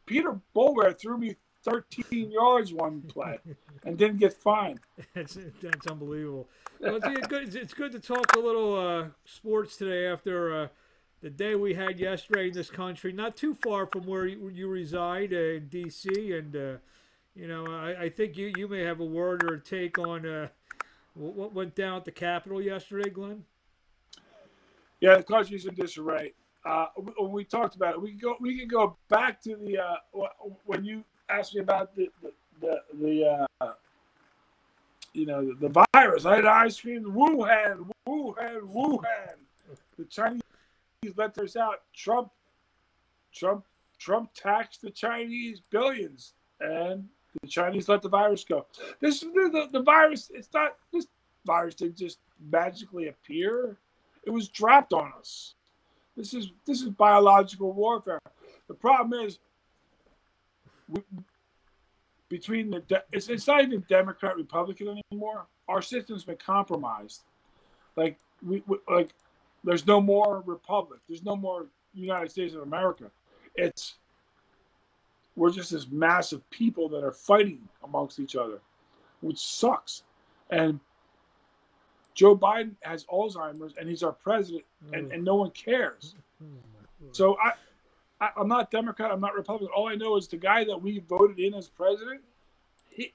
Peter 0.06 0.40
Boulware 0.56 0.98
threw 0.98 1.18
me 1.18 1.36
13 1.64 2.32
yards 2.32 2.74
one 2.74 3.02
play 3.02 3.40
and 3.86 3.98
didn't 3.98 4.18
get 4.18 4.34
fined. 4.34 4.80
That's 5.14 5.38
that's 5.62 5.88
unbelievable. 5.88 6.48
Well, 6.80 7.00
it's, 7.02 7.28
good, 7.28 7.56
it's 7.56 7.74
good 7.74 7.92
to 7.94 8.00
talk 8.00 8.36
a 8.36 8.40
little 8.40 8.76
uh, 8.76 9.06
sports 9.26 9.78
today 9.78 10.06
after 10.08 10.64
uh, 10.64 10.68
the 11.22 11.30
day 11.30 11.56
we 11.56 11.74
had 11.74 11.98
yesterday 11.98 12.48
in 12.48 12.54
this 12.54 12.70
country. 12.70 13.14
Not 13.14 13.38
too 13.38 13.56
far 13.64 13.86
from 13.88 14.06
where 14.06 14.26
you, 14.26 14.50
you 14.50 14.68
reside 14.68 15.32
uh, 15.32 15.38
in 15.38 15.68
D.C. 15.70 16.34
and 16.34 16.56
uh, 16.56 16.74
you 17.36 17.48
know 17.48 17.66
I, 17.68 18.04
I, 18.04 18.10
think 18.10 18.36
you 18.36 18.52
you 18.58 18.68
may 18.68 18.82
have 18.82 19.00
a 19.00 19.06
word 19.06 19.44
or 19.50 19.56
a 19.56 19.60
take 19.60 19.98
on 19.98 20.26
uh, 20.26 20.48
what 21.14 21.54
went 21.54 21.76
down 21.76 21.98
at 21.98 22.06
the 22.06 22.12
Capitol 22.12 22.62
yesterday, 22.62 23.10
Glenn. 23.10 23.46
Yeah, 25.00 25.18
the 25.18 25.24
country's 25.24 25.66
in 25.66 25.76
disarray. 25.76 26.34
Uh, 26.66 26.88
we, 26.98 27.28
we, 27.28 27.44
talked 27.46 27.76
about 27.76 27.94
it. 27.94 28.02
We 28.02 28.12
can 28.12 28.20
go. 28.20 28.36
We 28.42 28.60
can 28.60 28.68
go 28.68 28.98
back 29.08 29.42
to 29.44 29.56
the 29.56 29.78
when 30.66 30.84
you 30.84 31.06
asked 31.34 31.56
me 31.56 31.62
about 31.62 31.96
the 31.96 32.10
the 32.22 32.32
the, 32.62 32.82
the 33.02 33.48
uh, 33.62 33.74
you 35.14 35.26
know 35.26 35.46
the, 35.46 35.68
the, 35.68 35.86
virus. 35.94 36.26
I 36.26 36.36
had 36.38 36.46
ice 36.46 36.80
cream. 36.80 37.04
Wuhan, 37.04 37.90
Wuhan, 38.08 38.62
Wuhan. 38.62 39.36
The 39.98 40.06
Chinese 40.06 40.42
let 41.16 41.34
this 41.34 41.56
out. 41.56 41.82
Trump, 41.94 42.32
Trump, 43.34 43.66
Trump 44.00 44.32
taxed 44.34 44.82
the 44.82 44.90
Chinese 44.90 45.62
billions, 45.70 46.34
and 46.60 47.08
the 47.42 47.48
Chinese 47.48 47.90
let 47.90 48.02
the 48.02 48.10
virus 48.10 48.44
go. 48.44 48.66
This 49.00 49.22
the, 49.22 49.70
the, 49.72 49.82
virus. 49.82 50.32
It's 50.34 50.50
not 50.54 50.76
this 50.92 51.08
virus 51.46 51.76
didn't 51.76 51.98
just 51.98 52.20
magically 52.52 53.08
appear. 53.08 53.78
It 54.26 54.30
was 54.30 54.48
dropped 54.48 54.94
on 54.94 55.12
us. 55.18 55.56
This 56.16 56.34
is 56.34 56.52
this 56.66 56.82
is 56.82 56.90
biological 56.90 57.74
warfare. 57.74 58.20
The 58.68 58.74
problem 58.74 59.20
is 59.26 59.40
between 62.30 62.72
the 62.72 62.80
de- 62.82 63.04
it's, 63.12 63.30
it's 63.30 63.48
not 63.48 63.62
even 63.62 63.86
Democrat 63.88 64.36
Republican 64.36 65.02
anymore. 65.12 65.46
Our 65.68 65.82
system's 65.82 66.24
been 66.24 66.38
compromised. 66.38 67.22
Like 67.96 68.18
we, 68.46 68.64
we 68.68 68.78
like 68.90 69.12
there's 69.64 69.86
no 69.86 70.02
more 70.02 70.44
republic. 70.46 71.00
There's 71.08 71.24
no 71.24 71.36
more 71.36 71.68
United 71.94 72.32
States 72.32 72.54
of 72.56 72.62
America. 72.62 73.12
It's 73.56 73.96
we're 75.36 75.52
just 75.52 75.72
this 75.72 75.88
massive 75.90 76.48
people 76.50 76.90
that 76.90 77.04
are 77.04 77.12
fighting 77.12 77.60
amongst 77.84 78.20
each 78.20 78.36
other, 78.36 78.60
which 79.22 79.38
sucks. 79.38 80.04
And 80.50 80.80
Joe 82.14 82.36
Biden 82.36 82.72
has 82.82 83.06
Alzheimer's 83.06 83.74
and 83.80 83.90
he's 83.90 84.04
our 84.04 84.12
president, 84.12 84.64
and, 84.92 85.10
mm. 85.10 85.14
and 85.14 85.24
no 85.24 85.36
one 85.36 85.52
cares. 85.52 86.16
So 87.12 87.38
I, 87.38 87.52
I, 88.24 88.40
am 88.40 88.48
not 88.48 88.72
Democrat. 88.72 89.12
I'm 89.12 89.20
not 89.20 89.36
Republican. 89.36 89.74
All 89.76 89.88
I 89.88 89.96
know 89.96 90.16
is 90.16 90.28
the 90.28 90.38
guy 90.38 90.64
that 90.64 90.82
we 90.82 91.00
voted 91.00 91.40
in 91.40 91.54
as 91.54 91.68
president. 91.68 92.22
He, 92.90 93.14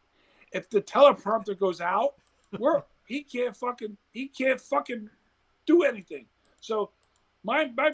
if 0.53 0.68
the 0.68 0.83
teleprompter 0.83 1.59
goes 1.59 1.81
out, 1.81 2.14
we're 2.59 2.83
he 3.07 3.23
can't 3.23 3.57
fucking 3.57 3.97
he 4.12 4.29
can't 4.29 4.61
fucking 4.61 5.09
do 5.66 5.83
anything. 5.83 6.27
So, 6.61 6.90
my 7.42 7.71
my 7.77 7.92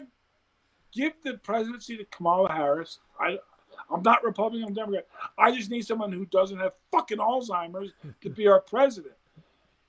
give 0.91 1.13
the 1.23 1.37
presidency 1.37 1.97
to 1.97 2.05
Kamala 2.05 2.51
Harris. 2.51 2.99
I 3.19 3.39
I'm 3.89 4.01
not 4.01 4.23
Republican. 4.23 4.67
I'm 4.67 4.73
Democrat. 4.73 5.07
I 5.37 5.51
just 5.51 5.69
need 5.69 5.85
someone 5.85 6.11
who 6.11 6.25
doesn't 6.25 6.59
have 6.59 6.73
fucking 6.91 7.17
Alzheimer's 7.17 7.91
to 8.21 8.29
be 8.29 8.47
our 8.47 8.59
president. 8.59 9.15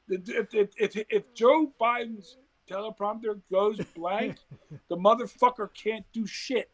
If 0.08 0.54
if 0.54 0.70
if, 0.76 1.06
if 1.08 1.34
Joe 1.34 1.72
Biden's 1.80 2.36
teleprompter 2.70 3.40
goes 3.50 3.80
blank, 3.96 4.36
the 4.88 4.96
motherfucker 4.96 5.68
can't 5.74 6.04
do 6.12 6.24
shit. 6.26 6.70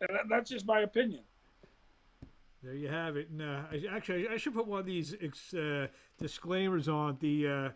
And 0.00 0.30
that's 0.30 0.50
just 0.50 0.66
my 0.66 0.80
opinion. 0.80 1.22
There 2.62 2.74
you 2.74 2.88
have 2.88 3.16
it. 3.16 3.30
And, 3.30 3.42
uh, 3.42 3.62
I, 3.70 3.84
actually, 3.90 4.28
I 4.28 4.36
should 4.36 4.54
put 4.54 4.66
one 4.66 4.80
of 4.80 4.86
these 4.86 5.14
uh, 5.54 5.86
disclaimers 6.18 6.88
on 6.88 7.16
the. 7.20 7.46
Uh, 7.46 7.68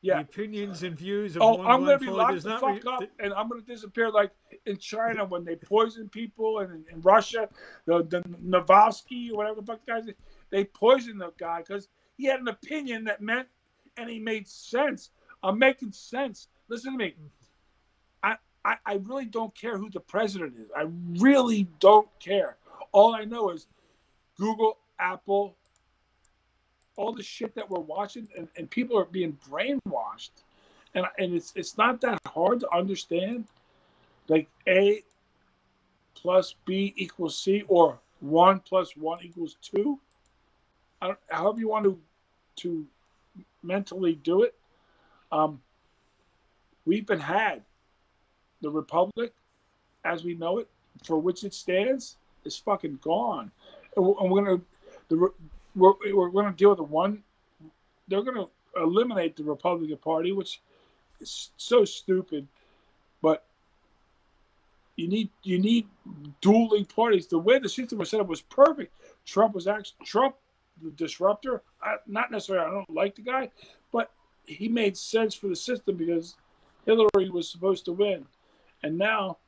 yeah. 0.00 0.14
the 0.14 0.20
opinions 0.20 0.84
and 0.84 0.96
views 0.96 1.34
of 1.34 1.42
oh, 1.42 1.56
one 1.56 1.66
I'm 1.66 1.84
going 1.84 1.98
to 1.98 2.04
be 2.04 2.10
locked 2.10 2.42
the 2.42 2.58
fuck 2.58 2.84
re- 2.84 2.92
up, 2.92 3.02
and 3.18 3.32
I'm 3.34 3.48
going 3.48 3.60
to 3.60 3.66
disappear 3.66 4.10
like 4.10 4.30
in 4.64 4.76
China 4.76 5.24
when 5.24 5.44
they 5.44 5.56
poison 5.56 6.08
people, 6.08 6.60
and 6.60 6.72
in, 6.72 6.84
in 6.94 7.00
Russia, 7.00 7.48
the, 7.84 8.04
the 8.04 8.20
Navalsky 8.44 9.32
or 9.32 9.38
whatever 9.38 9.60
the 9.60 9.66
fuck 9.66 9.84
guys, 9.86 10.04
they 10.50 10.64
poisoned 10.64 11.20
the 11.20 11.32
guy 11.36 11.58
because 11.66 11.88
he 12.16 12.26
had 12.26 12.40
an 12.40 12.48
opinion 12.48 13.04
that 13.04 13.20
meant, 13.20 13.48
and 13.96 14.08
he 14.08 14.20
made 14.20 14.46
sense. 14.46 15.10
I'm 15.42 15.58
making 15.58 15.92
sense. 15.92 16.48
Listen 16.68 16.92
to 16.92 16.98
me. 16.98 17.14
I, 18.68 18.76
I 18.84 18.94
really 19.04 19.24
don't 19.24 19.54
care 19.54 19.78
who 19.78 19.88
the 19.88 20.00
president 20.00 20.54
is. 20.60 20.68
I 20.76 20.88
really 21.18 21.66
don't 21.80 22.08
care. 22.20 22.58
All 22.92 23.14
I 23.14 23.24
know 23.24 23.48
is 23.48 23.66
Google, 24.38 24.76
Apple, 24.98 25.56
all 26.96 27.14
the 27.14 27.22
shit 27.22 27.54
that 27.54 27.70
we're 27.70 27.80
watching, 27.80 28.28
and, 28.36 28.46
and 28.58 28.68
people 28.68 28.98
are 28.98 29.06
being 29.06 29.38
brainwashed. 29.48 30.42
And, 30.94 31.06
and 31.18 31.34
it's 31.34 31.54
it's 31.56 31.78
not 31.78 32.02
that 32.02 32.18
hard 32.26 32.60
to 32.60 32.74
understand. 32.74 33.46
Like 34.26 34.48
A 34.66 35.02
plus 36.14 36.54
B 36.66 36.92
equals 36.96 37.38
C, 37.38 37.62
or 37.68 37.98
one 38.20 38.60
plus 38.60 38.94
one 38.96 39.20
equals 39.22 39.56
two. 39.62 39.98
however 41.30 41.58
you 41.58 41.68
want 41.68 41.84
to 41.84 41.98
to 42.56 42.86
mentally 43.62 44.14
do 44.14 44.42
it. 44.42 44.54
Um, 45.32 45.62
we've 46.84 47.06
been 47.06 47.20
had 47.20 47.62
the 48.60 48.70
republic 48.70 49.32
as 50.04 50.24
we 50.24 50.34
know 50.34 50.58
it, 50.58 50.68
for 51.04 51.18
which 51.18 51.44
it 51.44 51.54
stands, 51.54 52.16
is 52.44 52.56
fucking 52.56 52.98
gone. 53.02 53.50
And 53.96 54.06
we're, 54.06 54.42
gonna 54.42 54.60
the 55.08 55.30
we're, 55.74 55.92
we're 56.12 56.30
gonna 56.30 56.52
deal 56.52 56.70
with 56.70 56.78
the 56.78 56.84
one. 56.84 57.22
They're 58.08 58.22
gonna 58.22 58.46
eliminate 58.76 59.36
the 59.36 59.44
Republican 59.44 59.96
Party, 59.98 60.32
which 60.32 60.60
is 61.20 61.50
so 61.56 61.84
stupid. 61.84 62.46
But 63.20 63.44
you 64.96 65.08
need 65.08 65.30
you 65.42 65.58
need 65.58 65.86
dueling 66.40 66.84
parties. 66.84 67.26
The 67.26 67.38
way 67.38 67.58
the 67.58 67.68
system 67.68 67.98
was 67.98 68.10
set 68.10 68.20
up 68.20 68.28
was 68.28 68.42
perfect. 68.42 68.92
Trump 69.24 69.54
was 69.54 69.66
actually 69.66 70.04
Trump, 70.04 70.36
the 70.82 70.90
disruptor. 70.90 71.62
I, 71.82 71.96
not 72.06 72.30
necessarily. 72.30 72.66
I 72.66 72.70
don't 72.70 72.90
like 72.90 73.14
the 73.14 73.22
guy, 73.22 73.50
but 73.92 74.10
he 74.44 74.68
made 74.68 74.96
sense 74.96 75.34
for 75.34 75.48
the 75.48 75.56
system 75.56 75.96
because 75.96 76.36
Hillary 76.86 77.30
was 77.30 77.50
supposed 77.50 77.84
to 77.86 77.92
win. 77.92 78.24
And 78.82 78.96
now 78.96 79.38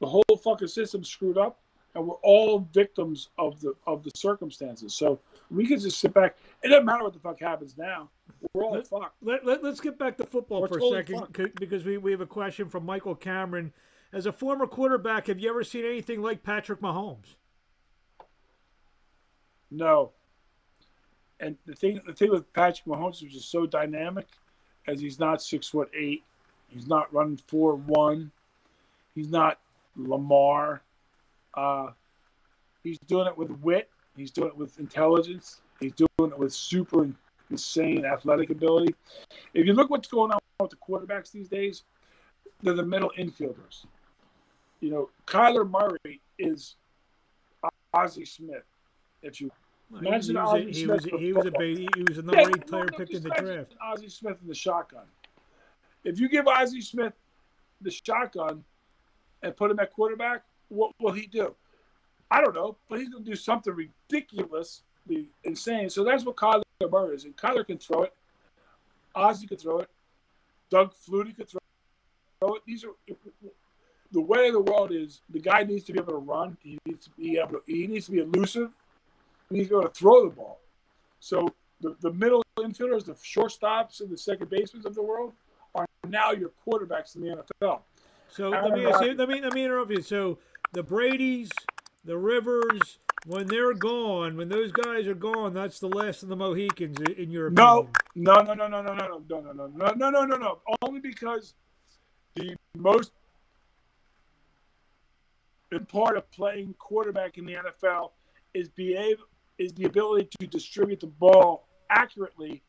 the 0.00 0.06
whole 0.06 0.24
fucking 0.42 0.68
system 0.68 1.04
screwed 1.04 1.38
up 1.38 1.58
and 1.94 2.06
we're 2.06 2.14
all 2.22 2.68
victims 2.72 3.28
of 3.38 3.60
the 3.60 3.74
of 3.86 4.02
the 4.02 4.10
circumstances. 4.14 4.94
So 4.94 5.20
we 5.50 5.66
can 5.66 5.78
just 5.78 6.00
sit 6.00 6.12
back. 6.12 6.36
It 6.62 6.68
doesn't 6.68 6.84
matter 6.84 7.04
what 7.04 7.12
the 7.12 7.20
fuck 7.20 7.40
happens 7.40 7.76
now. 7.78 8.10
We're 8.52 8.64
all 8.64 8.72
let, 8.72 8.86
fucked. 8.86 9.16
Let, 9.22 9.46
let, 9.46 9.64
us 9.64 9.80
get 9.80 9.98
back 9.98 10.16
to 10.18 10.26
football 10.26 10.62
we're 10.62 10.68
for 10.68 10.80
totally 10.80 11.00
a 11.00 11.04
second 11.04 11.20
fucked. 11.20 11.60
because 11.60 11.84
we, 11.84 11.98
we 11.98 12.10
have 12.10 12.20
a 12.20 12.26
question 12.26 12.68
from 12.68 12.84
Michael 12.84 13.14
Cameron. 13.14 13.72
As 14.12 14.26
a 14.26 14.32
former 14.32 14.66
quarterback, 14.66 15.26
have 15.26 15.40
you 15.40 15.50
ever 15.50 15.64
seen 15.64 15.84
anything 15.84 16.22
like 16.22 16.42
Patrick 16.42 16.80
Mahomes? 16.80 17.34
No. 19.70 20.12
And 21.40 21.56
the 21.66 21.74
thing 21.74 22.00
the 22.06 22.12
thing 22.12 22.30
with 22.30 22.52
Patrick 22.52 22.86
Mahomes 22.86 23.22
is 23.24 23.32
just 23.32 23.50
so 23.50 23.66
dynamic, 23.66 24.26
as 24.86 25.00
he's 25.00 25.18
not 25.18 25.42
six 25.42 25.68
foot 25.68 25.90
eight 25.96 26.24
He's 26.74 26.88
not 26.88 27.12
running 27.14 27.38
four 27.46 27.76
one. 27.76 28.32
He's 29.14 29.28
not 29.28 29.60
Lamar. 29.96 30.82
Uh, 31.54 31.90
he's 32.82 32.98
doing 33.06 33.28
it 33.28 33.38
with 33.38 33.50
wit. 33.62 33.88
He's 34.16 34.32
doing 34.32 34.48
it 34.48 34.56
with 34.56 34.78
intelligence. 34.80 35.60
He's 35.78 35.92
doing 35.92 36.32
it 36.32 36.38
with 36.38 36.52
super 36.52 37.08
insane 37.50 38.04
athletic 38.04 38.50
ability. 38.50 38.94
If 39.54 39.66
you 39.66 39.72
look 39.72 39.88
what's 39.90 40.08
going 40.08 40.32
on 40.32 40.40
with 40.58 40.70
the 40.70 40.76
quarterbacks 40.76 41.30
these 41.30 41.48
days, 41.48 41.84
they're 42.62 42.74
the 42.74 42.84
middle 42.84 43.12
infielders. 43.16 43.86
You 44.80 44.90
know, 44.90 45.10
Kyler 45.26 45.68
Murray 45.68 46.20
is 46.38 46.74
Ozzie 47.92 48.24
Smith. 48.24 48.64
If 49.22 49.40
you 49.40 49.50
imagine 49.92 50.36
he 50.36 50.42
was 50.42 50.52
Ozzie 50.52 50.62
a, 50.62 50.66
he 50.66 50.72
Smith, 50.72 50.88
was, 50.90 51.04
he 51.04 51.32
was 51.32 51.46
a 51.46 51.50
he 51.60 52.04
was 52.08 52.18
a 52.18 52.22
number 52.22 52.40
yeah, 52.40 52.48
eight 52.48 52.66
player 52.66 52.86
picked 52.96 53.14
in 53.14 53.22
the 53.22 53.30
draft. 53.30 53.74
Ozzie 53.80 54.08
Smith 54.08 54.36
in 54.42 54.48
the 54.48 54.54
shotgun. 54.54 55.04
If 56.04 56.20
you 56.20 56.28
give 56.28 56.46
Ozzie 56.46 56.80
Smith 56.80 57.14
the 57.80 57.90
shotgun 57.90 58.64
and 59.42 59.56
put 59.56 59.70
him 59.70 59.78
at 59.78 59.92
quarterback, 59.92 60.42
what 60.68 60.92
will 61.00 61.12
he 61.12 61.26
do? 61.26 61.54
I 62.30 62.40
don't 62.40 62.54
know, 62.54 62.76
but 62.88 62.98
he's 62.98 63.08
going 63.08 63.24
to 63.24 63.30
do 63.30 63.36
something 63.36 63.72
ridiculously 63.72 65.28
insane. 65.44 65.90
So 65.90 66.04
that's 66.04 66.24
what 66.24 66.36
Kyler 66.36 66.62
Murray 66.90 67.14
is. 67.14 67.24
And 67.24 67.36
Kyler 67.36 67.66
can 67.66 67.78
throw 67.78 68.04
it. 68.04 68.14
Ozzie 69.14 69.46
can 69.46 69.56
throw 69.56 69.80
it. 69.80 69.90
Doug 70.70 70.92
Flutie 70.94 71.36
could 71.36 71.48
throw 71.48 71.60
it. 72.54 72.62
These 72.66 72.84
are 72.84 72.90
the 74.12 74.20
way 74.20 74.48
of 74.48 74.54
the 74.54 74.60
world 74.60 74.92
is 74.92 75.20
the 75.30 75.40
guy 75.40 75.62
needs 75.64 75.84
to 75.84 75.92
be 75.92 75.98
able 75.98 76.12
to 76.12 76.18
run. 76.18 76.56
He 76.62 76.78
needs 76.86 77.04
to 77.04 77.10
be 77.10 77.38
able 77.38 77.52
to, 77.52 77.62
he 77.66 77.86
needs 77.86 78.06
to 78.06 78.12
be 78.12 78.18
elusive. 78.18 78.70
He 79.50 79.56
needs 79.58 79.68
to 79.68 79.74
be 79.74 79.78
able 79.78 79.88
to 79.88 79.94
throw 79.94 80.24
the 80.28 80.34
ball. 80.34 80.60
So 81.20 81.52
the, 81.80 81.96
the 82.00 82.12
middle 82.12 82.42
infielders, 82.58 83.04
the 83.04 83.14
shortstops, 83.14 84.00
and 84.00 84.10
the 84.10 84.18
second 84.18 84.50
basemen 84.50 84.86
of 84.86 84.94
the 84.94 85.02
world, 85.02 85.32
are 85.74 85.86
now 86.08 86.32
your 86.32 86.50
quarterbacks 86.66 87.16
in 87.16 87.22
the 87.22 87.44
NFL. 87.62 87.80
So 88.28 88.50
let 88.50 88.72
me, 88.72 88.86
ask 88.86 89.02
you, 89.02 89.14
let 89.14 89.28
me 89.28 89.40
let 89.40 89.54
me 89.54 89.64
interrupt 89.64 89.90
you. 89.92 90.02
So 90.02 90.38
the 90.72 90.82
Brady's, 90.82 91.50
the 92.04 92.16
Rivers, 92.16 92.98
when 93.26 93.46
they're 93.46 93.74
gone, 93.74 94.36
when 94.36 94.48
those 94.48 94.72
guys 94.72 95.06
are 95.06 95.14
gone, 95.14 95.54
that's 95.54 95.78
the 95.78 95.88
last 95.88 96.22
of 96.22 96.28
the 96.28 96.36
Mohicans, 96.36 96.98
in 97.16 97.30
your 97.30 97.48
No, 97.50 97.88
opinion. 98.14 98.44
no, 98.44 98.54
no, 98.54 98.54
no, 98.54 98.68
no, 98.68 98.82
no, 98.82 98.94
no, 98.94 99.06
no, 99.28 99.40
no, 99.40 99.52
no, 99.52 99.66
no, 99.66 99.92
no, 99.94 100.10
no, 100.10 100.24
no, 100.24 100.36
no. 100.36 100.58
Only 100.82 101.00
because 101.00 101.54
the 102.34 102.56
most 102.76 103.12
important 105.70 105.88
part 105.88 106.16
of 106.16 106.30
playing 106.30 106.74
quarterback 106.78 107.38
in 107.38 107.46
the 107.46 107.54
NFL 107.54 108.10
is 108.54 108.68
be 108.68 108.94
able 108.94 109.24
is 109.58 109.72
the 109.74 109.84
ability 109.84 110.28
to 110.40 110.46
distribute 110.46 111.00
the 111.00 111.06
ball 111.06 111.68
accurately 111.90 112.62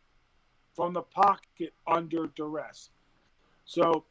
from 0.76 0.94
the 0.94 1.02
pocket 1.02 1.74
under 1.88 2.28
duress. 2.36 2.90
So 3.66 4.06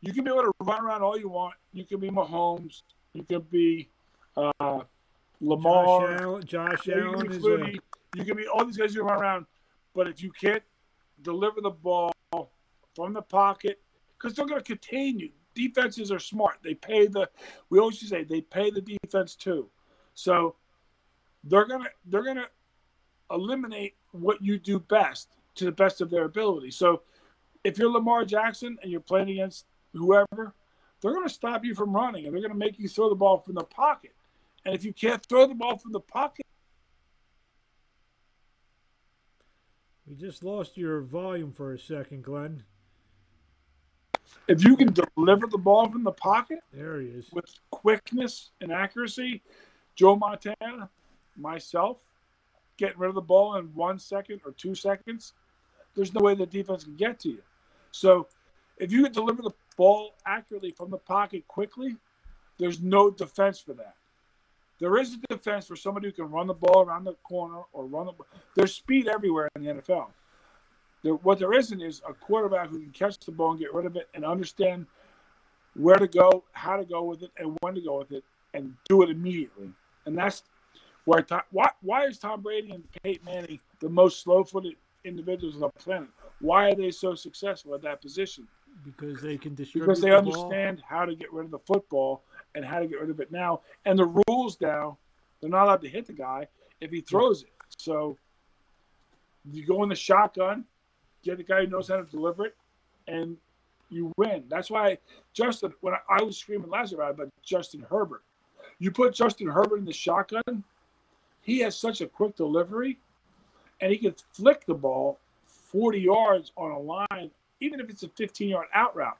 you 0.00 0.12
can 0.12 0.24
be 0.24 0.30
able 0.30 0.42
to 0.42 0.52
run 0.60 0.84
around 0.84 1.02
all 1.02 1.18
you 1.18 1.28
want. 1.28 1.54
You 1.72 1.84
can 1.84 2.00
be 2.00 2.10
Mahomes. 2.10 2.82
You 3.12 3.22
can 3.22 3.40
be 3.50 3.88
uh, 4.36 4.80
Lamar. 5.40 6.18
Josh 6.18 6.20
Allen, 6.20 6.44
Josh 6.44 6.86
Yeah, 6.86 6.96
you 6.96 7.02
Allen 7.14 7.28
can 7.28 7.64
be 7.64 7.80
you 8.14 8.24
can 8.24 8.36
be 8.36 8.46
all 8.46 8.64
these 8.64 8.76
guys 8.76 8.94
you 8.94 9.02
run 9.02 9.20
around, 9.20 9.46
but 9.94 10.08
if 10.08 10.22
you 10.22 10.30
can't 10.30 10.62
deliver 11.22 11.60
the 11.60 11.70
ball 11.70 12.12
from 12.94 13.12
the 13.12 13.22
pocket, 13.22 13.80
because 14.16 14.34
they're 14.34 14.46
going 14.46 14.60
to 14.60 14.64
contain 14.64 15.18
you. 15.18 15.30
Defenses 15.54 16.10
are 16.10 16.18
smart. 16.18 16.58
They 16.62 16.74
pay 16.74 17.06
the. 17.06 17.28
We 17.70 17.78
always 17.78 18.06
say 18.06 18.24
they 18.24 18.42
pay 18.42 18.70
the 18.70 18.82
defense 18.82 19.34
too, 19.34 19.70
so 20.14 20.56
they're 21.44 21.66
gonna 21.66 21.88
they're 22.04 22.24
gonna 22.24 22.48
eliminate 23.30 23.94
what 24.12 24.42
you 24.42 24.58
do 24.58 24.78
best 24.78 25.36
to 25.54 25.64
the 25.64 25.72
best 25.72 26.02
of 26.02 26.10
their 26.10 26.24
ability. 26.24 26.70
So 26.70 27.02
if 27.66 27.78
you're 27.78 27.90
Lamar 27.90 28.24
Jackson 28.24 28.78
and 28.80 28.92
you're 28.92 29.00
playing 29.00 29.28
against 29.28 29.66
whoever, 29.92 30.54
they're 31.00 31.12
going 31.12 31.26
to 31.26 31.34
stop 31.34 31.64
you 31.64 31.74
from 31.74 31.92
running 31.92 32.24
and 32.24 32.32
they're 32.32 32.40
going 32.40 32.52
to 32.52 32.58
make 32.58 32.78
you 32.78 32.88
throw 32.88 33.08
the 33.08 33.16
ball 33.16 33.38
from 33.38 33.54
the 33.54 33.64
pocket. 33.64 34.12
And 34.64 34.72
if 34.72 34.84
you 34.84 34.92
can't 34.92 35.24
throw 35.26 35.46
the 35.48 35.54
ball 35.54 35.76
from 35.76 35.90
the 35.90 36.00
pocket, 36.00 36.46
we 40.06 40.14
just 40.14 40.44
lost 40.44 40.76
your 40.76 41.00
volume 41.00 41.52
for 41.52 41.72
a 41.72 41.78
second, 41.78 42.22
Glenn. 42.22 42.62
if 44.46 44.62
you 44.62 44.76
can 44.76 44.94
deliver 45.16 45.48
the 45.48 45.58
ball 45.58 45.90
from 45.90 46.04
the 46.04 46.12
pocket 46.12 46.60
There 46.72 47.00
he 47.00 47.08
is. 47.08 47.26
with 47.32 47.46
quickness 47.70 48.50
and 48.60 48.70
accuracy, 48.70 49.42
Joe 49.96 50.14
Montana, 50.14 50.88
myself, 51.36 51.98
getting 52.76 52.98
rid 52.98 53.08
of 53.08 53.16
the 53.16 53.20
ball 53.20 53.56
in 53.56 53.74
one 53.74 53.98
second 53.98 54.40
or 54.44 54.52
two 54.52 54.76
seconds, 54.76 55.32
there's 55.96 56.14
no 56.14 56.20
way 56.20 56.36
the 56.36 56.46
defense 56.46 56.84
can 56.84 56.94
get 56.94 57.18
to 57.20 57.30
you. 57.30 57.42
So 57.96 58.28
if 58.76 58.92
you 58.92 59.02
can 59.04 59.12
deliver 59.12 59.42
the 59.42 59.52
ball 59.76 60.14
accurately 60.26 60.70
from 60.70 60.90
the 60.90 60.98
pocket 60.98 61.46
quickly, 61.48 61.96
there's 62.58 62.80
no 62.80 63.10
defense 63.10 63.58
for 63.58 63.74
that. 63.74 63.94
There 64.78 64.98
is 64.98 65.14
a 65.14 65.34
defense 65.34 65.66
for 65.66 65.76
somebody 65.76 66.08
who 66.08 66.12
can 66.12 66.30
run 66.30 66.46
the 66.46 66.54
ball 66.54 66.82
around 66.82 67.04
the 67.04 67.14
corner 67.22 67.62
or 67.72 67.86
run 67.86 68.06
the. 68.06 68.12
There's 68.54 68.74
speed 68.74 69.08
everywhere 69.08 69.48
in 69.56 69.64
the 69.64 69.74
NFL. 69.74 70.08
There, 71.02 71.14
what 71.14 71.38
there 71.38 71.54
isn't 71.54 71.80
is 71.80 72.02
a 72.06 72.12
quarterback 72.12 72.68
who 72.68 72.80
can 72.80 72.90
catch 72.90 73.18
the 73.18 73.32
ball 73.32 73.52
and 73.52 73.60
get 73.60 73.72
rid 73.72 73.86
of 73.86 73.96
it 73.96 74.08
and 74.14 74.24
understand 74.24 74.86
where 75.74 75.96
to 75.96 76.06
go, 76.06 76.44
how 76.52 76.76
to 76.76 76.84
go 76.84 77.04
with 77.04 77.22
it, 77.22 77.30
and 77.38 77.56
when 77.60 77.74
to 77.74 77.80
go 77.80 77.98
with 77.98 78.12
it, 78.12 78.24
and 78.52 78.74
do 78.88 79.02
it 79.02 79.08
immediately. 79.08 79.70
And 80.04 80.16
that's 80.16 80.42
where 81.06 81.24
why 81.50 81.70
why 81.80 82.04
is 82.04 82.18
Tom 82.18 82.42
Brady 82.42 82.72
and 82.72 82.84
Peyton 83.02 83.24
Manning 83.24 83.60
the 83.80 83.88
most 83.88 84.20
slow-footed 84.22 84.74
individuals 85.04 85.54
on 85.54 85.60
the 85.60 85.68
planet? 85.82 86.08
Why 86.40 86.70
are 86.70 86.74
they 86.74 86.90
so 86.90 87.14
successful 87.14 87.74
at 87.74 87.82
that 87.82 88.00
position? 88.02 88.46
Because 88.84 89.20
they 89.22 89.38
can 89.38 89.54
distribute 89.54 89.86
Because 89.86 90.00
they 90.00 90.10
the 90.10 90.20
ball. 90.22 90.50
understand 90.50 90.82
how 90.86 91.04
to 91.04 91.14
get 91.14 91.32
rid 91.32 91.46
of 91.46 91.50
the 91.50 91.58
football 91.60 92.22
and 92.54 92.64
how 92.64 92.78
to 92.78 92.86
get 92.86 93.00
rid 93.00 93.10
of 93.10 93.20
it 93.20 93.32
now. 93.32 93.62
And 93.84 93.98
the 93.98 94.22
rules 94.28 94.58
now, 94.60 94.98
they're 95.40 95.50
not 95.50 95.64
allowed 95.64 95.82
to 95.82 95.88
hit 95.88 96.06
the 96.06 96.12
guy 96.12 96.46
if 96.80 96.90
he 96.90 97.00
throws 97.00 97.42
it. 97.42 97.50
So 97.78 98.18
you 99.50 99.66
go 99.66 99.82
in 99.82 99.88
the 99.88 99.94
shotgun, 99.94 100.64
get 101.22 101.38
the 101.38 101.42
guy 101.42 101.64
who 101.64 101.68
knows 101.68 101.88
how 101.88 101.96
to 101.96 102.04
deliver 102.04 102.46
it, 102.46 102.56
and 103.08 103.36
you 103.88 104.12
win. 104.16 104.44
That's 104.48 104.70
why 104.70 104.98
Justin, 105.32 105.72
when 105.80 105.94
I, 105.94 105.98
I 106.20 106.22
was 106.22 106.36
screaming 106.36 106.70
last 106.70 106.92
about 106.92 107.12
about 107.12 107.28
Justin 107.42 107.84
Herbert, 107.88 108.22
you 108.78 108.90
put 108.90 109.14
Justin 109.14 109.46
Herbert 109.46 109.78
in 109.78 109.84
the 109.84 109.92
shotgun, 109.92 110.64
he 111.40 111.60
has 111.60 111.76
such 111.76 112.00
a 112.00 112.06
quick 112.06 112.36
delivery, 112.36 112.98
and 113.80 113.90
he 113.92 113.98
can 113.98 114.14
flick 114.32 114.66
the 114.66 114.74
ball 114.74 115.18
40 115.76 116.00
yards 116.00 116.52
on 116.56 116.70
a 116.70 116.78
line, 116.78 117.30
even 117.60 117.80
if 117.80 117.90
it's 117.90 118.02
a 118.02 118.08
15 118.08 118.48
yard 118.48 118.66
out 118.72 118.96
route 118.96 119.18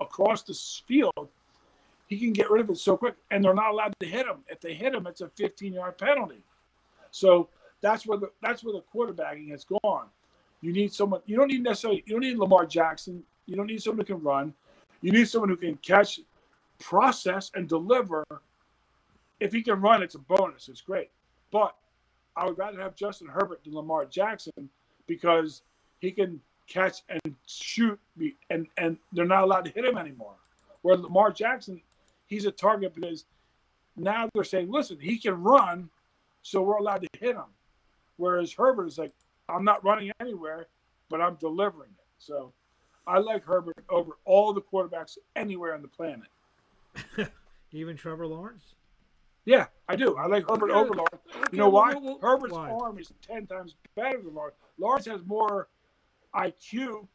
across 0.00 0.42
the 0.44 0.54
field. 0.86 1.28
He 2.06 2.16
can 2.16 2.32
get 2.32 2.48
rid 2.48 2.60
of 2.60 2.70
it 2.70 2.78
so 2.78 2.96
quick, 2.96 3.16
and 3.32 3.42
they're 3.42 3.54
not 3.54 3.72
allowed 3.72 3.92
to 3.98 4.06
hit 4.06 4.24
him. 4.24 4.36
If 4.46 4.60
they 4.60 4.72
hit 4.72 4.94
him, 4.94 5.08
it's 5.08 5.20
a 5.20 5.28
15 5.30 5.72
yard 5.72 5.98
penalty. 5.98 6.42
So 7.10 7.48
that's 7.80 8.06
where 8.06 8.18
the 8.18 8.30
that's 8.40 8.62
where 8.62 8.72
the 8.72 8.84
quarterbacking 8.94 9.50
has 9.50 9.64
gone. 9.64 10.06
You 10.60 10.72
need 10.72 10.92
someone. 10.92 11.22
You 11.26 11.36
don't 11.36 11.48
need 11.48 11.64
necessarily. 11.64 12.04
You 12.06 12.14
don't 12.14 12.20
need 12.20 12.38
Lamar 12.38 12.66
Jackson. 12.66 13.24
You 13.46 13.56
don't 13.56 13.66
need 13.66 13.82
someone 13.82 14.06
who 14.06 14.14
can 14.14 14.22
run. 14.22 14.54
You 15.02 15.10
need 15.10 15.28
someone 15.28 15.48
who 15.48 15.56
can 15.56 15.76
catch, 15.78 16.20
process, 16.78 17.50
and 17.56 17.68
deliver. 17.68 18.24
If 19.40 19.52
he 19.52 19.60
can 19.60 19.80
run, 19.80 20.04
it's 20.04 20.14
a 20.14 20.20
bonus. 20.20 20.68
It's 20.68 20.80
great. 20.80 21.10
But 21.50 21.74
I 22.36 22.46
would 22.46 22.58
rather 22.58 22.80
have 22.80 22.94
Justin 22.94 23.26
Herbert 23.26 23.64
than 23.64 23.74
Lamar 23.74 24.04
Jackson 24.04 24.70
because 25.08 25.62
he 26.00 26.10
can 26.10 26.40
catch 26.68 27.02
and 27.08 27.20
shoot, 27.46 27.98
me, 28.16 28.34
and 28.50 28.66
and 28.76 28.98
they're 29.12 29.24
not 29.24 29.42
allowed 29.44 29.64
to 29.66 29.70
hit 29.70 29.84
him 29.84 29.98
anymore. 29.98 30.34
Where 30.82 30.96
Lamar 30.96 31.32
Jackson, 31.32 31.80
he's 32.26 32.44
a 32.44 32.50
target 32.50 32.94
because 32.94 33.24
now 33.96 34.28
they're 34.34 34.44
saying, 34.44 34.70
listen, 34.70 34.98
he 35.00 35.18
can 35.18 35.42
run, 35.42 35.88
so 36.42 36.62
we're 36.62 36.76
allowed 36.76 37.02
to 37.02 37.08
hit 37.18 37.34
him. 37.36 37.44
Whereas 38.18 38.52
Herbert 38.52 38.86
is 38.88 38.98
like, 38.98 39.12
I'm 39.48 39.64
not 39.64 39.84
running 39.84 40.12
anywhere, 40.20 40.66
but 41.08 41.20
I'm 41.20 41.36
delivering 41.36 41.90
it. 41.90 42.04
So 42.18 42.52
I 43.06 43.18
like 43.18 43.44
Herbert 43.44 43.76
over 43.88 44.12
all 44.24 44.52
the 44.52 44.60
quarterbacks 44.62 45.18
anywhere 45.34 45.74
on 45.74 45.82
the 45.82 45.88
planet. 45.88 46.28
Even 47.72 47.96
Trevor 47.96 48.26
Lawrence. 48.26 48.74
Yeah, 49.44 49.66
I 49.88 49.94
do. 49.96 50.16
I 50.16 50.26
like 50.26 50.48
Herbert 50.48 50.70
Okay. 50.70 50.78
over 50.78 50.94
Lawrence. 50.94 51.22
You 51.52 51.58
know 51.58 51.68
why? 51.68 51.94
Herbert's 52.20 52.52
why? 52.52 52.70
arm 52.70 52.98
is 52.98 53.12
ten 53.22 53.46
times 53.46 53.76
better 53.94 54.20
than 54.20 54.34
Lawrence. 54.34 54.56
Lawrence 54.78 55.06
has 55.06 55.20
more 55.24 55.68
IQ, 56.36 57.06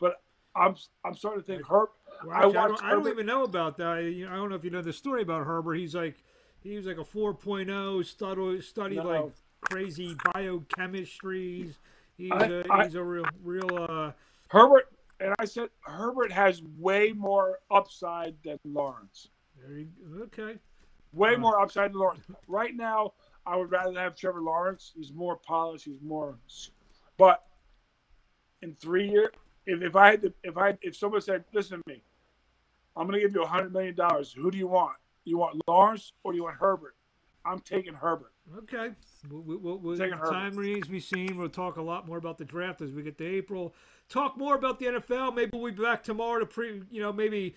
but 0.00 0.22
I'm 0.54 0.74
I'm 1.04 1.14
starting 1.14 1.42
to 1.42 1.46
think 1.46 1.62
Herb. 1.68 1.88
Well, 2.24 2.36
I 2.36 2.38
actually, 2.38 2.58
I, 2.58 2.68
don't, 2.68 2.84
I 2.84 2.90
don't 2.90 3.08
even 3.08 3.26
know 3.26 3.42
about 3.44 3.76
that. 3.78 3.86
I, 3.86 4.00
you 4.00 4.26
know, 4.26 4.32
I 4.32 4.36
don't 4.36 4.50
know 4.50 4.56
if 4.56 4.64
you 4.64 4.70
know 4.70 4.82
the 4.82 4.92
story 4.92 5.22
about 5.22 5.44
Herbert. 5.46 5.74
He's 5.74 5.94
like, 5.94 6.16
he 6.60 6.76
was 6.76 6.86
like 6.86 6.98
a 6.98 7.04
4.0, 7.04 8.04
study, 8.04 8.60
studied 8.60 8.96
No. 8.98 9.02
like 9.08 9.32
crazy 9.62 10.14
biochemistries. 10.26 11.74
He's 12.16 12.30
a, 12.30 12.64
he's 12.84 12.94
a 12.94 13.02
real, 13.02 13.24
real. 13.42 13.86
Uh, 13.88 14.12
Herbert 14.48 14.88
and 15.18 15.34
I 15.38 15.44
said 15.44 15.68
Herbert 15.80 16.30
has 16.32 16.62
way 16.78 17.12
more 17.12 17.58
upside 17.70 18.36
than 18.44 18.58
Lawrence. 18.64 19.28
there 19.60 19.78
you, 19.78 19.88
okay. 20.24 20.58
Way 21.12 21.34
Uh. 21.34 21.38
more 21.38 21.60
upside 21.60 21.92
than 21.92 21.98
Lawrence. 22.00 22.24
Right 22.46 22.74
now, 22.76 23.14
I 23.46 23.56
would 23.56 23.70
rather 23.70 23.98
have 23.98 24.14
Trevor 24.14 24.42
Lawrence. 24.42 24.92
He's 24.94 25.12
more 25.12 25.36
polished. 25.36 25.86
He's 25.86 26.00
more. 26.02 26.36
But 27.18 27.44
in 28.62 28.74
three 28.74 29.08
years, 29.08 29.30
if, 29.66 29.82
if 29.82 29.96
I 29.96 30.10
had 30.10 30.22
to, 30.22 30.32
if 30.42 30.56
I 30.56 30.76
if 30.82 30.96
someone 30.96 31.20
said, 31.20 31.44
"Listen 31.52 31.82
to 31.82 31.92
me, 31.92 32.02
I'm 32.96 33.06
going 33.06 33.20
to 33.20 33.26
give 33.26 33.34
you 33.34 33.42
a 33.42 33.46
hundred 33.46 33.72
million 33.72 33.94
dollars. 33.94 34.32
Who 34.32 34.50
do 34.50 34.58
you 34.58 34.68
want? 34.68 34.96
You 35.24 35.38
want 35.38 35.60
Lawrence 35.66 36.12
or 36.24 36.32
do 36.32 36.36
you 36.36 36.44
want 36.44 36.56
Herbert?" 36.56 36.94
I'm 37.44 37.60
taking 37.60 37.94
Herbert. 37.94 38.32
Okay. 38.58 38.90
We'll, 39.30 39.58
we'll, 39.58 39.78
we'll, 39.78 39.96
Taking 39.96 40.18
Herbert. 40.18 40.32
time 40.32 40.56
remains 40.56 40.86
to 40.86 40.92
be 40.92 41.00
seen. 41.00 41.36
We'll 41.36 41.48
talk 41.48 41.76
a 41.76 41.82
lot 41.82 42.06
more 42.06 42.18
about 42.18 42.38
the 42.38 42.44
draft 42.44 42.80
as 42.80 42.92
we 42.92 43.02
get 43.02 43.18
to 43.18 43.26
April. 43.26 43.74
Talk 44.08 44.36
more 44.36 44.54
about 44.54 44.78
the 44.78 44.86
NFL. 44.86 45.34
Maybe 45.34 45.56
we'll 45.56 45.72
be 45.72 45.82
back 45.82 46.02
tomorrow 46.02 46.40
to 46.40 46.46
pre, 46.46 46.82
you 46.90 47.00
know, 47.00 47.12
maybe 47.12 47.54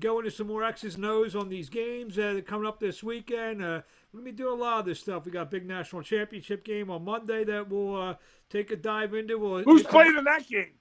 go 0.00 0.18
into 0.18 0.30
some 0.30 0.46
more 0.46 0.64
X's 0.64 0.96
and 0.96 1.04
O's 1.04 1.34
on 1.34 1.48
these 1.48 1.68
games 1.68 2.18
uh, 2.18 2.40
coming 2.46 2.66
up 2.66 2.80
this 2.80 3.02
weekend. 3.02 3.62
Uh, 3.62 3.82
to 4.14 4.22
be 4.22 4.32
doing 4.32 4.58
a 4.58 4.62
lot 4.62 4.80
of 4.80 4.86
this 4.86 5.00
stuff. 5.00 5.24
We 5.24 5.32
got 5.32 5.42
a 5.42 5.46
big 5.46 5.66
national 5.66 6.02
championship 6.02 6.64
game 6.64 6.90
on 6.90 7.04
Monday 7.04 7.44
that 7.44 7.68
we'll 7.68 7.96
uh, 8.00 8.14
take 8.54 8.70
a 8.70 8.76
dive 8.76 9.14
into. 9.14 9.38
We'll 9.38 9.62
Who's 9.64 9.82
playing 9.82 10.16
in 10.16 10.24
that 10.24 10.48
game? 10.48 10.72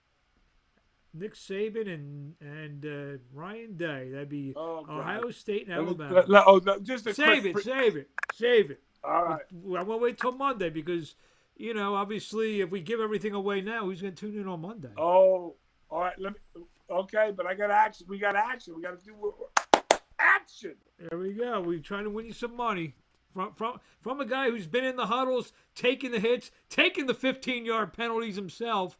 Nick 1.16 1.36
Saban 1.36 1.94
and 1.94 2.34
and 2.42 2.86
uh, 2.86 3.18
Ryan 3.34 3.76
Day. 3.78 4.10
That'd 4.12 4.30
be 4.30 4.54
Oh, 4.56 4.86
Ohio 4.90 5.30
State 5.32 5.68
and 5.68 5.76
Let 5.76 5.82
me- 5.82 5.88
Alabama. 6.06 6.16
let- 6.16 6.30
let- 6.30 6.44
oh, 6.48 6.62
no, 6.66 6.80
just 6.80 7.06
a 7.08 7.14
Save 7.14 7.42
quick 7.42 7.46
it, 7.46 7.54
pre- 7.54 7.64
save 7.64 7.96
it, 7.98 8.10
save 8.34 8.72
it. 8.72 8.82
All 9.04 9.26
right. 9.26 9.42
I 9.78 9.84
won't 9.84 10.02
wait 10.02 10.18
till 10.18 10.32
Monday 10.32 10.70
because, 10.70 11.16
you 11.58 11.74
know, 11.74 11.94
obviously, 11.94 12.62
if 12.62 12.72
we 12.72 12.80
give 12.82 13.00
everything 13.02 13.34
away 13.34 13.60
now, 13.62 13.84
who's 13.86 14.02
going 14.02 14.16
to 14.16 14.32
tune 14.32 14.40
in 14.42 14.48
on 14.48 14.62
Monday? 14.62 14.90
Oh, 14.98 15.56
all 15.90 16.00
right. 16.00 16.18
Let 16.18 16.34
me. 16.34 16.64
Okay, 16.90 17.32
but 17.36 17.46
I 17.46 17.54
got 17.54 17.70
action. 17.70 18.08
We 18.10 18.18
got 18.18 18.36
action. 18.36 18.76
We 18.76 18.82
got 18.82 18.98
to 19.00 19.06
do 19.06 19.14
action. 20.20 20.76
There 21.10 21.20
we 21.20 21.34
go. 21.34 21.62
We're 21.62 21.80
trying 21.80 22.06
to 22.06 22.10
win 22.10 22.26
you 22.26 22.34
some 22.34 22.56
money 22.56 22.96
from 23.34 23.54
from 23.54 23.80
from 24.02 24.22
a 24.22 24.26
guy 24.26 24.50
who's 24.50 24.68
been 24.68 24.86
in 24.86 24.96
the 24.96 25.08
huddles, 25.08 25.54
taking 25.76 26.12
the 26.12 26.20
hits, 26.20 26.52
taking 26.70 27.08
the 27.08 27.14
15 27.14 27.66
yard 27.66 27.94
penalties 27.94 28.36
himself. 28.36 28.98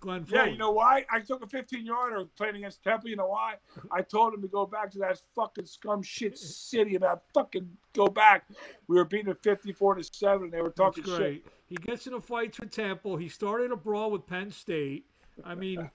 Glenn 0.00 0.24
Yeah, 0.28 0.46
you 0.46 0.56
know 0.56 0.70
why? 0.70 1.04
I 1.10 1.20
took 1.20 1.42
a 1.42 1.46
15 1.48 1.84
yarder 1.84 2.24
playing 2.36 2.56
against 2.56 2.84
Temple. 2.84 3.10
You 3.10 3.16
know 3.16 3.26
why? 3.26 3.54
I 3.90 4.02
told 4.02 4.34
him 4.34 4.42
to 4.42 4.48
go 4.48 4.64
back 4.64 4.92
to 4.92 4.98
that 4.98 5.20
fucking 5.34 5.66
scum 5.66 6.02
shit 6.02 6.38
city 6.38 6.94
about 6.94 7.24
fucking 7.34 7.68
go 7.94 8.06
back. 8.06 8.44
We 8.86 8.96
were 8.96 9.04
beating 9.04 9.28
it 9.28 9.42
54 9.42 9.96
to 9.96 10.04
7 10.04 10.44
and 10.44 10.52
they 10.52 10.62
were 10.62 10.70
talking 10.70 11.04
shit. 11.04 11.46
He 11.66 11.76
gets 11.76 12.06
in 12.06 12.14
a 12.14 12.20
fight 12.20 12.54
for 12.54 12.66
Temple. 12.66 13.16
He 13.16 13.28
started 13.28 13.72
a 13.72 13.76
brawl 13.76 14.10
with 14.10 14.26
Penn 14.26 14.50
State. 14.50 15.06
I 15.44 15.54
mean, 15.54 15.90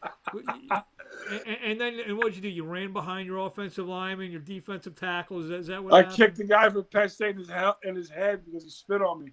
and, 1.30 1.58
and 1.64 1.82
then 1.82 2.00
and 2.06 2.18
what 2.18 2.28
did 2.28 2.36
you 2.36 2.42
do? 2.42 2.50
You 2.50 2.64
ran 2.64 2.94
behind 2.94 3.28
your 3.28 3.46
offensive 3.46 3.88
lineman, 3.88 4.32
your 4.32 4.42
defensive 4.42 4.96
tackles. 4.96 5.46
Is 5.46 5.50
that, 5.50 5.58
is 5.58 5.68
that 5.68 5.84
what 5.84 5.94
I 5.94 5.98
happened? 5.98 6.16
kicked 6.16 6.38
the 6.38 6.44
guy 6.46 6.70
from 6.70 6.84
Penn 6.86 7.10
State 7.10 7.32
in 7.32 7.38
his, 7.40 7.50
he- 7.50 7.90
in 7.90 7.96
his 7.96 8.10
head 8.10 8.46
because 8.46 8.64
he 8.64 8.70
spit 8.70 9.02
on 9.02 9.24
me. 9.26 9.32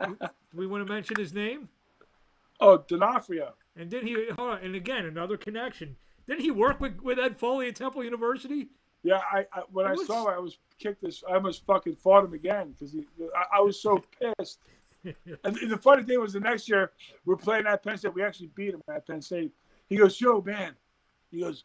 Do 0.00 0.16
we 0.54 0.66
want 0.66 0.86
to 0.86 0.92
mention 0.92 1.16
his 1.18 1.32
name? 1.32 1.68
Oh, 2.60 2.78
D'Onofrio. 2.88 3.54
And 3.76 3.90
did 3.90 4.04
he? 4.04 4.28
Hold 4.36 4.50
on. 4.52 4.58
And 4.62 4.74
again, 4.74 5.04
another 5.06 5.36
connection. 5.36 5.96
Didn't 6.26 6.40
he 6.42 6.50
work 6.50 6.80
with, 6.80 7.00
with 7.00 7.18
Ed 7.18 7.38
Foley 7.38 7.68
at 7.68 7.76
Temple 7.76 8.02
University? 8.04 8.68
Yeah, 9.02 9.20
I, 9.30 9.46
I 9.52 9.62
when 9.70 9.86
I 9.86 9.94
saw 9.94 10.26
him, 10.28 10.34
I 10.34 10.38
was 10.38 10.58
kicked 10.78 11.02
this. 11.02 11.22
I 11.30 11.34
almost 11.34 11.64
fucking 11.66 11.94
fought 11.96 12.24
him 12.24 12.32
again 12.32 12.72
because 12.72 12.96
I, 13.36 13.58
I 13.58 13.60
was 13.60 13.80
so 13.80 14.02
pissed. 14.38 14.58
And 15.44 15.70
the 15.70 15.78
funny 15.78 16.02
thing 16.02 16.20
was, 16.20 16.32
the 16.32 16.40
next 16.40 16.68
year 16.68 16.92
we're 17.24 17.36
playing 17.36 17.66
at 17.66 17.82
Penn 17.82 17.98
State. 17.98 18.14
We 18.14 18.22
actually 18.22 18.50
beat 18.54 18.74
him 18.74 18.82
at 18.88 19.06
Penn 19.06 19.22
State. 19.22 19.52
He 19.88 19.96
goes, 19.96 20.20
"Yo, 20.20 20.40
man," 20.42 20.74
he 21.30 21.40
goes, 21.40 21.64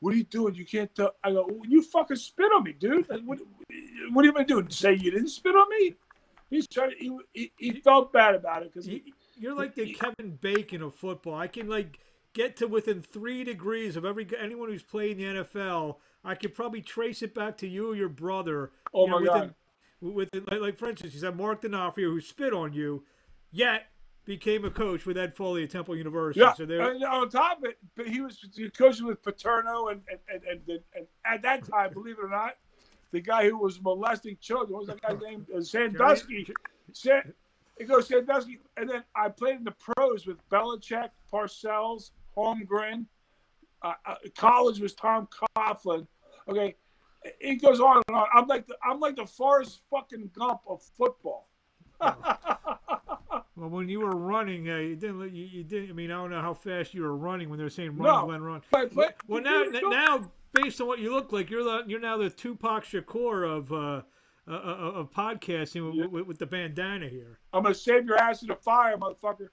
"What 0.00 0.14
are 0.14 0.16
you 0.16 0.24
doing? 0.24 0.54
You 0.54 0.64
can't 0.64 0.92
tell." 0.94 1.14
I 1.22 1.32
go, 1.32 1.46
well, 1.48 1.66
"You 1.66 1.82
fucking 1.82 2.16
spit 2.16 2.50
on 2.54 2.64
me, 2.64 2.72
dude. 2.72 3.08
Like, 3.08 3.22
What, 3.22 3.38
what 4.12 4.24
are 4.24 4.26
you 4.26 4.32
gonna 4.32 4.44
do? 4.44 4.66
Say 4.70 4.94
you 4.94 5.10
didn't 5.10 5.28
spit 5.28 5.54
on 5.54 5.68
me?" 5.70 5.94
He's 6.50 6.66
trying. 6.66 6.90
To, 6.90 6.96
he, 6.96 7.18
he 7.32 7.52
he 7.58 7.72
felt 7.80 8.12
bad 8.12 8.34
about 8.34 8.62
it 8.62 8.72
because 8.72 8.86
he, 8.86 9.12
You're 9.36 9.54
like 9.54 9.74
the 9.74 9.92
Kevin 9.92 10.38
Bacon 10.40 10.82
of 10.82 10.94
football. 10.94 11.34
I 11.34 11.46
can 11.46 11.68
like 11.68 11.98
get 12.32 12.56
to 12.56 12.66
within 12.66 13.02
three 13.02 13.44
degrees 13.44 13.96
of 13.96 14.04
every 14.04 14.26
anyone 14.40 14.68
who's 14.68 14.82
played 14.82 15.20
in 15.20 15.34
the 15.36 15.44
NFL. 15.44 15.96
I 16.24 16.34
could 16.34 16.54
probably 16.54 16.82
trace 16.82 17.22
it 17.22 17.34
back 17.34 17.56
to 17.58 17.68
you 17.68 17.92
or 17.92 17.94
your 17.94 18.08
brother. 18.08 18.72
Oh 18.94 19.04
you 19.04 19.10
know, 19.10 19.20
my 19.20 19.26
God. 19.26 19.54
Within, 20.00 20.44
like, 20.50 20.60
like 20.60 20.78
for 20.78 20.88
instance, 20.88 21.14
you 21.14 21.20
said 21.20 21.36
Mark 21.36 21.62
D'Onofrio 21.62 22.10
who 22.10 22.20
spit 22.20 22.52
on 22.52 22.72
you, 22.72 23.04
yet 23.50 23.86
became 24.24 24.64
a 24.64 24.70
coach 24.70 25.06
with 25.06 25.16
Ed 25.16 25.34
Foley 25.34 25.64
at 25.64 25.70
Temple 25.70 25.96
University. 25.96 26.40
Yeah, 26.40 26.52
So 26.52 26.66
there, 26.66 26.90
and 26.90 27.02
on 27.02 27.30
top 27.30 27.58
of 27.58 27.64
it, 27.64 27.78
but 27.96 28.06
he 28.06 28.20
was 28.20 28.38
coaching 28.76 29.06
with 29.06 29.22
Paterno, 29.22 29.88
and 29.88 30.02
and, 30.10 30.42
and 30.44 30.60
and 30.68 30.80
and 30.94 31.06
at 31.24 31.42
that 31.42 31.64
time, 31.64 31.92
believe 31.92 32.18
it 32.18 32.24
or 32.24 32.28
not, 32.28 32.56
the 33.10 33.20
guy 33.20 33.48
who 33.48 33.58
was 33.58 33.80
molesting 33.80 34.36
children 34.40 34.72
what 34.72 34.80
was 34.80 34.88
that 34.88 35.00
guy's 35.00 35.20
name? 35.20 35.46
Uh, 35.54 35.60
Sandusky. 35.62 36.46
San, 36.92 37.32
it 37.78 37.88
goes 37.88 38.08
Sandusky, 38.08 38.58
and 38.76 38.88
then 38.88 39.02
I 39.16 39.28
played 39.30 39.56
in 39.56 39.64
the 39.64 39.72
pros 39.72 40.26
with 40.26 40.36
Belichick, 40.50 41.10
Parcells, 41.32 42.10
Holmgren. 42.36 43.06
Uh, 43.82 43.92
uh, 44.04 44.14
college 44.36 44.80
was 44.80 44.94
Tom 44.94 45.28
Coughlin. 45.56 46.06
Okay, 46.48 46.76
it 47.24 47.60
goes 47.62 47.80
on 47.80 48.02
and 48.08 48.16
on. 48.16 48.26
I'm 48.32 48.46
like 48.46 48.66
the 48.66 48.76
I'm 48.82 49.00
like 49.00 49.16
the 49.16 49.26
Forrest 49.26 49.80
fucking 49.90 50.30
Gump 50.36 50.60
of 50.68 50.82
football. 50.96 51.48
well, 52.00 53.44
when 53.56 53.88
you 53.88 54.00
were 54.00 54.16
running, 54.16 54.68
uh, 54.70 54.76
you 54.76 54.96
didn't. 54.96 55.34
You, 55.34 55.44
you 55.44 55.64
didn't. 55.64 55.90
I 55.90 55.92
mean, 55.92 56.10
I 56.10 56.14
don't 56.14 56.30
know 56.30 56.40
how 56.40 56.54
fast 56.54 56.94
you 56.94 57.02
were 57.02 57.16
running 57.16 57.48
when 57.48 57.58
they 57.58 57.64
were 57.64 57.70
saying 57.70 57.96
run, 57.96 58.20
No. 58.20 58.26
Glenn, 58.26 58.42
run. 58.42 58.62
But, 58.70 58.94
but 58.94 59.16
Well, 59.26 59.42
now, 59.42 59.64
now, 59.64 60.30
based 60.52 60.80
on 60.80 60.86
what 60.86 61.00
you 61.00 61.12
look 61.12 61.32
like, 61.32 61.50
you're 61.50 61.64
the, 61.64 61.82
you're 61.86 62.00
now 62.00 62.16
the 62.16 62.30
Tupac 62.30 62.84
Shakur 62.84 63.48
of 63.48 63.72
uh, 63.72 64.02
uh, 64.46 64.50
uh, 64.50 64.92
of 65.00 65.10
podcasting 65.10 65.86
with, 65.86 65.94
Yeah. 65.96 66.06
with, 66.06 66.26
with 66.26 66.38
the 66.38 66.46
bandana 66.46 67.08
here. 67.08 67.38
I'm 67.52 67.62
gonna 67.62 67.74
save 67.74 68.06
your 68.06 68.16
ass 68.16 68.42
in 68.42 68.48
the 68.48 68.54
fire, 68.56 68.96
motherfucker. 68.96 69.48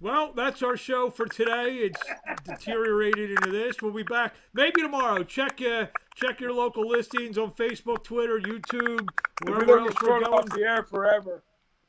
Well, 0.00 0.32
that's 0.34 0.62
our 0.62 0.76
show 0.76 1.10
for 1.10 1.26
today. 1.26 1.76
It's 1.76 2.00
deteriorated 2.44 3.30
into 3.30 3.50
this. 3.50 3.82
We'll 3.82 3.92
be 3.92 4.02
back 4.02 4.34
maybe 4.54 4.80
tomorrow. 4.80 5.22
Check 5.22 5.60
uh, 5.60 5.86
check 6.14 6.40
your 6.40 6.52
local 6.52 6.88
listings 6.88 7.36
on 7.36 7.52
Facebook, 7.52 8.02
Twitter, 8.02 8.40
YouTube, 8.40 9.06
wherever 9.44 9.78
else 9.78 9.94
we're 10.02 10.20
going. 10.20 10.24
off 10.24 10.46
the 10.46 10.62
air 10.62 10.82
forever. 10.82 11.42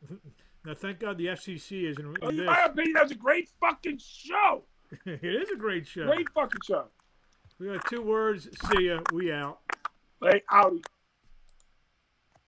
Now, 0.64 0.76
thank 0.76 1.00
God 1.00 1.18
the 1.18 1.26
FCC 1.26 1.90
isn't 1.90 2.18
in 2.22 2.40
In 2.40 2.46
my 2.46 2.66
opinion, 2.66 2.94
that's 2.94 3.12
a 3.12 3.16
great 3.16 3.50
fucking 3.60 3.98
show. 3.98 4.66
it 5.08 5.24
is 5.24 5.50
a 5.50 5.56
great 5.56 5.88
show. 5.88 6.06
Great 6.06 6.30
fucking 6.36 6.62
show. 6.64 6.86
We 7.58 7.68
got 7.68 7.84
two 7.90 8.04
words. 8.04 8.48
See 8.70 8.88
ya. 8.88 9.00
We 9.12 9.32
out. 9.32 9.58
Hey, 10.22 10.44
Audi. 10.52 10.84